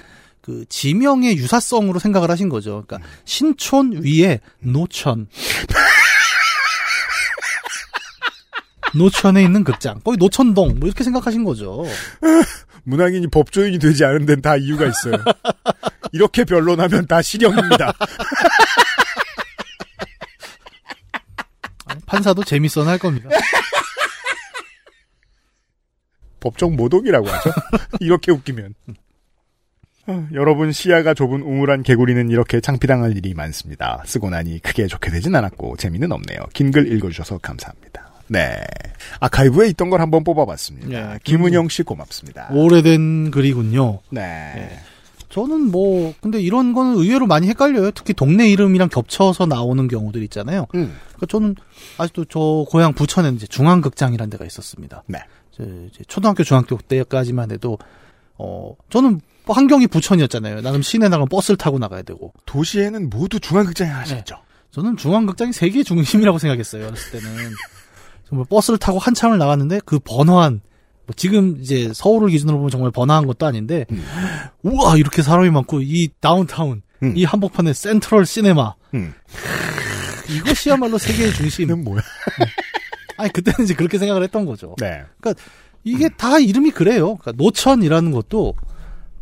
그 0.47 0.65
지명의 0.69 1.37
유사성으로 1.39 1.99
생각을 1.99 2.31
하신 2.31 2.49
거죠. 2.49 2.85
그러니까 2.87 3.09
신촌 3.25 4.05
위에 4.05 4.39
노천. 4.61 5.27
노천에 8.95 9.43
있는 9.43 9.65
극장. 9.65 10.01
거기 10.05 10.17
노천동 10.17 10.79
뭐 10.79 10.87
이렇게 10.87 11.03
생각하신 11.03 11.43
거죠. 11.43 11.85
문학인이 12.85 13.27
법조인이 13.27 13.81
되지 13.81 14.05
않은 14.05 14.25
데는 14.25 14.41
다 14.41 14.57
이유가 14.57 14.87
있어요. 14.87 15.17
이렇게 16.13 16.45
변론하면 16.45 17.09
다 17.09 17.21
실형입니다. 17.21 17.93
판사도 22.07 22.45
재밌어는 22.45 22.89
할 22.89 22.99
겁니다. 22.99 23.29
법적 26.39 26.73
모독이라고 26.73 27.29
하죠. 27.29 27.51
이렇게 27.99 28.31
웃기면. 28.31 28.75
어, 30.09 30.29
여러분 30.33 30.71
시야가 30.73 31.15
좁은 31.15 31.43
우물한 31.43 31.83
개구리는 31.83 32.31
이렇게 32.31 32.61
창피당할 32.61 33.17
일이 33.17 33.35
많습니다. 33.35 34.03
쓰고 34.07 34.31
나니 34.31 34.61
크게 34.61 34.87
좋게 34.87 35.11
되진 35.11 35.35
않았고 35.35 35.77
재미는 35.77 36.13
없네요. 36.13 36.39
긴 36.53 36.71
글 36.71 36.93
읽어주셔서 36.93 37.39
감사합니다. 37.39 38.11
네. 38.29 38.57
아카이브에 39.21 39.69
있던 39.71 39.91
걸 39.91 40.01
한번 40.01 40.25
뽑아봤습니다. 40.25 40.89
네. 40.89 41.19
김은영 41.25 41.69
씨 41.69 41.83
고맙습니다. 41.83 42.49
오래된 42.53 43.31
글이군요. 43.31 44.01
네. 44.11 44.79
저는 45.29 45.71
뭐 45.73 46.15
근데 46.21 46.41
이런 46.41 46.73
거는 46.73 46.97
의외로 46.97 47.27
많이 47.27 47.49
헷갈려요. 47.49 47.91
특히 47.91 48.15
동네 48.15 48.49
이름이랑 48.49 48.89
겹쳐서 48.89 49.47
나오는 49.47 49.87
경우들 49.89 50.23
있잖아요. 50.25 50.67
음. 50.75 50.95
그러니까 51.09 51.27
저는 51.29 51.55
아직도 51.99 52.25
저 52.27 52.65
고향 52.71 52.93
부천에는 52.95 53.37
이제 53.37 53.47
중앙극장이라는 53.47 54.31
데가 54.31 54.45
있었습니다. 54.45 55.03
네. 55.07 55.19
저 55.53 55.63
이제 55.65 56.05
초등학교 56.07 56.43
중학교 56.45 56.79
때까지만 56.79 57.51
해도 57.51 57.79
어 58.39 58.75
저는 58.91 59.21
환경이 59.47 59.87
부천이었잖아요. 59.87 60.61
나름 60.63 60.83
시내 60.83 61.09
나가면 61.09 61.29
버스를 61.29 61.57
타고 61.57 61.79
나가야 61.79 62.03
되고. 62.03 62.33
도시에는 62.47 63.11
모두 63.11 63.39
중앙극장에 63.41 63.91
하나씩 63.91 64.19
있죠. 64.19 64.37
저는 64.73 64.97
중앙극장이 64.97 65.53
세계의 65.53 65.85
중심이라고 65.85 66.39
생각했어요. 66.39 66.87
어렸을 66.87 67.21
때는 67.21 67.51
정말 68.29 68.47
버스를 68.51 68.79
타고 68.79 68.99
한참을 68.99 69.39
나갔는데 69.39 69.81
그 69.85 69.99
번화한 70.01 70.61
뭐 71.07 71.15
지금 71.17 71.57
이제 71.61 71.93
서울을 71.95 72.31
기준으로 72.31 72.59
보면 72.59 72.71
정말 72.71 72.91
번화한 72.91 73.27
것도 73.27 73.47
아닌데 73.47 73.87
우와 74.63 74.97
이렇게 74.97 75.23
사람이 75.23 75.51
많고 75.51 75.81
이 75.81 76.09
다운타운 76.21 76.83
음. 77.05 77.13
이 77.17 77.25
한복판에 77.25 77.73
센트럴 77.73 78.27
시네마 78.27 78.75
음. 78.95 79.15
이것이야말로 80.29 80.99
세계의 80.99 81.33
중심. 81.35 81.65
이는 81.65 81.85
뭐야? 81.85 82.03
아니 83.17 83.33
그때는 83.33 83.65
이제 83.65 83.75
그렇게 83.75 83.99
생각을 83.99 84.23
했던 84.25 84.45
거죠. 84.45 84.75
네. 84.79 85.05
이게 85.87 86.09
다 86.09 86.39
이름이 86.39 86.73
그래요. 86.73 87.17
그러니까 87.17 87.33
노천이라는 87.43 88.11
것도 88.11 88.55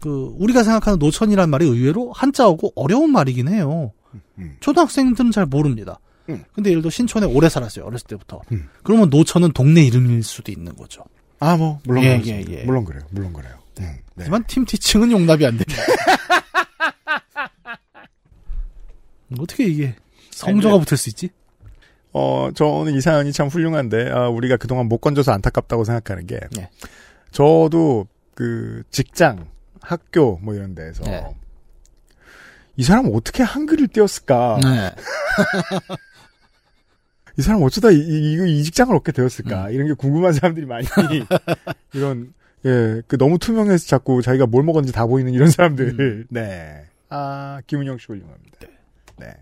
그 0.00 0.34
우리가 0.38 0.64
생각하는 0.64 0.98
노천이라는 0.98 1.50
말이 1.50 1.66
의외로 1.66 2.10
한자어고 2.12 2.72
어려운 2.74 3.12
말이긴 3.12 3.48
해요. 3.48 3.92
음. 4.38 4.56
초등학생들은 4.60 5.30
잘 5.30 5.44
모릅니다. 5.44 6.00
음. 6.30 6.42
근데 6.54 6.70
예를 6.70 6.80
들어 6.80 6.90
신촌에 6.90 7.26
오래 7.26 7.50
살았어요. 7.50 7.84
어렸을 7.84 8.06
때부터. 8.06 8.40
음. 8.52 8.68
그러면 8.82 9.10
노천은 9.10 9.52
동네 9.52 9.82
이름일 9.82 10.22
수도 10.22 10.50
있는 10.50 10.74
거죠. 10.74 11.04
아, 11.38 11.56
뭐, 11.56 11.80
물론 11.84 12.04
예. 12.04 12.22
예, 12.24 12.42
예. 12.48 12.64
물론 12.64 12.84
그래요. 12.84 13.02
물론 13.10 13.34
그래요. 13.34 13.52
음, 13.80 13.84
네. 13.84 14.00
하지만 14.16 14.44
팀 14.46 14.64
티칭은 14.64 15.12
용납이 15.12 15.44
안 15.44 15.58
됩니다. 15.58 15.82
어떻게 19.38 19.64
이게 19.64 19.96
성조가 20.30 20.78
붙을 20.78 20.96
수 20.96 21.10
있지? 21.10 21.28
어, 22.14 22.50
저는 22.54 22.94
이 22.94 23.00
사연이 23.00 23.32
참 23.32 23.48
훌륭한데, 23.48 24.08
아, 24.10 24.28
우리가 24.28 24.56
그동안 24.56 24.86
못 24.86 24.98
건져서 24.98 25.32
안타깝다고 25.32 25.82
생각하는 25.82 26.26
게, 26.26 26.38
네. 26.56 26.70
저도 27.32 28.06
그 28.34 28.84
직장, 28.90 29.48
학교 29.80 30.38
뭐 30.40 30.54
이런 30.54 30.74
데에서 30.74 31.02
네. 31.04 31.24
이 32.76 32.84
사람 32.84 33.10
어떻게 33.12 33.42
한글을 33.42 33.88
띄웠을까? 33.88 34.60
네. 34.62 34.90
이 37.36 37.42
사람 37.42 37.62
어쩌다 37.62 37.90
이, 37.90 37.96
이, 37.96 38.60
이 38.60 38.62
직장을 38.62 38.94
얻게 38.94 39.10
음. 39.10 39.14
되었을까? 39.14 39.70
이런 39.70 39.88
게 39.88 39.94
궁금한 39.94 40.32
사람들이 40.32 40.66
많이 40.66 40.86
이런 41.92 42.32
예, 42.64 43.02
그 43.08 43.18
너무 43.18 43.38
투명해서 43.38 43.86
자꾸 43.86 44.22
자기가 44.22 44.46
뭘 44.46 44.64
먹었는지 44.64 44.92
다 44.92 45.04
보이는 45.06 45.32
이런 45.32 45.50
사람들. 45.50 45.96
음. 45.98 46.26
네. 46.30 46.84
아, 47.10 47.60
김은영 47.66 47.98
씨 47.98 48.06
훌륭합니다. 48.06 48.58
네. 49.18 49.34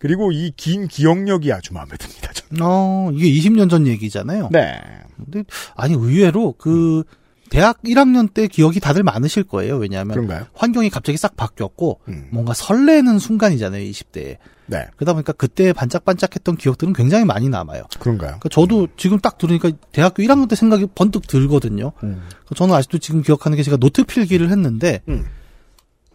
그리고 0.00 0.32
이 0.32 0.50
긴 0.56 0.88
기억력이 0.88 1.52
아주 1.52 1.72
마음에 1.74 1.90
듭니다. 1.96 2.32
저는. 2.32 2.62
어, 2.62 3.10
이게 3.14 3.28
20년 3.30 3.70
전 3.70 3.86
얘기잖아요. 3.86 4.48
네. 4.50 4.80
근데 5.16 5.44
아니 5.76 5.94
의외로 5.94 6.54
그 6.58 7.04
대학 7.50 7.82
1학년 7.82 8.32
때 8.32 8.46
기억이 8.46 8.80
다들 8.80 9.02
많으실 9.02 9.44
거예요. 9.44 9.76
왜냐하면 9.76 10.14
그런가요? 10.14 10.46
환경이 10.54 10.88
갑자기 10.88 11.18
싹 11.18 11.36
바뀌었고 11.36 12.00
음. 12.08 12.28
뭔가 12.32 12.54
설레는 12.54 13.18
순간이잖아요. 13.18 13.82
20대에. 13.90 14.36
네. 14.66 14.86
그러다 14.96 15.12
보니까 15.14 15.32
그때 15.32 15.72
반짝반짝했던 15.72 16.56
기억들은 16.56 16.92
굉장히 16.94 17.24
많이 17.24 17.48
남아요. 17.48 17.82
그런가요? 17.98 18.38
그러니까 18.38 18.48
저도 18.50 18.86
지금 18.96 19.18
딱 19.18 19.36
들으니까 19.36 19.70
대학교 19.92 20.22
1학년 20.22 20.48
때 20.48 20.54
생각이 20.56 20.86
번뜩 20.94 21.26
들거든요. 21.26 21.92
음. 22.04 22.22
그러니까 22.28 22.54
저는 22.54 22.74
아직도 22.74 22.98
지금 22.98 23.20
기억하는 23.22 23.56
게 23.56 23.62
제가 23.64 23.76
노트 23.76 24.04
필기를 24.04 24.48
했는데 24.50 25.02
음. 25.08 25.26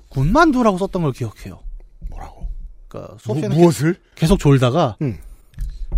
군만두라고 0.09 0.77
썼던 0.77 1.01
걸 1.03 1.11
기억해요. 1.11 1.59
그러니까 2.95 3.13
무, 3.13 3.19
수업 3.19 3.35
시간에 3.37 3.55
무 3.55 3.67
엇을? 3.67 3.95
계속 4.15 4.39
졸다가 4.39 4.95
음. 5.01 5.17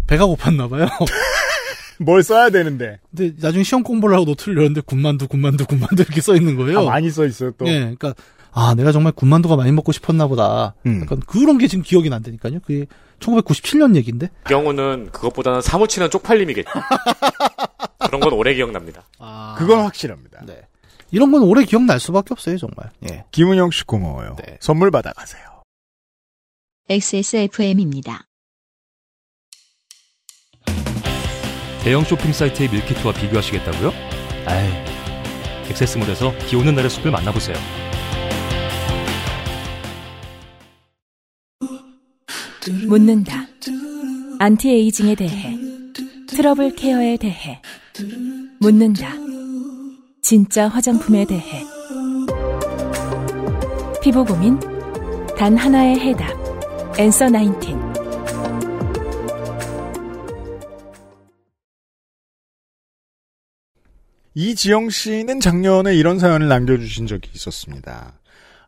배가 0.07 0.25
고팠나 0.25 0.69
봐요. 0.69 0.87
뭘 1.99 2.23
써야 2.23 2.49
되는데. 2.49 2.99
근데 3.15 3.35
나중에 3.39 3.63
시험 3.63 3.83
공부를 3.83 4.15
하고 4.15 4.25
노트를 4.25 4.55
열었는데 4.57 4.81
군만두 4.81 5.27
군만두 5.27 5.65
군만두 5.65 6.03
이렇게 6.03 6.21
써 6.21 6.35
있는 6.35 6.55
거예요. 6.55 6.81
아, 6.81 6.85
많이 6.85 7.09
써 7.09 7.25
있어요, 7.25 7.51
또. 7.51 7.67
예, 7.67 7.79
그러니까 7.79 8.13
아 8.51 8.75
내가 8.75 8.91
정말 8.91 9.13
군만두가 9.13 9.55
많이 9.55 9.71
먹고 9.71 9.91
싶었나 9.91 10.27
보다. 10.27 10.75
음. 10.85 11.01
약간 11.01 11.19
그런 11.25 11.57
게 11.57 11.67
지금 11.67 11.83
기억이 11.83 12.09
난다니까요. 12.09 12.59
그게 12.59 12.85
1997년 13.19 13.95
얘기인데. 13.95 14.29
그 14.43 14.49
경우는 14.49 15.09
그것보다는 15.11 15.61
사무치는 15.61 16.09
쪽팔림이겠죠. 16.09 16.69
그런 18.05 18.21
건 18.21 18.33
오래 18.33 18.53
기억납니다. 18.53 19.03
아, 19.19 19.55
그건 19.57 19.79
확실합니다. 19.81 20.43
네. 20.45 20.61
이런 21.11 21.31
건 21.31 21.43
오래 21.43 21.65
기억날 21.65 21.99
수밖에 21.99 22.29
없어요, 22.31 22.57
정말. 22.57 22.91
예. 23.09 23.25
김은영 23.31 23.71
씨 23.71 23.83
고마워요. 23.85 24.35
네. 24.45 24.57
선물 24.59 24.91
받아가세요. 24.91 25.41
XSFM입니다. 26.89 28.27
대형 31.83 32.01
쇼핑 32.05 32.31
사이트의 32.31 32.69
밀키트와 32.69 33.11
비교하시겠다고요? 33.11 33.91
아이, 34.45 34.69
액세스몰에서 35.69 36.33
비 36.47 36.55
오는 36.55 36.73
날의 36.73 36.89
숲을 36.89 37.11
만나보세요. 37.11 37.57
묻는다. 42.87 43.45
anti-aging에 44.39 45.15
대해. 45.15 45.57
trouble 46.29 46.73
care에 46.73 47.17
대해. 47.17 47.61
묻는다. 48.61 49.11
진짜 50.21 50.69
화장품에 50.69 51.25
대해. 51.25 51.65
피부 54.01 54.23
고민? 54.23 54.57
단 55.37 55.57
하나의 55.57 55.99
해답. 55.99 56.46
Answer 56.97 57.29
19. 57.29 57.77
이지영 64.33 64.89
씨는 64.89 65.39
작년에 65.39 65.95
이런 65.95 66.19
사연을 66.19 66.47
남겨주신 66.47 67.07
적이 67.07 67.29
있었습니다. 67.33 68.13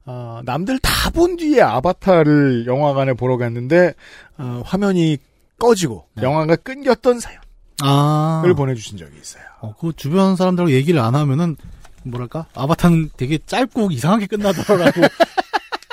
아, 0.05 0.41
남들 0.45 0.79
다 0.79 1.09
본 1.11 1.37
뒤에 1.37 1.61
아바타를 1.61 2.65
영화관에 2.67 3.13
보러 3.13 3.37
갔는데 3.37 3.93
어, 4.37 4.61
화면이 4.63 5.17
꺼지고 5.57 6.05
네. 6.15 6.23
영화가 6.23 6.55
끊겼던 6.57 7.19
사연을 7.19 7.41
아. 7.81 8.43
보내주신 8.55 8.97
적이 8.97 9.13
있어요. 9.19 9.43
어, 9.61 9.73
그 9.79 9.91
주변 9.95 10.35
사람들하고 10.35 10.71
얘기를 10.71 10.99
안 10.99 11.15
하면은 11.15 11.55
뭐랄까 12.03 12.45
아바타는 12.53 13.09
되게 13.17 13.39
짧고 13.43 13.91
이상하게 13.91 14.27
끝나더라고 14.27 15.01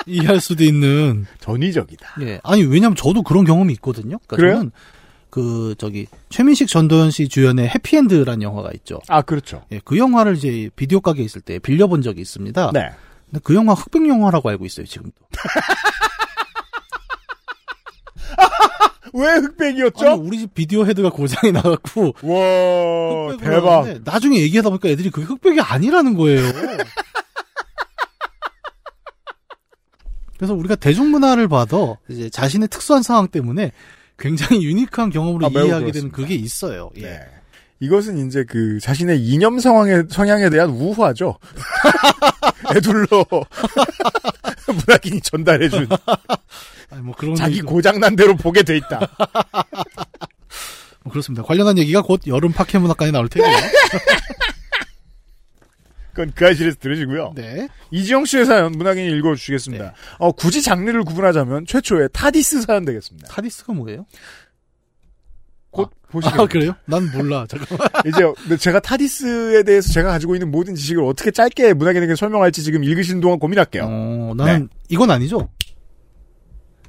이해할 0.11 0.39
수도 0.41 0.63
있는. 0.63 1.25
전위적이다. 1.39 2.15
예. 2.21 2.39
아니 2.43 2.63
왜냐면 2.63 2.95
저도 2.95 3.23
그런 3.23 3.43
경험이 3.45 3.73
있거든요. 3.73 4.17
그러니까 4.27 4.35
그래요? 4.37 4.55
저는 4.57 4.71
그 5.29 5.75
저기 5.77 6.07
최민식 6.29 6.67
전도연 6.67 7.11
씨 7.11 7.27
주연의 7.27 7.67
해피엔드라는 7.69 8.41
영화가 8.41 8.71
있죠. 8.75 8.99
아 9.07 9.21
그렇죠. 9.21 9.63
예, 9.71 9.79
그 9.83 9.97
영화를 9.97 10.35
이제 10.37 10.69
비디오 10.75 11.01
가게에 11.01 11.23
있을 11.25 11.41
때 11.41 11.59
빌려본 11.59 12.01
적이 12.01 12.21
있습니다. 12.21 12.71
네. 12.73 12.91
근데 13.29 13.41
그 13.43 13.53
영화 13.55 13.73
흑백 13.73 14.07
영화라고 14.07 14.49
알고 14.49 14.65
있어요 14.65 14.85
지금도. 14.85 15.13
왜 19.13 19.33
흑백이었죠? 19.33 20.07
아니, 20.07 20.19
우리 20.19 20.37
집 20.39 20.53
비디오 20.53 20.85
헤드가 20.85 21.09
고장이 21.09 21.51
나갖고 21.51 22.13
와 22.21 23.37
대박. 23.37 24.01
나중에 24.03 24.39
얘기하다 24.41 24.69
보니까 24.69 24.89
애들이 24.89 25.09
그게 25.09 25.25
흑백이 25.25 25.59
아니라는 25.59 26.13
거예요. 26.15 26.41
그래서 30.37 30.53
우리가 30.53 30.75
대중문화를 30.75 31.47
봐도 31.47 31.97
이제 32.09 32.29
자신의 32.29 32.67
특수한 32.69 33.01
상황 33.03 33.27
때문에 33.27 33.71
굉장히 34.19 34.63
유니크한 34.63 35.09
경험으로 35.09 35.47
아, 35.47 35.49
이해하게 35.49 35.91
되는. 35.91 36.11
그게 36.11 36.35
있어요. 36.35 36.89
예. 36.97 37.01
네. 37.01 37.19
이것은 37.79 38.27
이제 38.27 38.43
그 38.43 38.79
자신의 38.79 39.19
이념 39.23 39.59
상황에 39.59 40.03
성향에 40.09 40.49
대한 40.49 40.69
우화죠. 40.71 41.37
애둘러 42.75 43.05
문학인이 44.67 45.21
전달해준 45.21 45.87
아니, 46.89 47.01
뭐 47.01 47.13
그런 47.15 47.35
자기 47.35 47.57
얘기- 47.57 47.61
고장난 47.61 48.15
대로 48.15 48.35
보게 48.35 48.63
돼 48.63 48.77
있다. 48.77 48.99
뭐 51.03 51.11
그렇습니다. 51.11 51.43
관련한 51.43 51.77
얘기가 51.77 52.01
곧 52.01 52.21
여름 52.27 52.51
파케 52.51 52.77
문학관에 52.79 53.11
나올 53.11 53.29
테고요. 53.29 53.51
그건 56.17 56.33
그 56.33 56.47
아실에서 56.47 56.77
들으시고요. 56.79 57.33
네. 57.35 57.67
이지영 57.91 58.25
씨의 58.25 58.47
사연 58.47 58.71
문학인이 58.71 59.07
읽어주시겠습니다. 59.19 59.93
어, 60.17 60.31
굳이 60.31 60.63
장르를 60.63 61.03
구분하자면 61.03 61.67
최초의 61.67 62.09
타디스 62.11 62.63
사연 62.63 62.85
되겠습니다. 62.85 63.27
타디스가 63.27 63.73
뭐예요? 63.73 64.07
곧 65.69 65.91
보시겠 66.09 66.39
아, 66.39 66.47
그래요? 66.47 66.73
난 66.85 67.11
몰라. 67.11 67.45
잠깐만. 67.47 67.87
이제 68.07 68.57
제가 68.57 68.79
타디스에 68.79 69.61
대해서 69.61 69.93
제가 69.93 70.09
가지고 70.09 70.33
있는 70.33 70.49
모든 70.49 70.73
지식을 70.73 71.03
어떻게 71.03 71.29
짧게 71.29 71.73
문학인에게 71.73 72.15
설명할지 72.15 72.63
지금 72.63 72.83
읽으시는 72.83 73.21
동안 73.21 73.37
고민할게요. 73.37 73.85
어, 73.87 74.33
나는 74.35 74.69
이건 74.89 75.11
아니죠? 75.11 75.49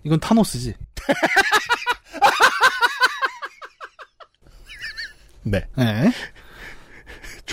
이건 0.04 0.20
타노스지. 0.20 0.72
네. 5.44 5.66
네. 5.76 6.12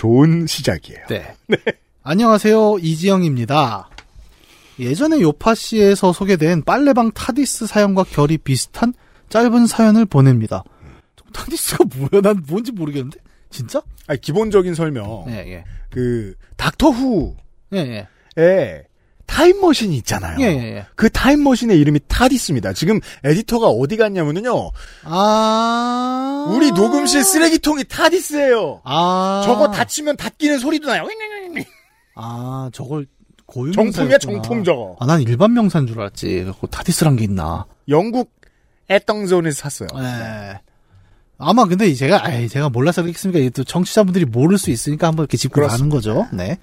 좋은 0.06 0.46
시작이에요. 0.46 1.06
네. 1.10 1.34
안녕하세요. 2.04 2.78
이지영입니다. 2.80 3.90
예전에 4.78 5.20
요파씨에서 5.20 6.12
소개된 6.12 6.62
빨래방 6.62 7.10
타디스 7.10 7.66
사연과 7.66 8.04
결이 8.04 8.38
비슷한 8.38 8.94
짧은 9.30 9.66
사연을 9.66 10.04
보냅니다. 10.06 10.62
타디스가 11.32 11.84
뭐야? 11.96 12.22
난 12.22 12.44
뭔지 12.48 12.70
모르겠는데? 12.70 13.18
진짜? 13.50 13.82
아니, 14.06 14.20
기본적인 14.20 14.74
설명. 14.74 15.24
예, 15.28 15.38
예. 15.38 15.64
그 15.90 16.34
닥터 16.56 16.92
예, 17.74 17.78
예. 17.78 18.08
후에 18.36 18.84
타임머신이 19.26 19.96
있잖아요. 19.98 20.38
예, 20.40 20.44
예, 20.44 20.76
예. 20.76 20.86
그 20.94 21.10
타임머신의 21.10 21.78
이름이 21.78 22.00
TARDIS입니다. 22.08 22.72
지금 22.72 23.00
에디터가 23.24 23.68
어디 23.68 23.96
갔냐면요. 23.96 24.70
아. 25.04 26.46
우리 26.50 26.70
녹음실 26.70 27.22
쓰레기통이 27.24 27.84
타디스예요. 27.84 28.82
아. 28.84 29.42
저거 29.44 29.70
닫히면 29.70 30.16
닫기는 30.16 30.58
소리도 30.58 30.88
나요. 30.88 31.06
아, 32.14 32.70
저걸 32.72 33.06
고유 33.46 33.72
정품이야, 33.72 34.18
정품 34.18 34.64
저거. 34.64 34.96
아, 34.98 35.06
난 35.06 35.20
일반 35.22 35.52
명사인 35.52 35.86
줄 35.86 36.00
알았지. 36.00 36.52
그 36.60 36.66
TARDIS란 36.68 37.16
게 37.16 37.24
있나. 37.24 37.66
영국 37.88 38.32
아마존에서 38.88 39.62
샀어요. 39.62 39.88
예. 39.96 40.60
아마 41.38 41.66
근데 41.66 41.92
제가 41.92 42.24
아이 42.24 42.48
제가 42.48 42.70
몰라서 42.70 43.02
그렇겠습니까? 43.02 43.38
이게 43.40 43.50
또 43.50 43.62
청취자분들이 43.62 44.24
모를 44.24 44.56
수 44.56 44.70
있으니까 44.70 45.06
한번 45.08 45.24
이렇게 45.24 45.36
짚고 45.36 45.60
가는. 45.66 45.88
거죠. 45.90 46.26
네. 46.32 46.58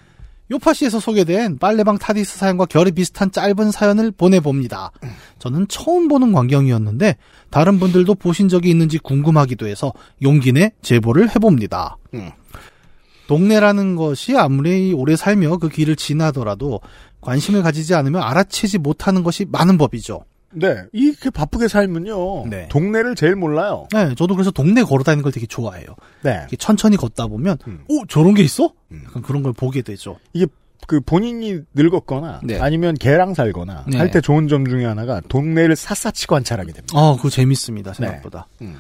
요파시에서 0.54 1.00
소개된 1.00 1.58
빨래방 1.58 1.98
타디스 1.98 2.38
사연과 2.38 2.66
결이 2.66 2.92
비슷한 2.92 3.32
짧은 3.32 3.72
사연을 3.72 4.12
보내봅니다. 4.12 4.92
저는 5.40 5.68
처음 5.68 6.08
보는 6.08 6.32
광경이었는데 6.32 7.18
다른 7.50 7.80
분들도 7.80 8.16
보신 8.16 8.50
적이 8.50 8.70
있는지 8.70 9.00
궁금하기도 9.00 9.68
해서 9.68 9.94
용기 10.22 10.54
내 10.54 10.72
제보를 10.82 11.30
해봅니다. 11.36 11.98
음. 12.14 12.32
동네라는 13.28 13.96
것이 13.96 14.38
아무리 14.38 14.94
오래 14.94 15.16
살며 15.16 15.58
그 15.58 15.70
길을 15.70 15.96
지나더라도 15.96 16.82
관심을 17.22 17.64
가지지 17.64 17.96
않으면 17.96 18.22
알아채지 18.22 18.78
못하는 18.78 19.24
것이 19.24 19.46
많은 19.50 19.78
법이죠. 19.78 20.26
네. 20.54 20.84
이렇게 20.92 21.30
바쁘게 21.30 21.68
살면요. 21.68 22.48
네. 22.48 22.68
동네를 22.70 23.16
제일 23.16 23.36
몰라요. 23.36 23.88
네, 23.92 24.16
저도 24.16 24.36
그래서 24.36 24.52
동네 24.52 24.84
걸어 24.84 25.04
다니는 25.04 25.24
걸 25.24 25.32
되게 25.32 25.46
좋아해요. 25.46 25.88
네. 26.22 26.46
천천히 26.60 26.98
걷다 26.98 27.28
보면, 27.28 27.58
음. 27.68 27.84
오, 27.90 28.06
저런 28.08 28.34
게 28.34 28.44
있어? 28.44 28.72
약간 29.06 29.22
그런 29.22 29.44
걸 29.44 29.54
보게 29.54 29.82
되죠. 29.82 30.18
이게 30.34 30.46
그 30.86 31.00
본인이 31.00 31.60
늙었거나 31.74 32.42
네. 32.44 32.60
아니면 32.60 32.96
개랑 32.96 33.34
살거나 33.34 33.86
네. 33.88 33.98
할때 33.98 34.20
좋은 34.22 34.48
점 34.48 34.68
중에 34.68 34.86
하나가 34.86 35.22
동네를 35.30 35.76
샅샅이 35.76 36.28
관찰하게 36.28 36.74
됩니다. 36.74 36.98
아, 36.98 37.16
그거 37.16 37.30
재밌습니다, 37.30 37.94
생각보다. 37.94 38.48
음. 38.62 38.76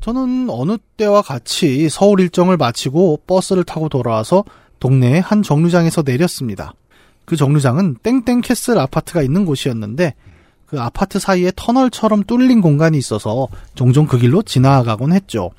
저는 0.00 0.48
어느 0.48 0.78
때와 0.96 1.20
같이 1.20 1.88
서울 1.90 2.20
일정을 2.20 2.56
마치고 2.56 3.20
버스를 3.26 3.64
타고 3.64 3.90
돌아와서 3.90 4.44
동네의 4.80 5.20
한 5.20 5.42
정류장에서 5.42 6.02
내렸습니다. 6.02 6.72
그 7.26 7.36
정류장은 7.36 7.96
땡땡 8.02 8.40
캐슬 8.40 8.78
아파트가 8.78 9.22
있는 9.22 9.44
곳이었는데 9.44 10.14
그 10.74 10.80
아파트 10.80 11.20
사이에 11.20 11.52
터널처럼 11.54 12.24
뚫린 12.24 12.60
공간이 12.60 12.98
있어서 12.98 13.46
종종 13.76 14.08
그 14.08 14.18
길로 14.18 14.42
지나가곤 14.42 15.12
했죠. 15.12 15.52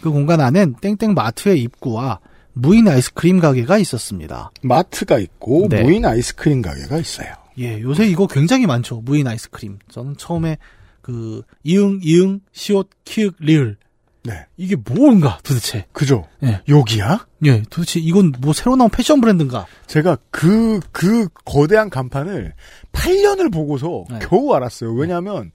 그 0.00 0.10
공간 0.10 0.40
안엔 0.40 0.76
땡땡 0.80 1.12
마트의 1.12 1.60
입구와 1.60 2.20
무인 2.54 2.88
아이스크림 2.88 3.40
가게가 3.40 3.76
있었습니다. 3.76 4.52
마트가 4.62 5.18
있고 5.18 5.68
네. 5.68 5.82
무인 5.82 6.06
아이스크림 6.06 6.62
가게가 6.62 6.96
있어요. 6.96 7.28
예, 7.58 7.78
요새 7.82 8.06
이거 8.06 8.26
굉장히 8.26 8.66
많죠. 8.66 9.02
무인 9.02 9.26
아이스크림. 9.26 9.80
저는 9.90 10.16
처음에 10.16 10.56
그 11.02 11.42
이응 11.62 12.00
이응 12.02 12.40
시옷 12.52 12.88
키읔 13.04 13.34
리을 13.40 13.76
네. 14.24 14.46
이게 14.56 14.74
뭔가 14.74 15.38
도대체. 15.42 15.86
그죠? 15.92 16.26
예. 16.42 16.62
여기야? 16.66 17.26
예, 17.44 17.62
도대체 17.68 18.00
이건 18.00 18.32
뭐 18.40 18.54
새로 18.54 18.74
나온 18.74 18.88
패션 18.90 19.20
브랜드인가? 19.20 19.66
제가 19.86 20.16
그, 20.30 20.80
그 20.92 21.28
거대한 21.44 21.90
간판을 21.90 22.54
8년을 22.92 23.52
보고서 23.52 24.04
네. 24.10 24.18
겨우 24.20 24.54
알았어요. 24.54 24.94
왜냐하면 24.94 25.52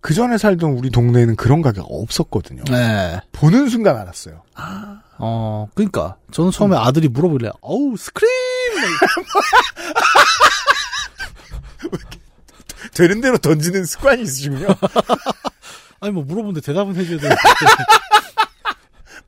그 0.00 0.14
전에 0.14 0.38
살던 0.38 0.70
우리 0.70 0.90
동네에는 0.90 1.34
그런 1.36 1.62
가게가 1.62 1.84
없었거든요. 1.88 2.62
네. 2.70 3.20
보는 3.32 3.68
순간 3.68 3.96
알았어요. 3.96 4.42
어, 5.18 5.66
그러니까 5.74 6.16
저는 6.30 6.52
처음에 6.52 6.76
아들이 6.76 7.08
물어보길래 7.08 7.50
어우 7.60 7.96
스크림. 7.96 8.30
되는 12.94 13.20
대로 13.20 13.36
던지는 13.38 13.84
습관이 13.84 14.22
있으시군요. 14.22 14.68
아니 16.00 16.12
뭐 16.12 16.24
물어보는데 16.24 16.60
대답은 16.62 16.96
해줘야 16.96 17.18
돼. 17.18 17.28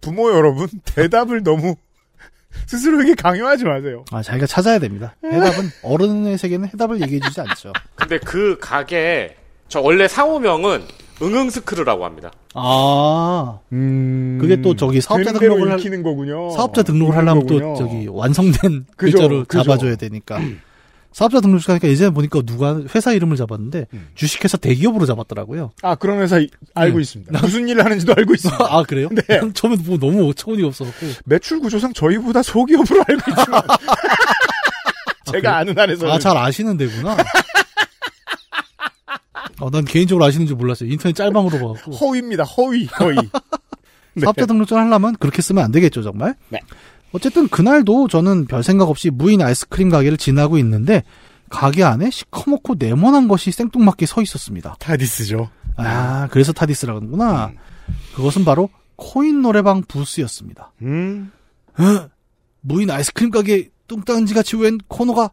부모 0.00 0.32
여러분, 0.32 0.68
대답을 0.84 1.42
너무 1.42 1.76
스스로에게 2.66 3.14
강요하지 3.14 3.64
마세요. 3.64 4.04
아, 4.10 4.22
자기가 4.22 4.46
찾아야 4.46 4.78
됩니다. 4.78 5.14
해답은 5.24 5.70
어른의 5.82 6.38
세계는 6.38 6.68
해답을 6.68 7.00
얘기해주지 7.02 7.40
않죠. 7.40 7.72
근데 7.94 8.18
그 8.18 8.56
가게 8.60 9.36
저 9.68 9.80
원래 9.80 10.08
상호명은 10.08 10.82
응응스크르라고 11.22 12.04
합니다. 12.04 12.32
아, 12.54 13.58
음. 13.72 14.38
그게 14.40 14.60
또 14.60 14.74
저기 14.74 15.00
사업자 15.00 15.32
등록을 15.32 15.70
할- 15.70 16.02
거군요. 16.02 16.50
사업자 16.50 16.82
등록을 16.82 17.16
하려면 17.16 17.46
또 17.46 17.54
거군요. 17.58 17.76
저기 17.76 18.08
완성된 18.10 18.86
글자로. 18.96 19.44
잡아줘야 19.44 19.96
되니까. 19.96 20.40
사업자 21.12 21.40
등록을 21.40 21.62
하니까 21.68 21.88
예전에 21.88 22.10
보니까 22.10 22.40
누가 22.42 22.80
회사 22.94 23.12
이름을 23.12 23.36
잡았는데 23.36 23.86
음. 23.92 24.08
주식회사 24.14 24.56
대기업으로 24.56 25.04
잡았더라고요. 25.06 25.72
아, 25.82 25.94
그런 25.94 26.20
회사 26.20 26.38
이- 26.38 26.48
알고 26.74 26.98
네. 26.98 27.02
있습니다. 27.02 27.38
무슨 27.40 27.68
일을 27.68 27.84
하는지도 27.84 28.14
알고 28.16 28.34
있습니다. 28.34 28.64
아 28.68 28.82
그래요? 28.82 29.08
네. 29.10 29.22
난 29.38 29.52
처음에 29.54 29.76
뭐 29.84 29.98
너무 29.98 30.28
어처구니 30.30 30.62
없어갖고 30.64 31.06
매출 31.24 31.60
구조상 31.60 31.92
저희보다 31.92 32.42
소기업으로 32.42 33.04
알고 33.08 33.30
있지만 33.30 33.62
제가 35.26 35.40
그래요? 35.40 35.52
아는 35.54 35.78
한에서 35.78 36.10
아잘 36.12 36.36
아시는 36.36 36.76
데구나. 36.76 37.16
어, 39.60 39.70
난 39.70 39.84
개인적으로 39.84 40.24
아시는 40.24 40.46
줄 40.46 40.56
몰랐어요. 40.56 40.90
인터넷 40.90 41.14
짤방으로 41.14 41.58
봐갖고. 41.58 41.92
허위입니다. 41.92 42.42
허위, 42.44 42.86
허위. 42.98 43.16
네. 44.14 44.22
사업자 44.24 44.44
등록증 44.46 44.76
하려면 44.76 45.14
그렇게 45.18 45.40
쓰면 45.40 45.62
안 45.64 45.70
되겠죠, 45.72 46.02
정말? 46.02 46.34
네. 46.48 46.58
어쨌든 47.12 47.48
그날도 47.48 48.08
저는 48.08 48.46
별 48.46 48.62
생각 48.62 48.88
없이 48.88 49.10
무인 49.10 49.42
아이스크림 49.42 49.90
가게를 49.90 50.16
지나고 50.16 50.58
있는데 50.58 51.02
가게 51.48 51.84
안에 51.84 52.10
시커멓고 52.10 52.76
네모난 52.78 53.28
것이 53.28 53.52
생뚱맞게 53.52 54.06
서 54.06 54.22
있었습니다. 54.22 54.76
타디스죠. 54.78 55.50
아, 55.76 56.28
그래서 56.30 56.52
타디스라고 56.52 56.98
하는구나. 57.00 57.48
음. 57.48 57.56
그것은 58.14 58.44
바로 58.44 58.70
코인 58.96 59.42
노래방 59.42 59.82
부스였습니다. 59.82 60.72
음. 60.82 61.30
어? 61.78 62.08
무인 62.60 62.90
아이스크림 62.90 63.30
가게 63.30 63.70
뚱딴지 63.88 64.34
같이 64.34 64.56
웬 64.56 64.78
코너가 64.88 65.30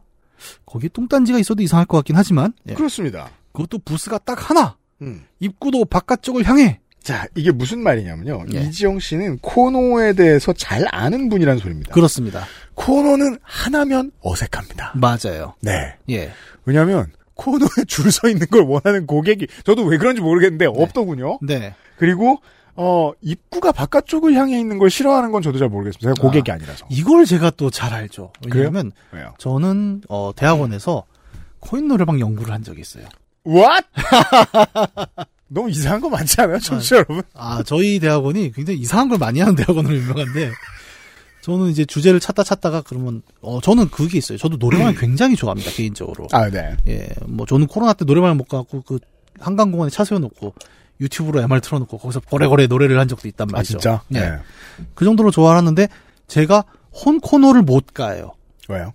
거기에 0.66 0.88
뚱딴지가 0.88 1.38
있어도 1.38 1.62
이상할 1.62 1.86
것 1.86 1.98
같긴 1.98 2.16
하지만 2.16 2.52
예. 2.68 2.74
그렇습니다. 2.74 3.30
그것도 3.52 3.78
부스가 3.84 4.18
딱 4.18 4.50
하나 4.50 4.76
음. 5.02 5.24
입구도 5.38 5.84
바깥쪽을 5.84 6.44
향해 6.44 6.80
자, 7.02 7.26
이게 7.34 7.50
무슨 7.50 7.82
말이냐면요. 7.82 8.46
예. 8.54 8.60
이지영 8.62 8.98
씨는 9.00 9.38
코너에 9.38 10.12
대해서 10.12 10.52
잘 10.52 10.84
아는 10.90 11.28
분이란 11.28 11.58
소리입니다. 11.58 11.92
그렇습니다. 11.92 12.44
코너는 12.74 13.38
하나면 13.42 14.10
어색합니다. 14.20 14.92
맞아요. 14.96 15.54
네. 15.62 15.94
예. 16.10 16.30
왜냐하면 16.66 17.10
코너에 17.34 17.84
줄 17.88 18.10
서 18.12 18.28
있는 18.28 18.46
걸 18.48 18.62
원하는 18.64 19.06
고객이 19.06 19.46
저도 19.64 19.84
왜 19.84 19.96
그런지 19.96 20.20
모르겠는데 20.20 20.66
없더군요. 20.66 21.38
네. 21.42 21.74
그리고 21.96 22.38
어 22.76 23.12
입구가 23.22 23.72
바깥쪽을 23.72 24.34
향해 24.34 24.58
있는 24.60 24.78
걸 24.78 24.90
싫어하는 24.90 25.32
건 25.32 25.42
저도 25.42 25.58
잘 25.58 25.68
모르겠습니다. 25.68 26.14
제가 26.14 26.22
고객이 26.22 26.50
아. 26.52 26.56
니라서 26.56 26.86
이걸 26.90 27.24
제가 27.24 27.50
또 27.50 27.70
잘 27.70 27.92
알죠. 27.94 28.32
왜냐하면 28.52 28.92
왜요? 29.12 29.34
저는 29.38 30.02
어, 30.08 30.32
대학원에서 30.36 31.04
코인 31.60 31.88
노래방 31.88 32.20
연구를 32.20 32.52
한 32.52 32.62
적이 32.62 32.82
있어요. 32.82 33.06
What? 33.46 33.86
너무 35.52 35.68
이상한 35.70 36.00
거 36.00 36.08
많지 36.08 36.40
않아요, 36.40 36.58
청취자 36.60 36.96
여러분? 36.96 37.22
아 37.34 37.62
저희 37.64 37.98
대학원이 37.98 38.52
굉장히 38.52 38.78
이상한 38.78 39.08
걸 39.08 39.18
많이 39.18 39.40
하는 39.40 39.56
대학원으로 39.56 39.94
유명한데 39.96 40.52
저는 41.42 41.68
이제 41.70 41.84
주제를 41.84 42.20
찾다 42.20 42.44
찾다가 42.44 42.82
그러면 42.82 43.22
어 43.40 43.60
저는 43.60 43.88
그게 43.90 44.18
있어요. 44.18 44.38
저도 44.38 44.56
노래방을 44.58 44.94
굉장히 45.00 45.34
좋아합니다 45.36 45.70
개인적으로. 45.72 46.28
아, 46.32 46.48
네. 46.48 46.76
예, 46.86 47.08
뭐 47.26 47.46
저는 47.46 47.66
코로나 47.66 47.92
때 47.94 48.04
노래방을 48.04 48.36
못 48.36 48.44
가고 48.44 48.82
그 48.82 48.98
한강공원에 49.40 49.90
차 49.90 50.04
세워놓고 50.04 50.54
유튜브로 51.00 51.40
MR 51.40 51.60
틀어놓고 51.62 51.98
거기서 51.98 52.20
거래거래 52.20 52.66
노래를 52.68 53.00
한 53.00 53.08
적도 53.08 53.26
있단 53.26 53.48
아, 53.50 53.52
말이죠. 53.54 53.78
진짜? 53.78 54.02
예. 54.14 54.20
네. 54.20 54.38
그 54.94 55.04
정도로 55.04 55.30
좋아하는데 55.30 55.88
제가 56.28 56.64
혼 56.92 57.18
코너를 57.20 57.62
못 57.62 57.86
가요. 57.94 58.34
왜요? 58.68 58.92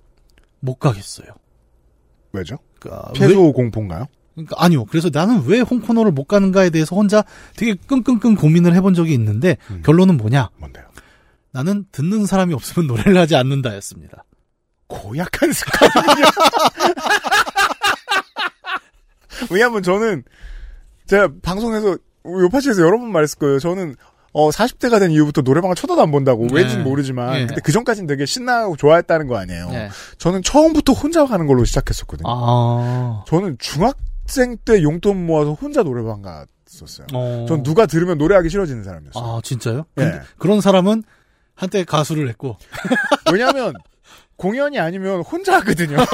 못 0.61 0.75
가겠어요. 0.75 1.27
왜죠? 2.31 2.57
그러니까 2.79 3.11
왜- 3.19 3.27
폐소 3.27 3.51
공포인가요? 3.51 4.05
그러니까 4.35 4.55
아니요. 4.59 4.85
그래서 4.85 5.09
나는 5.11 5.43
왜 5.45 5.61
홍코너를 5.61 6.11
못 6.11 6.25
가는가에 6.25 6.69
대해서 6.69 6.95
혼자 6.95 7.23
되게 7.55 7.73
끙끙끙 7.87 8.35
고민을 8.35 8.75
해본 8.75 8.93
적이 8.93 9.13
있는데 9.13 9.57
음. 9.71 9.81
결론은 9.83 10.17
뭐냐? 10.17 10.49
뭔데요? 10.57 10.85
나는 11.51 11.85
듣는 11.91 12.25
사람이 12.25 12.53
없으면 12.53 12.87
노래를 12.87 13.17
하지 13.17 13.35
않는다였습니다. 13.35 14.25
고약한 14.87 15.53
습관이요. 15.53 16.25
왜냐면 19.49 19.81
저는 19.81 20.23
제가 21.07 21.29
방송에서 21.41 21.97
요파시에서 22.25 22.81
여러 22.81 22.97
번 22.99 23.11
말했을 23.11 23.39
거예요. 23.39 23.59
저는 23.59 23.95
어 24.33 24.49
40대가 24.49 24.99
된 24.99 25.11
이후부터 25.11 25.41
노래방을 25.41 25.77
쳐다도 25.77 26.01
안 26.01 26.11
본다고 26.11 26.45
네. 26.47 26.55
왠지는 26.55 26.83
모르지만 26.83 27.33
네. 27.33 27.45
근데 27.45 27.61
그 27.61 27.71
전까지는 27.71 28.05
되게 28.07 28.25
신나고 28.25 28.75
좋아했다는 28.75 29.27
거 29.27 29.37
아니에요. 29.37 29.69
네. 29.69 29.89
저는 30.17 30.43
처음부터 30.43 30.91
혼자 30.91 31.25
가는 31.25 31.47
걸로 31.47 31.63
시작했었거든요. 31.63 32.27
아, 32.27 33.23
저는 33.27 33.55
중학 33.59 33.97
생 34.25 34.57
때 34.65 34.81
용돈 34.83 35.25
모아서 35.25 35.53
혼자 35.53 35.83
노래방 35.83 36.21
갔었어요. 36.21 37.07
어. 37.13 37.45
전 37.47 37.63
누가 37.63 37.85
들으면 37.85 38.17
노래하기 38.17 38.49
싫어지는 38.49 38.83
사람이었어요. 38.83 39.23
아 39.23 39.39
진짜요? 39.43 39.85
예. 39.97 40.01
근데 40.01 40.21
그런 40.37 40.61
사람은 40.61 41.03
한때 41.55 41.83
가수를 41.83 42.27
했고 42.29 42.57
왜냐하면 43.31 43.73
공연이 44.35 44.79
아니면 44.79 45.21
혼자 45.21 45.55
하거든요. 45.59 45.97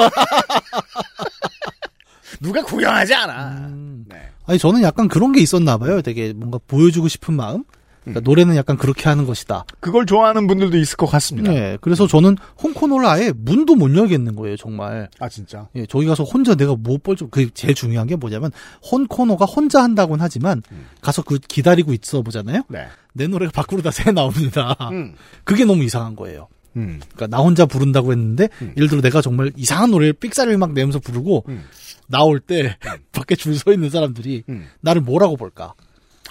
누가 2.41 2.63
구경하지 2.63 3.13
않아. 3.13 3.49
음. 3.67 4.05
네. 4.07 4.29
아니 4.45 4.57
저는 4.59 4.81
약간 4.83 5.07
그런 5.07 5.31
게 5.31 5.41
있었나 5.41 5.77
봐요. 5.77 6.01
되게 6.01 6.33
뭔가 6.33 6.59
보여주고 6.67 7.07
싶은 7.07 7.33
마음. 7.35 7.63
그러니까 8.01 8.19
음. 8.19 8.23
노래는 8.23 8.55
약간 8.55 8.77
그렇게 8.77 9.07
하는 9.09 9.25
것이다. 9.25 9.65
그걸 9.79 10.05
좋아하는 10.05 10.47
분들도 10.47 10.77
있을 10.77 10.97
것 10.97 11.05
같습니다. 11.05 11.51
네, 11.51 11.77
그래서 11.81 12.07
저는 12.07 12.35
홍코너를 12.63 13.05
아예 13.05 13.31
문도 13.35 13.75
못 13.75 13.95
열겠는 13.95 14.35
거예요, 14.35 14.57
정말. 14.57 15.09
아 15.19 15.29
진짜. 15.29 15.67
예, 15.75 15.85
저기 15.85 16.07
가서 16.07 16.23
혼자 16.23 16.55
내가 16.55 16.75
못 16.75 17.03
벌죠. 17.03 17.29
그 17.29 17.53
제일 17.53 17.75
중요한 17.75 18.07
게 18.07 18.15
뭐냐면 18.15 18.51
혼코너가 18.91 19.45
혼자 19.45 19.83
한다고는 19.83 20.23
하지만 20.23 20.61
음. 20.71 20.87
가서 21.01 21.21
그 21.21 21.37
기다리고 21.37 21.93
있어 21.93 22.21
보잖아요. 22.23 22.63
네. 22.69 22.87
내 23.13 23.27
노래가 23.27 23.51
밖으로 23.53 23.81
다 23.81 23.91
새 23.91 24.11
나옵니다. 24.11 24.75
음. 24.91 25.13
그게 25.43 25.65
너무 25.65 25.83
이상한 25.83 26.15
거예요. 26.15 26.47
음. 26.77 27.01
그러니까 27.13 27.27
나 27.27 27.43
혼자 27.43 27.65
부른다고 27.65 28.13
했는데 28.13 28.47
음. 28.61 28.73
예를 28.77 28.87
들어 28.87 29.01
내가 29.01 29.21
정말 29.21 29.51
이상한 29.57 29.91
노래를 29.91 30.13
삑사리를 30.13 30.57
막 30.57 30.71
내면서 30.73 30.99
부르고 30.99 31.43
음. 31.49 31.65
나올 32.07 32.39
때 32.39 32.77
밖에 33.11 33.35
줄 33.35 33.55
서 33.57 33.71
있는 33.73 33.89
사람들이 33.89 34.43
음. 34.49 34.67
나를 34.79 35.01
뭐라고 35.01 35.35
볼까? 35.37 35.73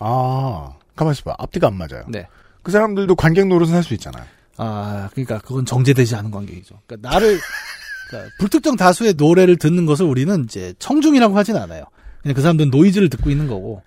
아 0.00 0.72
가만 1.00 1.12
있어봐. 1.12 1.34
앞뒤가 1.38 1.66
안 1.68 1.74
맞아요. 1.76 2.04
네. 2.08 2.26
그 2.62 2.70
사람들도 2.70 3.14
관객 3.16 3.46
노릇은 3.46 3.72
할 3.74 3.82
수 3.82 3.94
있잖아요. 3.94 4.24
아, 4.58 5.08
그러니까 5.12 5.38
그건 5.38 5.64
정제되지 5.64 6.14
않은 6.16 6.30
관계이죠. 6.30 6.78
그러니까 6.86 7.08
나를 7.10 7.38
그러니까 8.10 8.30
불특정 8.38 8.76
다수의 8.76 9.14
노래를 9.16 9.56
듣는 9.56 9.86
것을 9.86 10.04
우리는 10.04 10.44
이제 10.44 10.74
청중이라고 10.78 11.36
하진 11.36 11.56
않아요. 11.56 11.84
그냥 12.22 12.34
그 12.34 12.42
사람들은 12.42 12.70
노이즈를 12.70 13.08
듣고 13.08 13.30
있는 13.30 13.46
거고. 13.48 13.82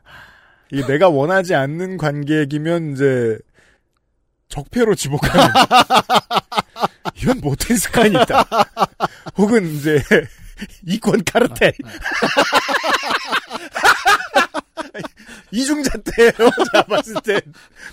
이게 0.71 0.83
내가 0.87 1.07
원하지 1.09 1.53
않는 1.53 1.97
관객이면 1.97 2.93
이제 2.93 3.37
적폐로 4.49 4.95
지목하는 4.95 5.45
이건 7.21 7.39
못된 7.41 7.77
습관이 7.77 8.09
있다. 8.23 8.47
혹은 9.37 9.67
이제 9.75 10.01
이권 10.87 11.23
카르텔 11.25 11.73
이중잣대예요. 15.51 16.31
제가 16.71 16.83
봤을 16.87 17.15
때 17.23 17.41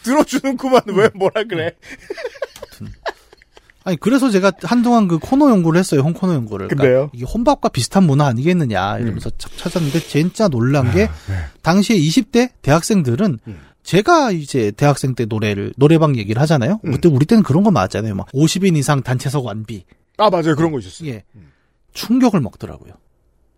들어주는구만 0.02 0.82
왜 0.88 1.10
뭐라 1.14 1.44
그래? 1.44 1.72
아니 3.82 3.96
그래서 3.96 4.30
제가 4.30 4.52
한동안 4.62 5.08
그 5.08 5.18
코너 5.18 5.50
연구를 5.50 5.78
했어요. 5.78 6.02
홍 6.02 6.12
코너 6.12 6.34
연구를. 6.34 6.68
그러니까 6.68 6.84
근데요? 6.84 7.10
이게 7.14 7.24
혼밥과 7.24 7.70
비슷한 7.70 8.04
문화 8.04 8.26
아니겠느냐 8.26 8.98
이러면서 8.98 9.30
착 9.38 9.56
찾았는데 9.56 10.00
진짜 10.00 10.48
놀란 10.48 10.92
게 10.92 11.06
네. 11.06 11.34
당시에 11.62 11.96
20대 11.96 12.50
대학생들은 12.62 13.38
음. 13.46 13.60
제가 13.82 14.32
이제 14.32 14.70
대학생 14.72 15.14
때 15.14 15.24
노래를 15.24 15.72
노래방 15.76 16.16
얘기를 16.16 16.40
하잖아요. 16.42 16.80
음. 16.84 16.92
그때 16.92 17.08
우리 17.08 17.24
때는 17.24 17.42
그런 17.42 17.64
거 17.64 17.70
맞잖아요. 17.70 18.14
막 18.14 18.28
50인 18.32 18.76
이상 18.76 19.02
단체석 19.02 19.46
완비. 19.46 19.84
아 20.18 20.28
맞아요 20.28 20.54
그런 20.54 20.72
거 20.72 20.78
있었어요. 20.78 21.08
예. 21.08 21.24
충격을 21.94 22.40
먹더라고요. 22.40 22.92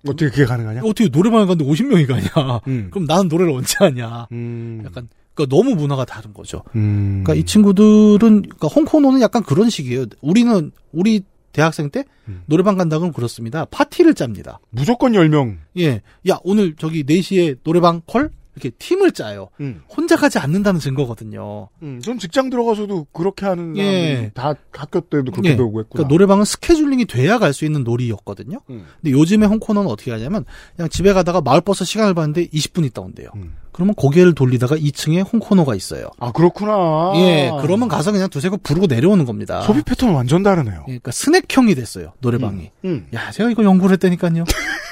어떻게 0.06 0.30
그게 0.30 0.44
가능하냐? 0.44 0.80
어떻게 0.84 1.08
노래방에 1.08 1.46
갔는데 1.46 1.70
50명이 1.70 2.06
가냐. 2.06 2.60
음. 2.66 2.88
그럼 2.90 3.06
나는 3.06 3.28
노래를 3.28 3.52
언제 3.52 3.76
하냐. 3.78 4.26
음. 4.32 4.82
약간 4.84 5.08
그러니까 5.34 5.56
너무 5.56 5.74
문화가 5.74 6.04
다른 6.04 6.32
거죠. 6.34 6.62
음. 6.74 7.22
그러니까 7.24 7.34
이 7.34 7.44
친구들은 7.44 8.42
그러니까 8.42 8.68
홍코노는 8.68 9.20
약간 9.20 9.42
그런 9.42 9.70
식이에요. 9.70 10.06
우리는 10.20 10.70
우리 10.92 11.22
대학생 11.52 11.90
때 11.90 12.04
음. 12.28 12.42
노래방 12.46 12.76
간다 12.76 12.98
그러면 12.98 13.12
그렇습니다. 13.12 13.64
파티를 13.66 14.14
짭니다. 14.14 14.58
무조건 14.70 15.12
10명. 15.12 15.58
예. 15.78 16.00
야, 16.28 16.38
오늘 16.44 16.74
저기 16.76 17.04
4시에 17.04 17.58
노래방 17.62 18.00
콜? 18.06 18.30
이렇게 18.54 18.70
팀을 18.70 19.12
짜요. 19.12 19.48
음. 19.60 19.80
혼자 19.88 20.16
가지 20.16 20.38
않는다는 20.38 20.78
증거거든요. 20.78 21.68
음, 21.82 22.00
전 22.02 22.18
직장 22.18 22.50
들어가서도 22.50 23.06
그렇게 23.12 23.46
하는 23.46 23.76
예. 23.78 24.30
다 24.34 24.54
학교 24.72 25.00
때도 25.00 25.32
그렇게 25.32 25.50
예. 25.50 25.56
배우고 25.56 25.80
했구나. 25.80 25.92
그러니까 26.04 26.08
노래방은 26.12 26.44
스케줄링이 26.44 27.06
돼야 27.06 27.38
갈 27.38 27.52
수 27.52 27.64
있는 27.64 27.84
놀이였거든요. 27.84 28.60
음. 28.70 28.86
근데 29.00 29.10
요즘에 29.12 29.46
홍코너는 29.46 29.90
어떻게 29.90 30.10
하냐면 30.10 30.44
그냥 30.76 30.88
집에 30.88 31.12
가다가 31.12 31.40
마을버스 31.40 31.84
시간을 31.84 32.14
봤는데 32.14 32.48
20분 32.48 32.84
있다 32.86 33.00
온대요. 33.02 33.28
음. 33.36 33.54
그러면 33.72 33.94
고개를 33.94 34.34
돌리다가 34.34 34.76
2층에 34.76 35.24
홍코너가 35.32 35.74
있어요. 35.74 36.08
아 36.18 36.30
그렇구나. 36.32 37.12
예, 37.16 37.50
그러면 37.62 37.88
가서 37.88 38.12
그냥 38.12 38.28
두세 38.28 38.50
곡 38.50 38.62
부르고 38.62 38.86
내려오는 38.86 39.24
겁니다. 39.24 39.62
소비 39.62 39.82
패턴 39.82 40.14
완전 40.14 40.42
다르네요. 40.42 40.80
예, 40.88 40.98
그러니까 40.98 41.10
스낵형이 41.10 41.74
됐어요. 41.74 42.12
노래방이. 42.20 42.70
음. 42.84 43.06
야, 43.14 43.30
제가 43.30 43.50
이거 43.50 43.64
연구를 43.64 43.94
했다니까요. 43.94 44.44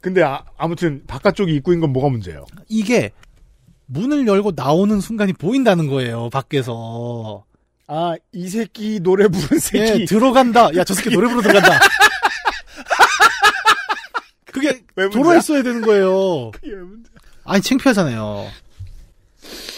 근데 0.00 0.22
아, 0.22 0.44
아무튼 0.56 1.02
바깥쪽이 1.06 1.52
입구인 1.54 1.80
건 1.80 1.92
뭐가 1.92 2.08
문제예요? 2.08 2.46
이게 2.68 3.12
문을 3.86 4.26
열고 4.26 4.52
나오는 4.54 5.00
순간이 5.00 5.32
보인다는 5.32 5.88
거예요. 5.88 6.30
밖에서. 6.30 7.44
아 7.86 8.14
이 8.32 8.48
새끼 8.48 9.00
노래 9.00 9.28
부른 9.28 9.58
새끼. 9.58 10.02
예, 10.02 10.04
들어간다. 10.04 10.74
야, 10.76 10.84
저 10.84 10.94
새끼 10.94 11.10
노래 11.10 11.26
부르러 11.28 11.42
들어간다. 11.42 11.80
그게? 14.44 14.82
돌아 15.12 15.36
있어야 15.36 15.62
되는 15.62 15.80
거예요. 15.82 16.50
아니, 17.44 17.62
창피하잖아요. 17.62 18.46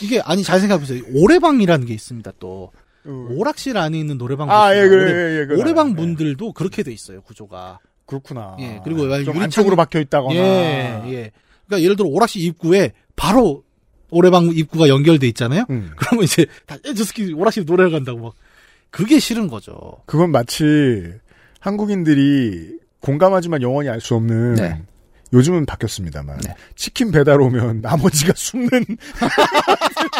이게, 0.02 0.20
아니, 0.24 0.42
잘 0.42 0.58
생각해 0.60 0.80
보세요. 0.80 1.02
오래방이라는 1.14 1.86
게 1.86 1.94
있습니다, 1.94 2.32
또. 2.40 2.72
어. 3.04 3.26
오락실 3.30 3.76
안에 3.76 3.98
있는 3.98 4.18
노래방. 4.18 4.50
아, 4.50 4.74
예, 4.74 4.88
그래, 4.88 5.04
오래- 5.04 5.12
예, 5.36 5.40
예, 5.40 5.46
그래. 5.46 5.60
오래방 5.60 5.90
예. 5.90 5.94
분들도 5.94 6.52
그렇게 6.52 6.82
돼 6.82 6.92
있어요, 6.92 7.22
구조가. 7.22 7.78
그렇구나. 8.10 8.56
예, 8.60 8.80
그리고 8.84 9.02
좀 9.24 9.34
유리창이- 9.36 9.42
안쪽으로 9.44 9.76
박혀 9.76 10.00
있다거나. 10.00 10.34
예, 10.34 11.02
예. 11.06 11.30
그러니까 11.66 11.82
예를 11.84 11.96
들어 11.96 12.08
오락실 12.08 12.42
입구에 12.42 12.92
바로 13.16 13.62
오래방 14.10 14.50
입구가 14.52 14.88
연결돼 14.88 15.26
있잖아요. 15.28 15.64
음. 15.70 15.92
그러면 15.96 16.24
이제 16.24 16.44
다, 16.66 16.76
에, 16.84 16.92
저 16.94 17.04
새끼 17.04 17.32
오락실 17.32 17.64
노래를 17.64 17.92
간다고 17.92 18.18
막. 18.20 18.34
그게 18.90 19.20
싫은 19.20 19.46
거죠. 19.46 19.78
그건 20.06 20.32
마치 20.32 21.12
한국인들이 21.60 22.76
공감하지만 23.00 23.62
영원히 23.62 23.88
알 23.88 24.00
수 24.00 24.16
없는 24.16 24.54
네. 24.56 24.82
요즘은 25.32 25.64
바뀌었습니다만 25.66 26.38
네. 26.40 26.54
치킨 26.74 27.12
배달 27.12 27.40
오면 27.40 27.82
나머지가 27.82 28.32
숨는 28.34 28.68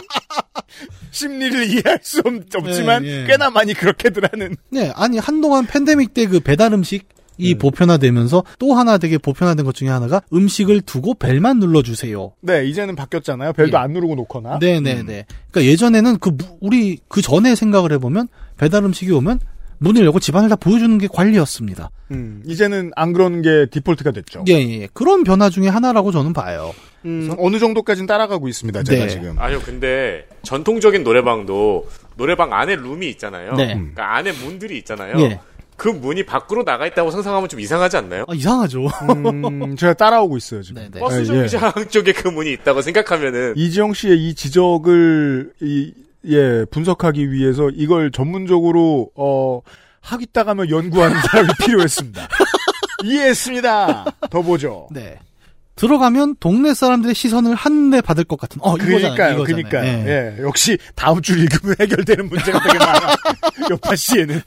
심리를 1.11 1.69
이해할 1.69 1.99
수 2.03 2.21
없, 2.25 2.73
지만 2.73 3.05
예, 3.05 3.23
예. 3.23 3.27
꽤나 3.27 3.51
많이 3.51 3.75
그렇게들 3.75 4.23
하는 4.31 4.57
네, 4.71 4.93
아니 4.95 5.19
한동안 5.19 5.67
팬데믹 5.67 6.15
때 6.15 6.27
그 6.27 6.41
배달 6.41 6.73
음식 6.73 7.09
이 7.39 7.55
음. 7.55 7.59
보편화되면서 7.59 8.45
또 8.59 8.75
하나 8.75 8.99
되게 8.99 9.17
보편화된 9.19 9.65
것 9.65 9.75
중에 9.75 9.89
하나가 9.89 10.21
음식을 10.33 10.83
두고 10.83 11.15
벨만 11.15 11.59
눌러주세요. 11.59 12.33
네 12.41 12.67
이제는 12.67 12.97
바뀌었잖아요 12.97 13.53
벨도 13.55 13.77
예. 13.77 13.81
안 13.81 13.93
누르고 13.93 14.15
놓거나 14.15 14.59
네, 14.59 14.81
네, 14.81 15.03
네. 15.03 15.25
그러니까 15.51 15.71
예전에는 15.73 16.19
그 16.19 16.31
무- 16.31 16.59
우리 16.61 16.99
그 17.09 17.23
전에 17.23 17.55
생각을 17.55 17.93
해보면 17.93 18.29
배달 18.59 18.85
음식이 18.85 19.11
오면 19.13 19.41
문을 19.79 20.05
열고 20.05 20.21
집안을 20.21 20.51
다 20.51 20.57
보여주는 20.57 20.99
게 20.99 21.09
관리였습니다. 21.11 21.91
음, 22.11 22.43
이제는 22.47 22.91
안 22.97 23.15
그러는 23.15 23.41
게 23.41 23.65
디폴트가 23.71 24.11
됐죠 24.11 24.45
예, 24.49 24.53
예, 24.53 24.83
예. 24.83 24.89
그런 24.93 25.25
변화 25.25 25.49
중에 25.49 25.69
하나라고 25.69 26.13
저는 26.13 26.35
봐요. 26.35 26.75
음, 27.07 27.35
어느 27.39 27.59
정도까지는 27.59 28.07
따라가고 28.07 28.47
있습니다 28.49 28.83
제가 28.83 29.05
네. 29.07 29.11
지금 29.11 29.39
아니요, 29.39 29.63
근데 29.65 30.27
전통적인 30.43 31.03
노래방도 31.03 31.89
노래방 32.19 32.53
안에 32.53 32.77
룸이 32.77 33.09
있잖아요. 33.13 33.55
네. 33.55 33.73
음. 33.73 33.93
그러니까 33.95 34.17
안에 34.17 34.33
문들이 34.33 34.77
있잖아요. 34.79 35.19
예. 35.21 35.41
그 35.81 35.89
문이 35.89 36.27
밖으로 36.27 36.63
나가 36.63 36.87
있다고 36.87 37.11
상상하면 37.11 37.49
좀 37.49 37.59
이상하지 37.59 37.97
않나요? 37.97 38.27
아, 38.29 38.35
이상하죠. 38.35 38.85
음, 38.85 39.77
제가 39.77 39.95
따라오고 39.95 40.37
있어요 40.37 40.61
지금 40.61 40.83
네, 40.83 40.91
네. 40.93 41.01
버스 41.01 41.17
예, 41.17 41.21
예. 41.21 41.25
정류장 41.25 41.89
쪽에 41.89 42.13
그 42.13 42.29
문이 42.29 42.53
있다고 42.53 42.83
생각하면은 42.83 43.55
이지영 43.57 43.95
씨의 43.95 44.29
이 44.29 44.35
지적을 44.35 45.55
이 45.63 45.95
예, 46.27 46.67
분석하기 46.71 47.33
위해서 47.33 47.71
이걸 47.71 48.11
전문적으로, 48.11 49.11
어, 49.15 49.63
하기다 50.03 50.45
가면 50.45 50.69
연구하는 50.69 51.19
사람이 51.19 51.49
필요했습니다. 51.65 52.29
이해했습니다. 53.05 54.05
더 54.29 54.43
보죠. 54.43 54.87
네. 54.91 55.19
들어가면 55.81 56.37
동네 56.41 56.75
사람들의 56.75 57.15
시선을 57.15 57.55
한데 57.55 58.03
받을 58.03 58.25
것 58.25 58.39
같은. 58.39 58.59
어. 58.63 58.75
그러니까요, 58.75 59.05
이거잖아요. 59.35 59.45
그러니까요. 59.45 59.85
예. 59.85 60.35
예, 60.39 60.43
역시 60.43 60.77
다음 60.95 61.23
줄 61.23 61.39
읽으면 61.41 61.75
해결되는 61.81 62.29
문제가 62.29 62.61
되게 62.63 62.79
많아. 62.79 63.15
여파 63.71 63.97
씨에는. 63.97 64.43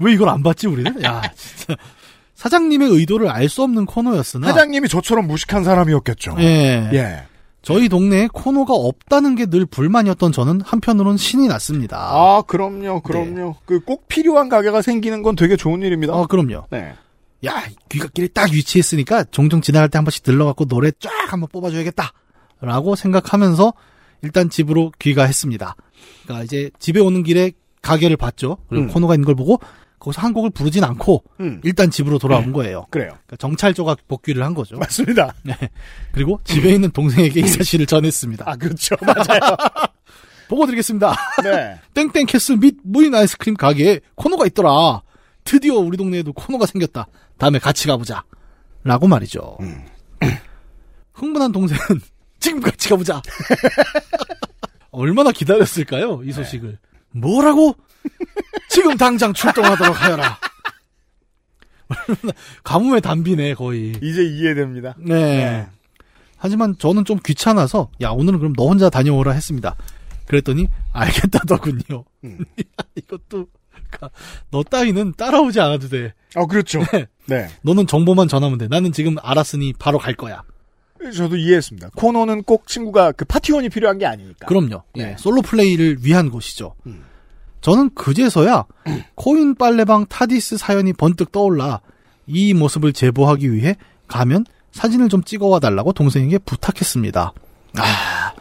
왜 0.00 0.12
이걸 0.12 0.30
안 0.30 0.42
받지 0.42 0.66
우리는? 0.66 1.02
야, 1.04 1.20
진짜. 1.36 1.76
사장님의 2.34 2.88
의도를 2.88 3.28
알 3.28 3.48
수 3.50 3.62
없는 3.62 3.84
코너였으나 3.84 4.46
사장님이 4.48 4.88
저처럼 4.88 5.26
무식한 5.26 5.64
사람이었겠죠. 5.64 6.36
예. 6.38 6.88
예. 6.94 7.22
저희 7.62 7.88
동네에 7.88 8.28
코너가 8.32 8.72
없다는 8.74 9.36
게 9.36 9.46
늘 9.46 9.66
불만이었던 9.66 10.32
저는 10.32 10.60
한편으로는 10.62 11.16
신이 11.18 11.46
났습니다. 11.48 11.96
아, 12.10 12.42
그럼요, 12.46 13.00
그럼요. 13.02 13.56
그꼭 13.66 14.08
필요한 14.08 14.48
가게가 14.48 14.80
생기는 14.82 15.22
건 15.22 15.36
되게 15.36 15.56
좋은 15.56 15.82
일입니다. 15.82 16.14
어, 16.14 16.26
그럼요. 16.26 16.64
네. 16.70 16.94
야, 17.44 17.64
귀갓길에 17.88 18.28
딱 18.28 18.50
위치했으니까 18.52 19.24
종종 19.24 19.60
지나갈 19.60 19.88
때 19.88 19.98
한 19.98 20.04
번씩 20.04 20.22
들러갖고 20.22 20.64
노래 20.66 20.90
쫙 20.98 21.10
한번 21.32 21.48
뽑아줘야겠다. 21.52 22.12
라고 22.60 22.94
생각하면서 22.96 23.74
일단 24.22 24.48
집으로 24.48 24.92
귀가했습니다. 24.98 25.76
그러니까 26.24 26.44
이제 26.44 26.70
집에 26.78 27.00
오는 27.00 27.22
길에 27.22 27.52
가게를 27.82 28.16
봤죠. 28.16 28.56
그리고 28.68 28.86
음. 28.86 28.88
코노가 28.88 29.14
있는 29.14 29.26
걸 29.26 29.34
보고 29.34 29.60
거기서 29.98 30.22
한 30.22 30.32
곡을 30.32 30.50
부르진 30.50 30.84
않고 30.84 31.24
음. 31.40 31.60
일단 31.64 31.90
집으로 31.90 32.18
돌아온 32.18 32.52
거예요. 32.52 32.86
그래요. 32.90 33.08
그러니까 33.10 33.36
정찰조가 33.38 34.06
복귀를 34.08 34.42
한 34.42 34.54
거죠. 34.54 34.76
맞습니다. 34.76 35.34
네. 35.44 35.56
그리고 36.12 36.40
집에 36.44 36.70
있는 36.72 36.90
동생에게 36.90 37.40
이 37.40 37.46
사실을 37.46 37.86
전했습니다. 37.86 38.44
아, 38.48 38.56
그렇죠. 38.56 38.96
맞아요. 39.02 39.40
보고 40.48 40.66
드리겠습니다. 40.66 41.14
네. 41.42 41.80
땡땡 41.94 42.26
캐슬 42.26 42.56
밑 42.58 42.76
무인 42.82 43.14
아이스크림 43.14 43.54
가게에 43.56 44.00
코노가 44.14 44.46
있더라. 44.46 45.02
드디어 45.44 45.74
우리 45.74 45.96
동네에도 45.98 46.32
코노가 46.32 46.64
생겼다. 46.66 47.06
다음에 47.38 47.58
같이 47.58 47.86
가보자. 47.86 48.24
라고 48.82 49.08
말이죠. 49.08 49.56
음. 49.60 49.84
흥분한 51.14 51.52
동생은 51.52 52.00
지금 52.40 52.60
같이 52.60 52.88
가보자. 52.88 53.22
얼마나 54.90 55.32
기다렸을까요? 55.32 56.22
이 56.24 56.32
소식을. 56.32 56.78
뭐라고? 57.10 57.74
지금 58.68 58.96
당장 58.96 59.32
출동하도록 59.32 60.00
하여라. 60.02 60.38
가뭄의 62.62 63.00
단비네 63.00 63.54
거의. 63.54 63.92
이제 64.02 64.22
이해됩니다. 64.24 64.94
네. 64.98 65.66
하지만 66.36 66.76
저는 66.78 67.04
좀 67.04 67.18
귀찮아서 67.24 67.90
야 68.00 68.10
오늘은 68.10 68.38
그럼 68.38 68.52
너 68.54 68.66
혼자 68.66 68.90
다녀오라 68.90 69.32
했습니다. 69.32 69.76
그랬더니 70.26 70.68
알겠다더군요. 70.92 72.04
음. 72.24 72.38
이것도 72.96 73.48
그러니까 73.72 74.10
너 74.50 74.62
따위는 74.62 75.14
따라오지 75.16 75.60
않아도 75.60 75.88
돼. 75.88 76.12
어, 76.34 76.46
그렇죠. 76.46 76.80
네. 76.92 77.06
네. 77.26 77.48
너는 77.62 77.86
정보만 77.86 78.28
전하면 78.28 78.58
돼. 78.58 78.68
나는 78.68 78.92
지금 78.92 79.16
알았으니 79.22 79.72
바로 79.78 79.98
갈 79.98 80.14
거야. 80.14 80.42
저도 81.14 81.36
이해했습니다. 81.36 81.90
코너는 81.96 82.44
꼭 82.44 82.66
친구가 82.66 83.12
그 83.12 83.24
파티원이 83.24 83.68
필요한 83.68 83.98
게 83.98 84.06
아니니까. 84.06 84.46
그럼요. 84.46 84.82
예, 84.96 85.04
네. 85.04 85.16
솔로 85.18 85.42
플레이를 85.42 85.98
위한 86.00 86.30
곳이죠. 86.30 86.74
음. 86.86 87.02
저는 87.60 87.90
그제서야 87.94 88.64
코인 89.14 89.54
빨래방 89.54 90.06
타디스 90.06 90.56
사연이 90.58 90.92
번뜩 90.92 91.32
떠올라 91.32 91.80
이 92.26 92.54
모습을 92.54 92.92
제보하기 92.92 93.52
위해 93.52 93.76
가면 94.06 94.44
사진을 94.72 95.08
좀 95.08 95.22
찍어와 95.22 95.60
달라고 95.60 95.92
동생에게 95.92 96.38
부탁했습니다. 96.38 97.32
아, 97.76 98.32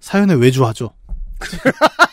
사연에 0.00 0.34
외주하죠. 0.34 0.90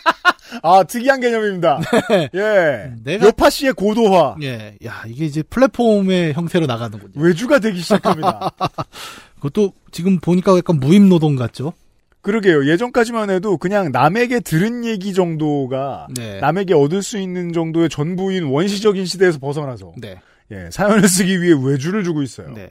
아, 0.63 0.83
특이한 0.83 1.19
개념입니다. 1.21 1.79
예. 2.35 2.91
내가- 3.03 3.25
여파 3.27 3.49
씨의 3.49 3.73
고도화. 3.73 4.35
예, 4.43 4.75
야, 4.85 5.03
이게 5.07 5.25
이제 5.25 5.41
플랫폼의 5.43 6.33
형태로 6.33 6.65
나가는군요. 6.65 7.13
외주가 7.15 7.59
되기 7.59 7.79
시작합니다. 7.81 8.51
그것도 9.35 9.73
지금 9.91 10.19
보니까 10.19 10.55
약간 10.57 10.79
무임 10.79 11.09
노동 11.09 11.35
같죠? 11.35 11.73
그러게요. 12.21 12.67
예전까지만 12.67 13.29
해도 13.29 13.57
그냥 13.57 13.91
남에게 13.91 14.39
들은 14.39 14.83
얘기 14.83 15.13
정도가 15.13 16.07
네. 16.15 16.39
남에게 16.39 16.73
얻을 16.73 17.03
수 17.03 17.19
있는 17.19 17.53
정도의 17.53 17.87
전부인 17.89 18.45
원시적인 18.45 19.05
시대에서 19.05 19.37
벗어나서 19.39 19.93
네. 19.97 20.19
예, 20.51 20.69
사연을 20.71 21.07
쓰기 21.07 21.41
위해 21.41 21.55
외주를 21.59 22.03
주고 22.03 22.23
있어요. 22.23 22.51
네. 22.55 22.69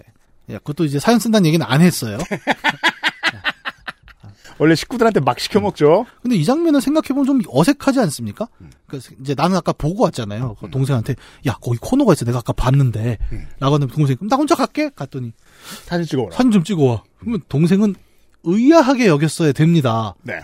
야, 0.50 0.58
그것도 0.58 0.84
이제 0.84 0.98
사연 0.98 1.18
쓴다는 1.20 1.46
얘기는 1.46 1.64
안 1.64 1.80
했어요. 1.80 2.18
원래 4.58 4.74
식구들한테 4.74 5.20
막 5.20 5.38
시켜 5.40 5.60
먹죠. 5.60 6.06
근데 6.22 6.36
이 6.36 6.44
장면을 6.44 6.80
생각해보면 6.80 7.24
좀 7.24 7.40
어색하지 7.48 8.00
않습니까? 8.00 8.48
그러니까 8.86 9.14
이제 9.20 9.34
나는 9.34 9.56
아까 9.56 9.72
보고 9.72 10.04
왔잖아요. 10.04 10.56
그 10.60 10.70
동생한테, 10.70 11.14
야, 11.46 11.56
거기 11.60 11.78
코너가 11.80 12.12
있어. 12.12 12.24
내가 12.24 12.38
아까 12.38 12.52
봤는데. 12.52 13.18
라고 13.60 13.74
하는데 13.74 13.92
동생이, 13.92 14.16
그럼 14.16 14.28
나 14.28 14.36
혼자 14.36 14.54
갈게? 14.54 14.90
갔더니, 14.94 15.32
사진 15.84 16.06
찍어오라. 16.06 16.36
사진 16.36 16.50
좀 16.50 16.64
찍어와. 16.64 17.02
그러면 17.18 17.40
동생은 17.48 17.94
의아하게 18.44 19.06
여겼어야 19.06 19.52
됩니다. 19.52 20.14
네. 20.22 20.40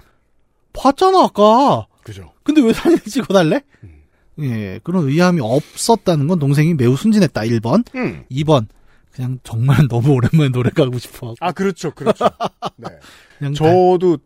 봤잖아, 0.73 1.25
아까. 1.25 1.87
그죠. 2.03 2.33
근데 2.43 2.63
왜 2.63 2.73
사진 2.73 2.99
찍어달래? 2.99 3.63
예, 4.41 4.81
그런 4.83 5.07
의아함이 5.09 5.41
없었다는 5.43 6.27
건 6.27 6.39
동생이 6.39 6.75
매우 6.75 6.97
순진했다. 6.97 7.43
1번. 7.43 7.85
음. 7.95 8.25
2번. 8.31 8.67
그냥 9.13 9.39
정말 9.43 9.77
너무 9.89 10.13
오랜만에 10.13 10.51
노래 10.51 10.71
가고 10.71 10.99
싶어. 10.99 11.35
아, 11.41 11.53
그렇죠. 11.53 11.91
그렇죠. 11.93 12.29
네. 12.77 12.89
그냥 13.39 13.55
저도 13.55 14.19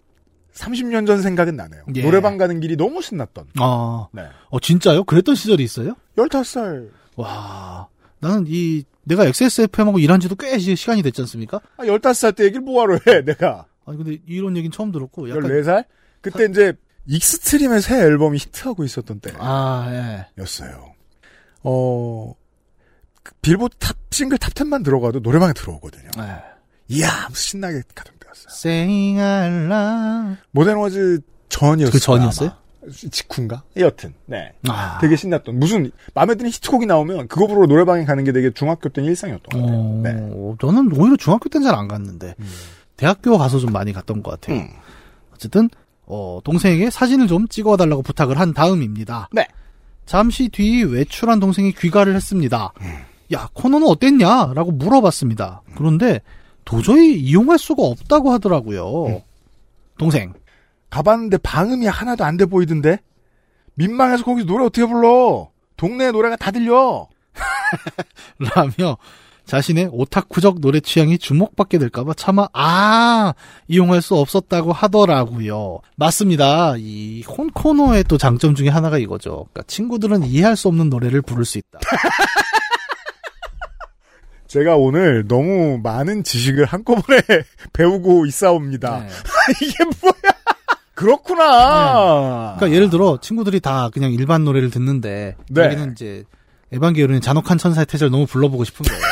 30년 0.54 1.06
전 1.06 1.20
생각은 1.22 1.56
나네요. 1.56 1.82
예. 1.96 2.02
노래방 2.02 2.36
가는 2.36 2.60
길이 2.60 2.76
너무 2.76 3.02
신났던. 3.02 3.46
다- 3.46 3.64
아, 3.64 4.08
네. 4.12 4.22
어, 4.50 4.60
진짜요? 4.60 5.04
그랬던 5.04 5.34
시절이 5.34 5.62
있어요? 5.64 5.96
15살. 6.16 6.90
와, 7.16 7.88
나는 8.20 8.44
이, 8.46 8.84
내가 9.04 9.24
XSFM하고 9.26 9.98
일한 9.98 10.20
지도 10.20 10.34
꽤 10.36 10.58
시- 10.58 10.76
시간이 10.76 11.02
됐지 11.02 11.20
않습니까? 11.22 11.60
아, 11.76 11.84
15살 11.84 12.36
때 12.36 12.44
얘기를 12.44 12.62
뭐하러 12.62 12.98
해, 13.06 13.22
내가. 13.24 13.66
아니, 13.86 13.96
근데 13.98 14.18
이런 14.26 14.56
얘기는 14.56 14.70
처음 14.72 14.92
들었고, 14.92 15.28
약간. 15.30 15.42
14살? 15.42 15.84
그때 16.20 16.46
이제 16.50 16.72
익스트림의 17.06 17.82
새 17.82 17.98
앨범이 18.00 18.38
히트하고 18.38 18.84
있었던 18.84 19.20
아, 19.38 19.88
예. 19.90 20.26
때였어요. 20.36 20.94
어, 21.62 22.34
그 22.34 22.43
빌보드 23.42 23.76
top, 23.78 23.96
싱글 24.10 24.38
top 24.38 24.52
10만 24.54 24.84
들어가도 24.84 25.20
노래방에 25.20 25.52
들어오거든요. 25.52 26.08
예. 26.18 26.42
이야, 26.88 27.08
신나게 27.32 27.82
가던 27.94 28.14
때였어요. 28.20 28.46
Saying 28.50 29.20
I 29.20 29.48
love. 29.48 30.36
More 30.52 30.64
Than 30.64 30.76
Words 30.76 31.20
전이었어요. 31.48 31.92
그 31.92 31.98
전이었어요? 31.98 32.52
직후인가? 33.10 33.62
여튼, 33.78 34.12
네. 34.26 34.52
아. 34.68 34.98
되게 35.00 35.16
신났던, 35.16 35.58
무슨, 35.58 35.90
마음에 36.12 36.34
드는 36.34 36.50
히트곡이 36.50 36.84
나오면 36.84 37.28
그거 37.28 37.46
보러 37.46 37.66
노래방에 37.66 38.04
가는 38.04 38.22
게 38.24 38.32
되게 38.32 38.50
중학교 38.50 38.90
때는 38.90 39.08
일상이었던 39.08 39.48
것 39.50 39.58
같아요. 39.66 39.80
어, 39.80 40.00
네. 40.02 40.56
저는 40.60 40.92
오히려 40.94 41.16
중학교 41.16 41.48
때는 41.48 41.66
잘 41.66 41.74
안 41.74 41.88
갔는데, 41.88 42.34
대학교 42.98 43.38
가서 43.38 43.58
좀 43.58 43.72
많이 43.72 43.92
갔던 43.94 44.22
것 44.22 44.32
같아요. 44.32 44.60
음. 44.60 44.68
어쨌든, 45.32 45.70
어, 46.04 46.40
동생에게 46.44 46.90
사진을 46.90 47.26
좀 47.26 47.48
찍어달라고 47.48 48.02
부탁을 48.02 48.38
한 48.38 48.52
다음입니다. 48.52 49.30
네. 49.32 49.48
잠시 50.04 50.50
뒤 50.50 50.84
외출한 50.84 51.40
동생이 51.40 51.72
귀가를 51.72 52.14
했습니다. 52.14 52.74
음. 52.82 52.98
야, 53.34 53.48
코너는 53.52 53.86
어땠냐? 53.86 54.52
라고 54.54 54.70
물어봤습니다. 54.70 55.62
그런데 55.76 56.20
도저히 56.64 57.14
이용할 57.20 57.58
수가 57.58 57.82
없다고 57.82 58.32
하더라고요. 58.32 59.06
음. 59.06 59.20
동생, 59.98 60.32
가봤는데 60.90 61.38
방음이 61.38 61.86
하나도 61.86 62.24
안 62.24 62.36
돼 62.36 62.46
보이던데? 62.46 62.98
민망해서 63.74 64.24
거기서 64.24 64.46
노래 64.46 64.64
어떻게 64.64 64.86
불러? 64.86 65.48
동네 65.76 66.10
노래가 66.12 66.36
다 66.36 66.50
들려. 66.50 67.08
라며 68.54 68.96
자신의 69.44 69.90
오타쿠적 69.92 70.60
노래 70.60 70.80
취향이 70.80 71.18
주목받게 71.18 71.78
될까봐 71.78 72.14
차마 72.14 72.46
아 72.54 73.34
이용할 73.68 74.00
수 74.00 74.14
없었다고 74.16 74.72
하더라고요. 74.72 75.80
맞습니다. 75.96 76.74
이 76.78 77.22
콘코너의 77.26 78.04
또 78.04 78.16
장점 78.16 78.54
중에 78.54 78.68
하나가 78.68 78.96
이거죠. 78.98 79.46
그러니까 79.52 79.64
친구들은 79.66 80.24
이해할 80.24 80.56
수 80.56 80.68
없는 80.68 80.88
노래를 80.88 81.20
부를 81.22 81.44
수 81.44 81.58
있다. 81.58 81.78
제가 84.54 84.76
오늘 84.76 85.26
너무 85.26 85.80
많은 85.82 86.22
지식을 86.22 86.66
한꺼번에 86.66 87.18
배우고 87.74 88.24
있사옵니다. 88.26 89.00
네. 89.00 89.08
이게 89.60 89.84
뭐야? 90.00 90.14
그렇구나. 90.94 92.54
그러니까 92.56 92.70
예를 92.70 92.88
들어 92.88 93.18
친구들이 93.20 93.58
다 93.58 93.90
그냥 93.92 94.12
일반 94.12 94.44
노래를 94.44 94.70
듣는데 94.70 95.34
네. 95.50 95.62
자기는 95.62 95.90
이제 95.90 96.22
에반게리온의 96.70 97.20
잔혹한 97.20 97.58
천사의 97.58 97.86
태절 97.86 98.10
너무 98.10 98.26
불러보고 98.26 98.62
싶은 98.62 98.86
거예요. 98.86 99.02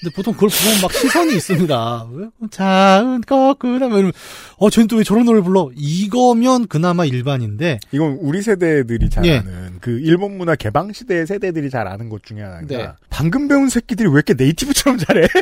근데 0.00 0.14
보통 0.14 0.32
그걸 0.34 0.48
부르면 0.48 0.80
막 0.82 0.92
시선이 0.92 1.34
있습니다. 1.34 2.08
왜? 2.12 2.26
자은 2.50 3.20
거꾸나 3.22 3.86
이러면 3.86 4.12
어 4.56 4.70
쟤는 4.70 4.86
또 4.86 4.96
왜 4.96 5.04
저런 5.04 5.24
노래를 5.24 5.42
불러? 5.42 5.70
이거면 5.74 6.68
그나마 6.68 7.04
일반인데 7.04 7.80
이건 7.92 8.18
우리 8.20 8.42
세대들이 8.42 9.10
잘 9.10 9.24
예. 9.26 9.38
아는 9.38 9.78
그 9.80 9.98
일본 10.00 10.38
문화 10.38 10.54
개방 10.56 10.92
시대 10.92 11.26
세대들이 11.26 11.70
잘 11.70 11.86
아는 11.88 12.08
것 12.08 12.22
중에 12.22 12.42
하나가 12.42 12.66
네. 12.66 12.88
방금 13.10 13.48
배운 13.48 13.68
새끼들이 13.68 14.08
왜 14.08 14.14
이렇게 14.14 14.34
네이티브처럼 14.34 14.98
잘해? 14.98 15.26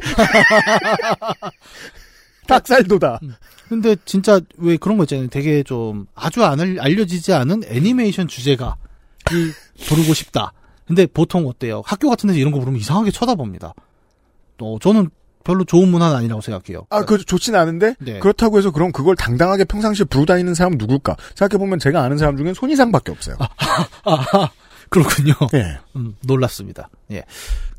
닭살도다. 2.46 3.20
근데 3.68 3.96
진짜 4.04 4.40
왜 4.56 4.76
그런 4.76 4.96
거 4.96 5.04
있잖아요. 5.04 5.26
되게 5.28 5.62
좀 5.64 6.06
아주 6.14 6.44
안 6.44 6.60
알- 6.60 6.78
알려지지 6.80 7.32
않은 7.32 7.64
애니메이션 7.66 8.28
주제가 8.28 8.76
이 9.32 9.50
부르고 9.88 10.14
싶다. 10.14 10.52
근데 10.86 11.04
보통 11.06 11.48
어때요? 11.48 11.82
학교 11.84 12.08
같은 12.08 12.28
데서 12.28 12.38
이런 12.38 12.52
거 12.52 12.60
부르면 12.60 12.80
이상하게 12.80 13.10
쳐다봅니다. 13.10 13.74
또 14.56 14.78
저는 14.80 15.10
별로 15.44 15.64
좋은 15.64 15.88
문화는 15.88 16.16
아니라고 16.16 16.40
생각해요. 16.40 16.86
아, 16.90 17.04
그 17.04 17.18
좋진 17.18 17.54
않은데 17.54 17.94
네. 18.00 18.18
그렇다고 18.18 18.58
해서 18.58 18.70
그럼 18.72 18.90
그걸 18.90 19.14
당당하게 19.14 19.64
평상시에 19.64 20.04
부르고 20.06 20.26
다니는 20.26 20.54
사람은 20.54 20.76
누굴까? 20.78 21.16
생각해 21.36 21.58
보면 21.58 21.78
제가 21.78 22.02
아는 22.02 22.18
사람 22.18 22.36
중엔 22.36 22.54
손이상밖에 22.54 23.12
없어요. 23.12 23.36
아, 24.04 24.50
그렇군요. 24.88 25.34
예. 25.54 25.78
음, 25.94 26.16
놀랐습니다. 26.24 26.88
예. 27.12 27.22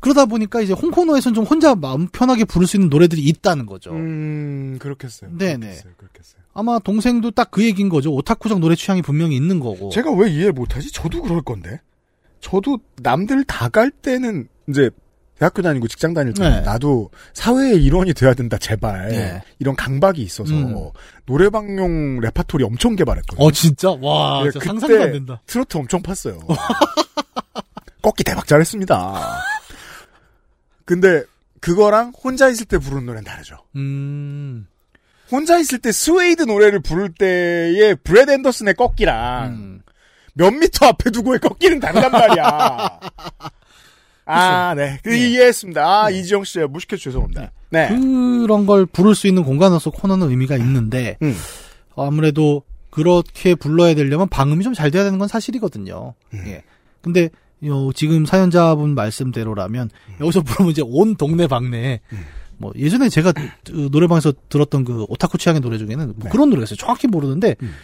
그러다 0.00 0.24
보니까 0.26 0.60
이제 0.62 0.72
혼코노에서는 0.72 1.34
좀 1.34 1.44
혼자 1.44 1.74
마음 1.74 2.06
편하게 2.08 2.44
부를 2.44 2.66
수 2.66 2.76
있는 2.76 2.88
노래들이 2.88 3.20
있다는 3.22 3.66
거죠. 3.66 3.90
음, 3.92 4.78
그렇겠어요. 4.80 5.30
네네. 5.36 5.58
그렇겠어요. 5.58 5.92
그렇겠어요. 5.98 6.38
아마 6.54 6.78
동생도 6.78 7.32
딱 7.32 7.50
그 7.50 7.62
얘기인 7.64 7.88
거죠. 7.88 8.12
오타쿠적 8.14 8.60
노래 8.60 8.74
취향이 8.76 9.02
분명히 9.02 9.36
있는 9.36 9.60
거고. 9.60 9.90
제가 9.90 10.10
왜 10.12 10.30
이해를 10.30 10.52
못하지? 10.52 10.90
저도 10.92 11.22
그럴 11.22 11.42
건데. 11.42 11.80
저도 12.40 12.78
남들 13.02 13.44
다 13.44 13.68
갈 13.68 13.90
때는 13.90 14.48
이제 14.68 14.90
대학교 15.38 15.62
다니고 15.62 15.86
직장 15.86 16.14
다닐 16.14 16.34
때 16.34 16.48
네. 16.48 16.60
나도 16.62 17.10
사회의 17.32 17.82
일원이 17.82 18.12
돼야 18.12 18.34
된다 18.34 18.58
제발 18.58 19.08
네. 19.08 19.42
이런 19.58 19.76
강박이 19.76 20.20
있어서 20.20 20.52
음. 20.52 20.74
노래방용 21.26 22.20
레파토리 22.20 22.64
엄청 22.64 22.96
개발했거든요. 22.96 23.46
어 23.46 23.50
진짜 23.52 23.90
와 24.00 24.42
예, 24.44 24.50
진짜 24.50 24.58
그때 24.58 24.66
상상도 24.66 25.02
안 25.02 25.12
된다. 25.12 25.40
트로트 25.46 25.76
엄청 25.76 26.02
팠어요. 26.02 26.40
꺾기 28.02 28.24
대박 28.24 28.46
잘했습니다. 28.46 29.42
근데 30.84 31.22
그거랑 31.60 32.12
혼자 32.22 32.48
있을 32.48 32.66
때 32.66 32.78
부르는 32.78 33.06
노래는 33.06 33.24
다르죠. 33.24 33.58
음. 33.76 34.66
혼자 35.30 35.58
있을 35.58 35.78
때 35.78 35.92
스웨이드 35.92 36.44
노래를 36.44 36.80
부를 36.80 37.12
때의 37.12 37.96
브렛 38.02 38.30
앤더슨의 38.30 38.74
꺾기랑 38.74 39.48
음. 39.48 39.82
몇 40.34 40.50
미터 40.52 40.86
앞에 40.86 41.10
두고의 41.10 41.40
꺾기는 41.40 41.78
다르단 41.80 42.10
말이야. 42.10 43.00
아, 44.28 44.74
네. 44.74 44.98
그 45.02 45.08
네. 45.08 45.28
이해했습니다. 45.30 45.82
아, 45.82 46.10
이지영 46.10 46.44
씨, 46.44 46.58
무식해서 46.60 47.02
죄송합니다. 47.02 47.52
네. 47.70 47.88
그런 47.88 48.66
걸 48.66 48.86
부를 48.86 49.14
수 49.14 49.26
있는 49.26 49.42
공간으로서 49.42 49.90
코노는 49.90 50.30
의미가 50.30 50.56
있는데 50.56 51.16
음. 51.22 51.34
아무래도 51.96 52.62
그렇게 52.90 53.54
불러야 53.54 53.94
되려면 53.94 54.28
방음이 54.28 54.64
좀 54.64 54.74
잘 54.74 54.90
돼야 54.90 55.04
되는 55.04 55.18
건 55.18 55.28
사실이거든요. 55.28 56.14
음. 56.34 56.44
예. 56.46 56.62
근데 57.02 57.28
요 57.64 57.92
지금 57.92 58.24
사연자분 58.24 58.94
말씀대로라면 58.94 59.90
여기서 60.20 60.42
부르면 60.42 60.70
이제 60.70 60.82
온 60.84 61.16
동네 61.16 61.46
방네 61.46 62.00
음. 62.12 62.24
뭐 62.56 62.72
예전에 62.76 63.08
제가 63.08 63.32
그 63.32 63.88
노래방에서 63.90 64.32
들었던 64.48 64.84
그 64.84 65.04
오타쿠 65.08 65.38
취향의 65.38 65.60
노래 65.60 65.78
중에는 65.78 66.06
뭐 66.06 66.14
네. 66.24 66.28
그런 66.30 66.50
노래가 66.50 66.64
있어요. 66.64 66.76
정확히 66.76 67.06
모르는데 67.06 67.56
음. 67.62 67.74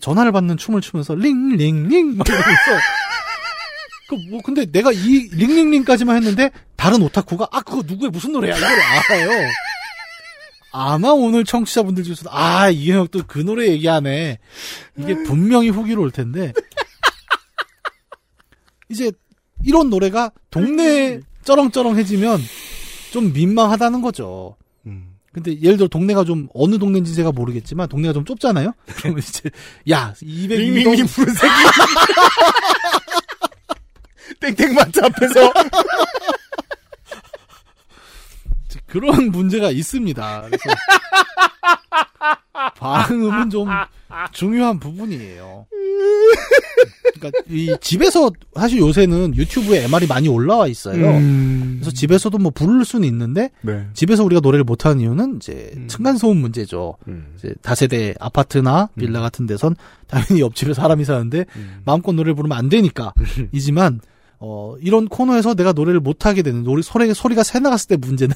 전화를 0.00 0.32
받는 0.32 0.56
춤을 0.56 0.80
추면서 0.80 1.14
링링링 1.14 2.16
막 2.16 2.28
이러면서 2.28 2.50
그 4.08 4.16
뭐 4.30 4.40
근데 4.42 4.64
내가 4.66 4.92
이 4.92 5.28
링링링까지만 5.32 6.16
했는데 6.16 6.50
다른 6.76 7.02
오타쿠가 7.02 7.48
아 7.50 7.60
그거 7.62 7.82
누구의 7.84 8.10
무슨 8.10 8.32
노래야 8.32 8.56
이걸 8.56 8.68
알아요. 8.70 9.48
아마 10.72 11.08
오늘 11.10 11.44
청취자분들 11.44 12.04
중에서도 12.04 12.30
아 12.32 12.68
이형 12.70 13.08
또그 13.08 13.38
노래 13.40 13.66
얘기하네. 13.68 14.38
이게 14.98 15.22
분명히 15.24 15.70
후기로 15.70 16.02
올 16.02 16.10
텐데 16.10 16.52
이제 18.88 19.10
이런 19.64 19.90
노래가 19.90 20.30
동네 20.50 21.20
쩌렁쩌렁해지면 21.44 22.40
좀 23.12 23.32
민망하다는 23.32 24.02
거죠. 24.02 24.56
음. 24.86 25.14
근데 25.32 25.60
예를 25.60 25.76
들어 25.76 25.88
동네가 25.88 26.24
좀 26.24 26.48
어느 26.54 26.78
동네인지 26.78 27.14
제가 27.14 27.32
모르겠지만 27.32 27.88
동네가 27.88 28.12
좀 28.14 28.24
좁잖아요. 28.24 28.72
그러면 28.96 29.18
이제 29.18 29.50
야 29.90 30.12
202동 30.22 30.48
링링링 30.50 31.06
부른 31.06 31.34
새끼. 31.34 31.52
땡땡마트 34.40 35.00
앞에서. 35.00 35.52
그런 38.86 39.30
문제가 39.30 39.70
있습니다. 39.70 40.42
그래서 40.42 40.62
방음은 42.76 43.50
좀 43.50 43.68
중요한 44.32 44.78
부분이에요. 44.78 45.66
그러니까 47.14 47.42
이 47.48 47.76
집에서 47.80 48.30
사실 48.54 48.78
요새는 48.78 49.34
유튜브에 49.36 49.84
MR이 49.84 50.06
많이 50.06 50.28
올라와 50.28 50.66
있어요. 50.66 51.08
음. 51.16 51.78
그래서 51.80 51.90
집에서도 51.90 52.36
뭐 52.38 52.50
부를 52.50 52.84
수는 52.84 53.08
있는데 53.08 53.50
네. 53.62 53.86
집에서 53.94 54.24
우리가 54.24 54.40
노래를 54.40 54.64
못하는 54.64 55.00
이유는 55.00 55.36
이제 55.36 55.72
음. 55.76 55.88
층간 55.88 56.16
소음 56.16 56.38
문제죠. 56.38 56.96
음. 57.08 57.34
이제 57.36 57.54
다세대 57.62 58.14
아파트나 58.20 58.90
빌라 58.98 59.20
같은 59.20 59.46
데선 59.46 59.76
당연히 60.06 60.40
옆집에 60.40 60.74
사람이 60.74 61.04
사는데 61.04 61.46
음. 61.56 61.80
마음껏 61.84 62.12
노래를 62.12 62.34
부르면 62.34 62.56
안 62.56 62.68
되니까. 62.68 63.12
이지만 63.52 64.00
어 64.38 64.76
이런 64.80 65.08
코너에서 65.08 65.54
내가 65.54 65.72
노래를 65.72 66.00
못 66.00 66.26
하게 66.26 66.42
되는 66.42 66.62
노래 66.62 66.82
소리 66.82 67.12
소리가 67.12 67.42
새 67.42 67.58
나갔을 67.58 67.88
때 67.88 67.96
문제는 67.96 68.34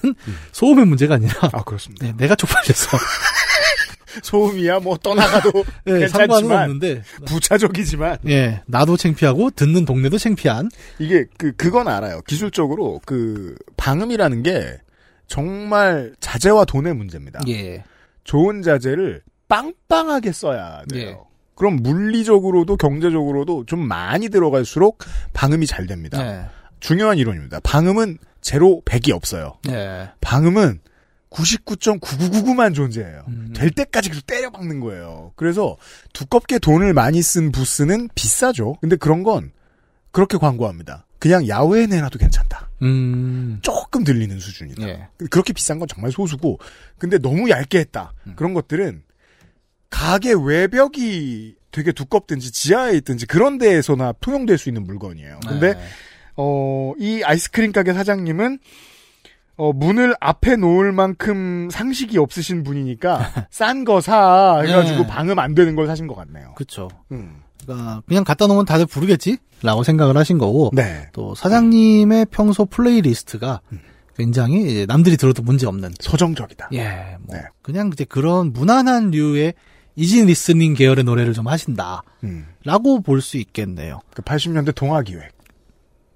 소음의 0.53 0.87
문제가 0.87 1.17
아니라 1.17 1.35
아, 1.53 1.63
그렇습니다. 1.63 2.07
네, 2.07 2.15
내가 2.17 2.35
쪽팔려서 2.35 2.99
소음이야, 4.23 4.81
뭐, 4.81 4.97
떠나가도 4.97 5.65
네, 5.85 6.09
상관은 6.09 6.51
없는데 6.51 7.03
부차적이지만, 7.27 8.19
예 8.27 8.61
나도 8.67 8.97
창피하고 8.97 9.51
듣는 9.51 9.85
동네도 9.85 10.19
창피한 10.19 10.69
이게, 10.99 11.27
그, 11.39 11.53
그건 11.53 11.87
알아요. 11.89 12.21
기술적으로, 12.23 13.01
그, 13.05 13.55
방음이라는 13.77 14.43
게, 14.43 14.79
정말 15.29 16.13
자재와 16.19 16.65
돈의 16.65 16.95
문제입니다. 16.95 17.41
예 17.49 17.85
좋은 18.25 18.63
자재를 18.63 19.23
빵빵하게 19.49 20.33
써야 20.33 20.83
돼요. 20.91 21.09
예. 21.09 21.30
그럼 21.61 21.77
물리적으로도 21.83 22.79
경제적으로도 22.79 23.67
좀 23.67 23.87
많이 23.87 24.31
들어갈수록 24.31 24.97
방음이 25.35 25.67
잘 25.67 25.87
됩니다. 25.87 26.17
네. 26.17 26.47
중요한 26.81 27.19
이론입니다. 27.19 27.61
방음은 27.61 28.17
제로 28.41 28.81
100이 28.87 29.15
없어요. 29.15 29.59
네. 29.65 30.09
방음은 30.23 30.81
99.9999만 31.29 32.75
존재해요. 32.75 33.25
음. 33.29 33.53
될 33.55 33.71
때까지 33.73 34.09
계속 34.09 34.27
때려 34.27 34.49
박는 34.49 34.81
거예요. 34.81 35.33
그래서 35.37 35.77
두껍게 36.15 36.61
돈을 36.61 36.95
많이 36.95 37.21
쓴 37.21 37.53
부스는 37.53 38.09
비싸죠. 38.15 38.77
근데 38.81 38.97
그런 38.97 39.23
건 39.23 39.53
그렇게 40.13 40.39
광고합니다. 40.39 41.05
그냥 41.19 41.47
야외에 41.47 41.87
내놔도 41.87 42.19
괜찮다. 42.19 42.71
음. 42.81 43.59
조금 43.61 44.03
들리는 44.03 44.39
수준이다. 44.39 44.89
예. 44.89 45.09
그렇게 45.29 45.53
비싼 45.53 45.79
건 45.79 45.87
정말 45.89 46.11
소수고, 46.11 46.59
근데 46.97 47.19
너무 47.19 47.51
얇게 47.51 47.81
했다. 47.81 48.15
음. 48.27 48.33
그런 48.35 48.55
것들은 48.55 49.03
가게 49.91 50.32
외벽이 50.32 51.55
되게 51.72 51.93
두껍든지 51.93 52.53
지하에 52.53 52.97
있든지 52.99 53.26
그런 53.26 53.59
데에서나 53.59 54.12
통용될 54.20 54.59
수 54.59 54.68
있는 54.68 54.84
물건이에요. 54.84 55.41
근데 55.47 55.74
네. 55.74 55.80
어, 56.36 56.93
이 56.99 57.22
아이스크림 57.24 57.72
가게 57.72 57.93
사장님은 57.93 58.59
어, 59.57 59.72
문을 59.74 60.14
앞에 60.20 60.57
놓을 60.57 60.91
만큼 60.93 61.68
상식이 61.70 62.16
없으신 62.18 62.62
분이니까 62.62 63.47
싼 63.51 63.84
거 63.84 64.01
사 64.01 64.61
해가지고 64.64 65.03
네. 65.03 65.07
방음 65.07 65.38
안 65.38 65.55
되는 65.55 65.76
걸 65.76 65.86
사신 65.86 66.07
것 66.07 66.14
같네요. 66.14 66.55
그쵸. 66.57 66.88
음. 67.12 67.43
그러니까 67.62 68.03
그냥 68.09 68.24
갖다 68.24 68.47
놓으면 68.47 68.64
다들 68.64 68.86
부르겠지? 68.86 69.36
라고 69.62 69.82
생각을 69.82 70.16
하신 70.16 70.38
거고 70.38 70.70
네. 70.72 71.09
또 71.12 71.34
사장님의 71.34 72.28
평소 72.30 72.64
playlist가 72.64 73.61
음. 73.72 73.80
굉장히 74.16 74.62
이제 74.70 74.86
남들이 74.86 75.16
들어도 75.18 75.43
문제 75.43 75.66
없는 75.66 75.93
서정적이다. 76.01 76.70
예, 76.72 77.16
뭐 77.20 77.36
네. 77.36 77.43
그냥 77.62 77.91
이제 77.93 78.05
그런 78.05 78.53
무난한 78.55 79.11
류의 79.11 79.53
easy 80.01 80.25
listening 80.25 80.73
계열의 80.73 81.05
노래를 81.05 81.35
좀 81.35 81.47
하신다라고 81.47 82.03
음. 82.25 83.03
볼수 83.05 83.37
있겠네요. 83.37 84.01
그 84.15 84.23
80년대 84.23 84.75
동아기획. 84.75 85.37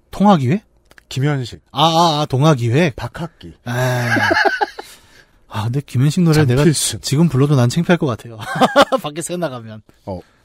통화기획? 0.09 0.63
김현식. 1.07 1.61
아, 1.71 1.83
아, 1.83 2.21
아 2.21 2.25
동화기획. 2.25 2.95
박학기. 2.95 3.49
에. 3.49 3.53
아, 5.47 5.65
근데 5.65 5.81
김현식 5.85 6.23
노래를 6.23 6.47
내가 6.47 6.61
장필순. 6.61 7.01
지금 7.01 7.29
불러도 7.29 7.55
난 7.55 7.69
창피할 7.69 7.99
것 7.99 8.07
같아요. 8.07 8.39
밖에 9.03 9.21
새 9.21 9.37
나가면. 9.37 9.83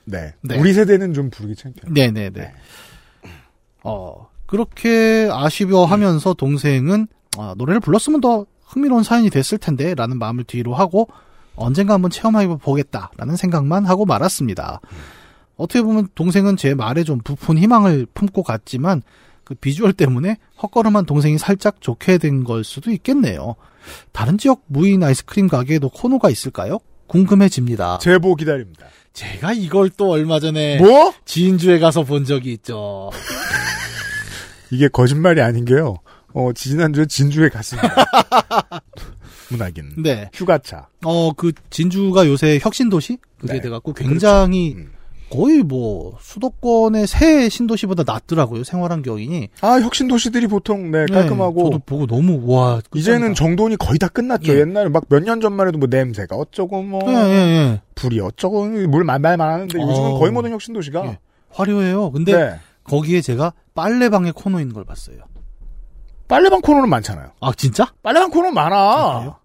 네. 0.05 0.35
네. 0.43 0.59
우리 0.59 0.75
세대는 0.75 1.15
좀 1.15 1.31
부르기 1.31 1.57
창피해요. 1.57 1.95
네네네. 1.95 2.31
네. 2.31 2.53
어, 3.83 4.29
그렇게 4.45 5.31
아쉬워 5.33 5.87
하면서 5.87 6.35
동생은, 6.35 7.09
아, 7.39 7.55
노래를 7.57 7.81
불렀으면 7.81 8.21
더 8.21 8.45
흥미로운 8.67 9.03
사연이 9.03 9.31
됐을 9.31 9.57
텐데, 9.57 9.95
라는 9.95 10.19
마음을 10.19 10.45
뒤로 10.45 10.75
하고, 10.75 11.09
언젠가 11.61 11.95
한번 11.95 12.11
체험해 12.11 12.47
보겠다라는 12.59 13.37
생각만 13.37 13.87
하고 13.87 14.05
말았습니다. 14.07 14.81
어떻게 15.57 15.83
보면 15.83 16.09
동생은 16.15 16.57
제 16.57 16.75
말에 16.75 17.05
좀 17.05 17.19
부푼 17.19 17.59
희망을 17.59 18.07
품고 18.15 18.43
갔지만, 18.43 19.03
그 19.45 19.55
비주얼 19.55 19.93
때문에 19.93 20.39
헛걸음한 20.63 21.07
동생이 21.07 21.37
살짝 21.39 21.81
좋게 21.81 22.19
된 22.19 22.45
걸 22.45 22.65
수도 22.65 22.91
있겠네요. 22.93 23.57
다른 24.13 24.39
지역 24.39 24.63
무인 24.67 25.03
아이스크림 25.03 25.49
가게에도 25.49 25.89
코너가 25.91 26.31
있을까요? 26.31 26.79
궁금해집니다. 27.09 27.99
제보 27.99 28.37
기다립니다. 28.37 28.87
제가 29.13 29.53
이걸 29.53 29.91
또 29.91 30.11
얼마 30.11 30.39
전에 30.39 30.79
뭐? 30.79 31.13
지인주에 31.25 31.79
가서 31.81 32.05
본 32.05 32.25
적이 32.25 32.53
있죠. 32.55 33.11
이게 34.71 34.87
거짓말이 34.89 35.43
아닌 35.43 35.65
게요. 35.65 35.97
어, 36.33 36.53
지난주에 36.55 37.07
진주에 37.07 37.49
갔습니다. 37.49 37.93
문학인. 39.51 40.03
네. 40.03 40.31
휴가차. 40.33 40.89
어, 41.05 41.33
그 41.33 41.53
진주가 41.71 42.27
요새 42.27 42.59
혁신도시 42.63 43.19
그게 43.39 43.55
네. 43.55 43.61
돼갖고 43.61 43.93
굉장히 43.95 44.75
음. 44.77 44.93
거의 45.31 45.63
뭐 45.63 46.17
수도권의 46.21 47.07
새 47.07 47.49
신도시보다 47.49 48.03
낫더라고요 48.05 48.65
생활 48.65 48.91
환경이. 48.91 49.49
아, 49.61 49.75
혁신 49.81 50.09
도시들이 50.09 50.49
보통 50.49 50.91
네, 50.91 51.07
네, 51.07 51.15
깔끔하고 51.15 51.65
저도 51.71 51.79
보고 51.87 52.07
너무 52.09 52.41
와. 52.53 52.81
이제는 52.95 53.21
끝장이다. 53.33 53.35
정돈이 53.35 53.77
거의 53.77 53.99
다 53.99 54.09
끝났죠. 54.09 54.53
예. 54.53 54.61
옛날에 54.61 54.89
막 54.89 55.05
몇 55.09 55.23
년 55.23 55.41
전만 55.41 55.69
해도 55.69 55.79
뭐 55.79 55.87
냄새가 55.89 56.35
어쩌고 56.35 56.83
뭐 56.83 57.01
예, 57.07 57.13
예, 57.15 57.33
예. 57.33 57.81
불이 57.95 58.19
어쩌고 58.21 58.65
물말 58.67 59.21
많았는데 59.21 59.79
요즘은 59.79 60.11
어. 60.11 60.19
거의 60.19 60.33
모든 60.33 60.51
혁신 60.51 60.75
도시가 60.75 61.07
예. 61.07 61.19
화려해요. 61.51 62.11
근데 62.11 62.33
네. 62.37 62.57
거기에 62.83 63.21
제가 63.21 63.53
빨래방에 63.75 64.33
코너 64.35 64.59
있는 64.59 64.75
걸 64.75 64.85
봤어요. 64.85 65.19
빨래방 66.27 66.61
코너는 66.61 66.89
많잖아요. 66.89 67.31
아 67.41 67.53
진짜? 67.57 67.93
빨래방 68.03 68.31
코너 68.31 68.51
많아. 68.51 69.39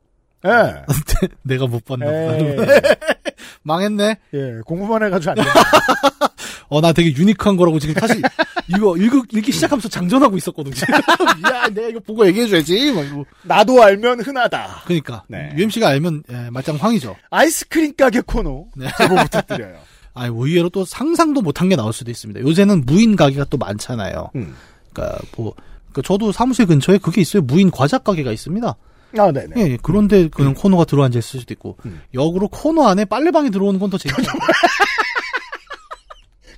예. 0.45 0.85
내가 1.43 1.67
못 1.67 1.83
봤나. 1.85 2.05
보다. 2.05 2.73
망했네. 3.63 4.17
예, 4.33 4.59
공부만 4.65 5.03
해가지고 5.03 5.31
안 5.31 5.35
돼. 5.37 5.43
어, 6.69 6.81
나 6.81 6.93
되게 6.93 7.13
유니크한 7.15 7.57
거라고 7.57 7.79
지금 7.79 7.95
사실 7.95 8.21
이거 8.67 8.97
읽, 8.97 9.11
읽기 9.33 9.51
시작하면서 9.51 9.89
장전하고 9.89 10.37
있었거든. 10.37 10.71
지금. 10.71 10.93
야, 10.95 11.67
내가 11.69 11.87
이거 11.89 11.99
보고 11.99 12.25
얘기해줘야지. 12.27 12.91
막 12.91 13.01
이러고. 13.05 13.25
나도 13.43 13.83
알면 13.83 14.21
흔하다. 14.21 14.83
그러니까 14.85 15.23
네. 15.27 15.51
UMC가 15.55 15.87
알면 15.89 16.23
예, 16.31 16.49
말짱 16.49 16.75
황이죠. 16.77 17.15
아이스크림 17.29 17.95
가게 17.95 18.21
코너 18.21 18.65
네. 18.75 18.87
제보 18.97 19.15
부탁드려요. 19.15 19.77
아, 20.13 20.25
의외로 20.27 20.69
또 20.69 20.85
상상도 20.85 21.41
못한 21.41 21.69
게 21.69 21.75
나올 21.75 21.91
수도 21.93 22.09
있습니다. 22.09 22.39
요새는 22.41 22.85
무인 22.85 23.15
가게가 23.15 23.45
또 23.49 23.57
많잖아요. 23.57 24.31
음. 24.35 24.55
그러니까 24.93 25.19
뭐 25.35 25.53
그러니까 25.91 26.01
저도 26.03 26.31
사무실 26.31 26.65
근처에 26.65 26.97
그게 26.97 27.21
있어요. 27.21 27.41
무인 27.43 27.69
과자 27.69 27.97
가게가 27.97 28.31
있습니다. 28.31 28.75
아, 29.17 29.31
네네. 29.31 29.53
예, 29.57 29.71
예. 29.71 29.77
그런데 29.81 30.27
그냥 30.29 30.53
코노가 30.53 30.85
들어앉아 30.85 31.17
있을 31.19 31.39
수도 31.39 31.53
있고 31.53 31.77
음. 31.85 32.01
역으로 32.13 32.47
코노 32.49 32.87
안에 32.87 33.05
빨래방이 33.05 33.49
들어오는 33.51 33.79
건 33.79 33.89
더 33.89 33.97
재밌죠. 33.97 34.31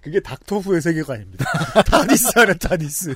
그게 0.01 0.19
Doctor 0.21 0.54
Who의 0.54 0.81
세계관입니다. 0.81 1.45
안에 1.91 2.53
TARDIS. 2.53 3.13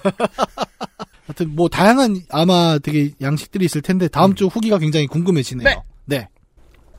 하여튼 1.26 1.56
뭐 1.56 1.70
다양한 1.70 2.22
아마 2.30 2.78
되게 2.80 3.12
양식들이 3.22 3.64
있을 3.66 3.82
텐데 3.82 4.08
다음 4.10 4.36
주 4.36 4.48
후기가 4.48 4.78
굉장히 4.78 5.08
궁금해지네요. 5.08 5.84
네. 6.06 6.28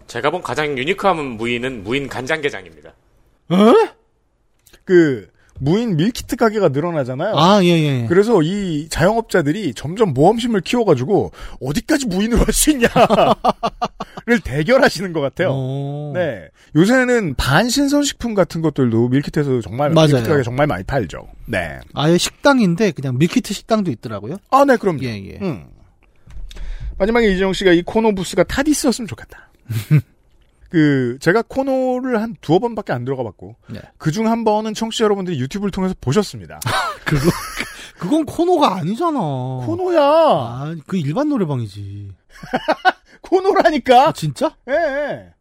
제가 0.07 0.31
본 0.31 0.43
가장 0.43 0.79
unique한 0.79 1.17
무인은 1.37 1.85
무인 1.85 2.09
간장게장입니다. 2.09 2.95
그 4.85 5.29
무인 5.63 5.97
밀키트 5.97 6.35
가게가 6.35 6.71
늘어나잖아요. 6.71 7.35
아, 7.37 7.63
예, 7.63 7.69
예. 7.69 8.07
그래서 8.09 8.43
이 8.43 8.89
자영업자들이 8.89 9.75
점점 9.75 10.13
모험심을 10.13 10.61
키워가지고 10.63 11.31
어디까지 11.61 12.07
무인으로 12.09 12.41
할 12.45 12.53
수 12.53 12.71
있냐를 12.71 12.91
대결하시는 14.45 15.13
것 15.13 15.21
같아요. 15.21 15.51
어. 15.53 16.13
네. 16.15 16.49
요새는 16.75 17.35
반신선식품 17.37 18.35
같은 18.35 18.61
것들도 18.61 19.09
밀키트에서 19.09 19.61
정말 19.61 19.91
맞아요. 19.91 20.09
밀키트 20.09 20.29
가게 20.29 20.43
정말 20.43 20.67
많이 20.67 20.83
팔죠. 20.85 21.29
네. 21.47 21.79
아예 21.95 22.19
식당인데 22.19 22.91
그냥 22.91 23.17
밀키트 23.19 23.55
식당도 23.55 23.91
있더라고요. 23.93 24.39
아, 24.51 24.65
네, 24.65 24.77
그럼요. 24.77 25.05
예, 25.05 25.11
예. 25.25 25.39
음. 25.41 25.67
마지막에 26.99 27.33
이재용 27.33 27.53
씨가 27.53 27.73
이 27.73 27.83
코노 27.83 28.13
부스가 28.13 28.43
TARDIS였으면 28.45 29.07
좋겠다. 29.09 29.51
그 30.73 31.19
제가 31.21 31.43
코노를 31.43 32.23
한 32.23 32.35
두어 32.41 32.59
번밖에 32.59 32.95
안 32.95 33.05
들어가 33.05 33.23
봤고 33.23 33.57
네. 33.69 33.79
그중 33.99 34.27
한 34.27 34.43
번은 34.43 34.73
청취자 34.73 35.05
여러분들이 35.05 35.39
유튜브를 35.39 35.71
통해서 35.71 35.95
보셨습니다. 36.01 36.61
그거 37.05 37.31
그건 37.99 38.25
코너가 38.25 38.77
아니잖아. 38.77 39.19
코너야. 39.19 40.01
아, 40.01 40.75
그 40.87 40.97
일반 40.97 41.29
노래방이지. 41.29 42.13
코너라니까. 43.21 44.09
아, 44.09 44.13
진짜? 44.13 44.57
예. 44.67 44.73
예. 44.73 45.35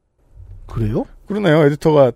그래요? 0.68 1.06
그러네요. 1.26 1.64
에디터가 1.64 2.12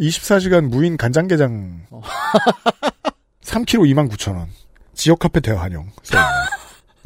24시간 0.00 0.66
무인 0.68 0.96
간장게장 0.96 1.86
어. 1.90 2.02
3kg 3.42 3.94
29,000원. 3.94 4.48
지역 4.92 5.20
카페 5.20 5.38
대환영. 5.38 5.88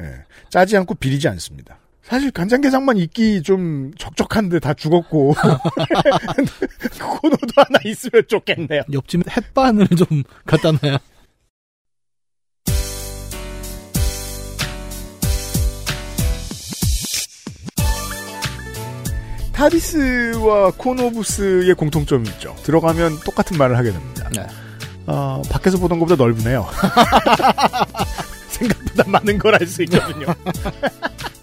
예. 0.00 0.24
짜지 0.48 0.74
않고 0.78 0.94
비리지 0.94 1.28
않습니다. 1.28 1.76
사실 2.02 2.30
간장게장만 2.30 2.96
있기 2.98 3.42
좀 3.42 3.92
적적한데 3.98 4.58
다 4.58 4.74
죽었고 4.74 5.34
코너도 6.98 7.46
하나 7.56 7.78
있으면 7.84 8.24
좋겠네요. 8.26 8.82
옆집 8.92 9.22
햇반을 9.36 9.86
좀 9.88 10.22
갖다 10.44 10.72
놔야. 10.72 10.98
타디스와 19.52 20.72
코노부스의 20.76 21.74
공통점이 21.74 22.28
있죠. 22.30 22.54
들어가면 22.62 23.20
똑같은 23.20 23.58
말을 23.58 23.76
하게 23.76 23.92
됩니다. 23.92 24.28
네. 24.34 24.46
어, 25.06 25.42
밖에서 25.50 25.76
보던 25.78 25.98
것보다 25.98 26.22
넓으네요. 26.22 26.66
생각보다 28.48 29.04
많은 29.10 29.38
걸 29.38 29.54
알 29.54 29.66
수 29.66 29.82
있거든요. 29.82 30.26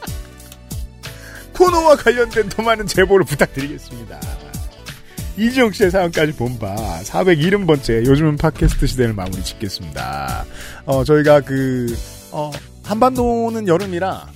코너와 1.58 1.96
관련된 1.96 2.50
더 2.50 2.62
많은 2.62 2.86
제보를 2.88 3.26
부탁드리겠습니다. 3.26 4.20
이지영 5.38 5.72
씨의 5.72 5.92
사연까지 5.92 6.32
본 6.34 6.58
바 6.58 6.76
470번째 7.04 8.06
요즘은 8.08 8.38
팟캐스트 8.38 8.88
시대를 8.88 9.14
마무리 9.14 9.44
짓겠습니다. 9.44 10.46
어, 10.86 11.04
저희가 11.04 11.42
그, 11.42 11.96
어, 12.32 12.52
한반도는 12.84 13.68
여름이라 13.68 14.28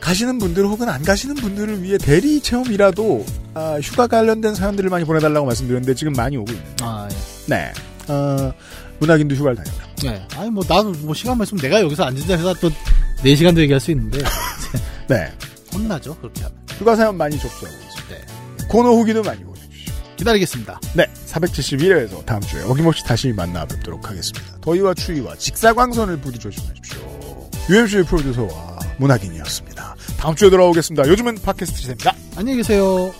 가시는 0.00 0.38
분들 0.38 0.64
혹은 0.66 0.88
안 0.88 1.02
가시는 1.02 1.34
분들을 1.36 1.82
위해 1.82 1.98
대리 1.98 2.40
체험이라도 2.40 3.26
아, 3.54 3.78
휴가 3.82 4.06
관련된 4.06 4.54
사연들을 4.54 4.88
많이 4.90 5.04
보내달라고 5.04 5.44
말씀드렸는데 5.46 5.94
지금 5.94 6.12
많이 6.12 6.36
오고 6.36 6.52
있는데 6.52 6.74
아, 6.82 7.08
예. 7.10 7.16
네. 7.46 7.72
어, 8.06 8.52
문학인도 9.00 9.34
휴가를 9.34 9.56
다녀요. 9.56 9.74
네. 10.02 10.26
아니, 10.36 10.50
뭐, 10.50 10.64
나도 10.66 10.92
뭐 11.00 11.14
시간만 11.14 11.44
있으면 11.44 11.60
내가 11.60 11.80
여기서 11.80 12.04
앉은다 12.04 12.34
해서 12.36 12.54
또 12.54 12.70
4시간도 13.24 13.58
얘기할 13.58 13.80
수 13.80 13.90
있는데. 13.90 14.18
네. 15.08 15.30
혼나죠, 15.74 16.16
그렇게 16.18 16.42
하면. 16.44 16.58
휴가 16.78 16.96
사연 16.96 17.16
많이 17.16 17.38
접수하고 17.38 17.76
있습니다. 17.76 18.14
네. 18.14 18.66
코너 18.68 18.90
후기도 18.90 19.22
많이 19.22 19.42
보내주시고. 19.44 20.16
기다리겠습니다. 20.16 20.80
네. 20.94 21.06
471회에서 21.26 22.24
다음 22.24 22.40
주에 22.40 22.62
어김없이 22.62 23.04
다시 23.04 23.32
만나 23.32 23.64
뵙도록 23.64 24.08
하겠습니다. 24.08 24.58
더위와 24.60 24.94
추위와 24.94 25.36
직사광선을 25.36 26.20
부디 26.20 26.38
조심하십시오. 26.38 26.98
UMC의 27.70 28.04
프로듀서와 28.04 28.78
문학인이었습니다. 28.98 29.96
다음 30.18 30.34
주에 30.34 30.50
돌아오겠습니다. 30.50 31.08
요즘은 31.08 31.36
팟캐스트 31.42 31.80
시대입니다. 31.80 32.14
안녕히 32.36 32.58
계세요. 32.58 33.12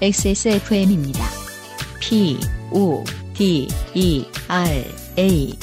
XSFM입니다. 0.00 1.24
P, 2.00 2.38
O, 2.70 3.02
D, 3.34 3.68
E, 3.94 4.24
R, 4.46 4.84
A. 5.18 5.58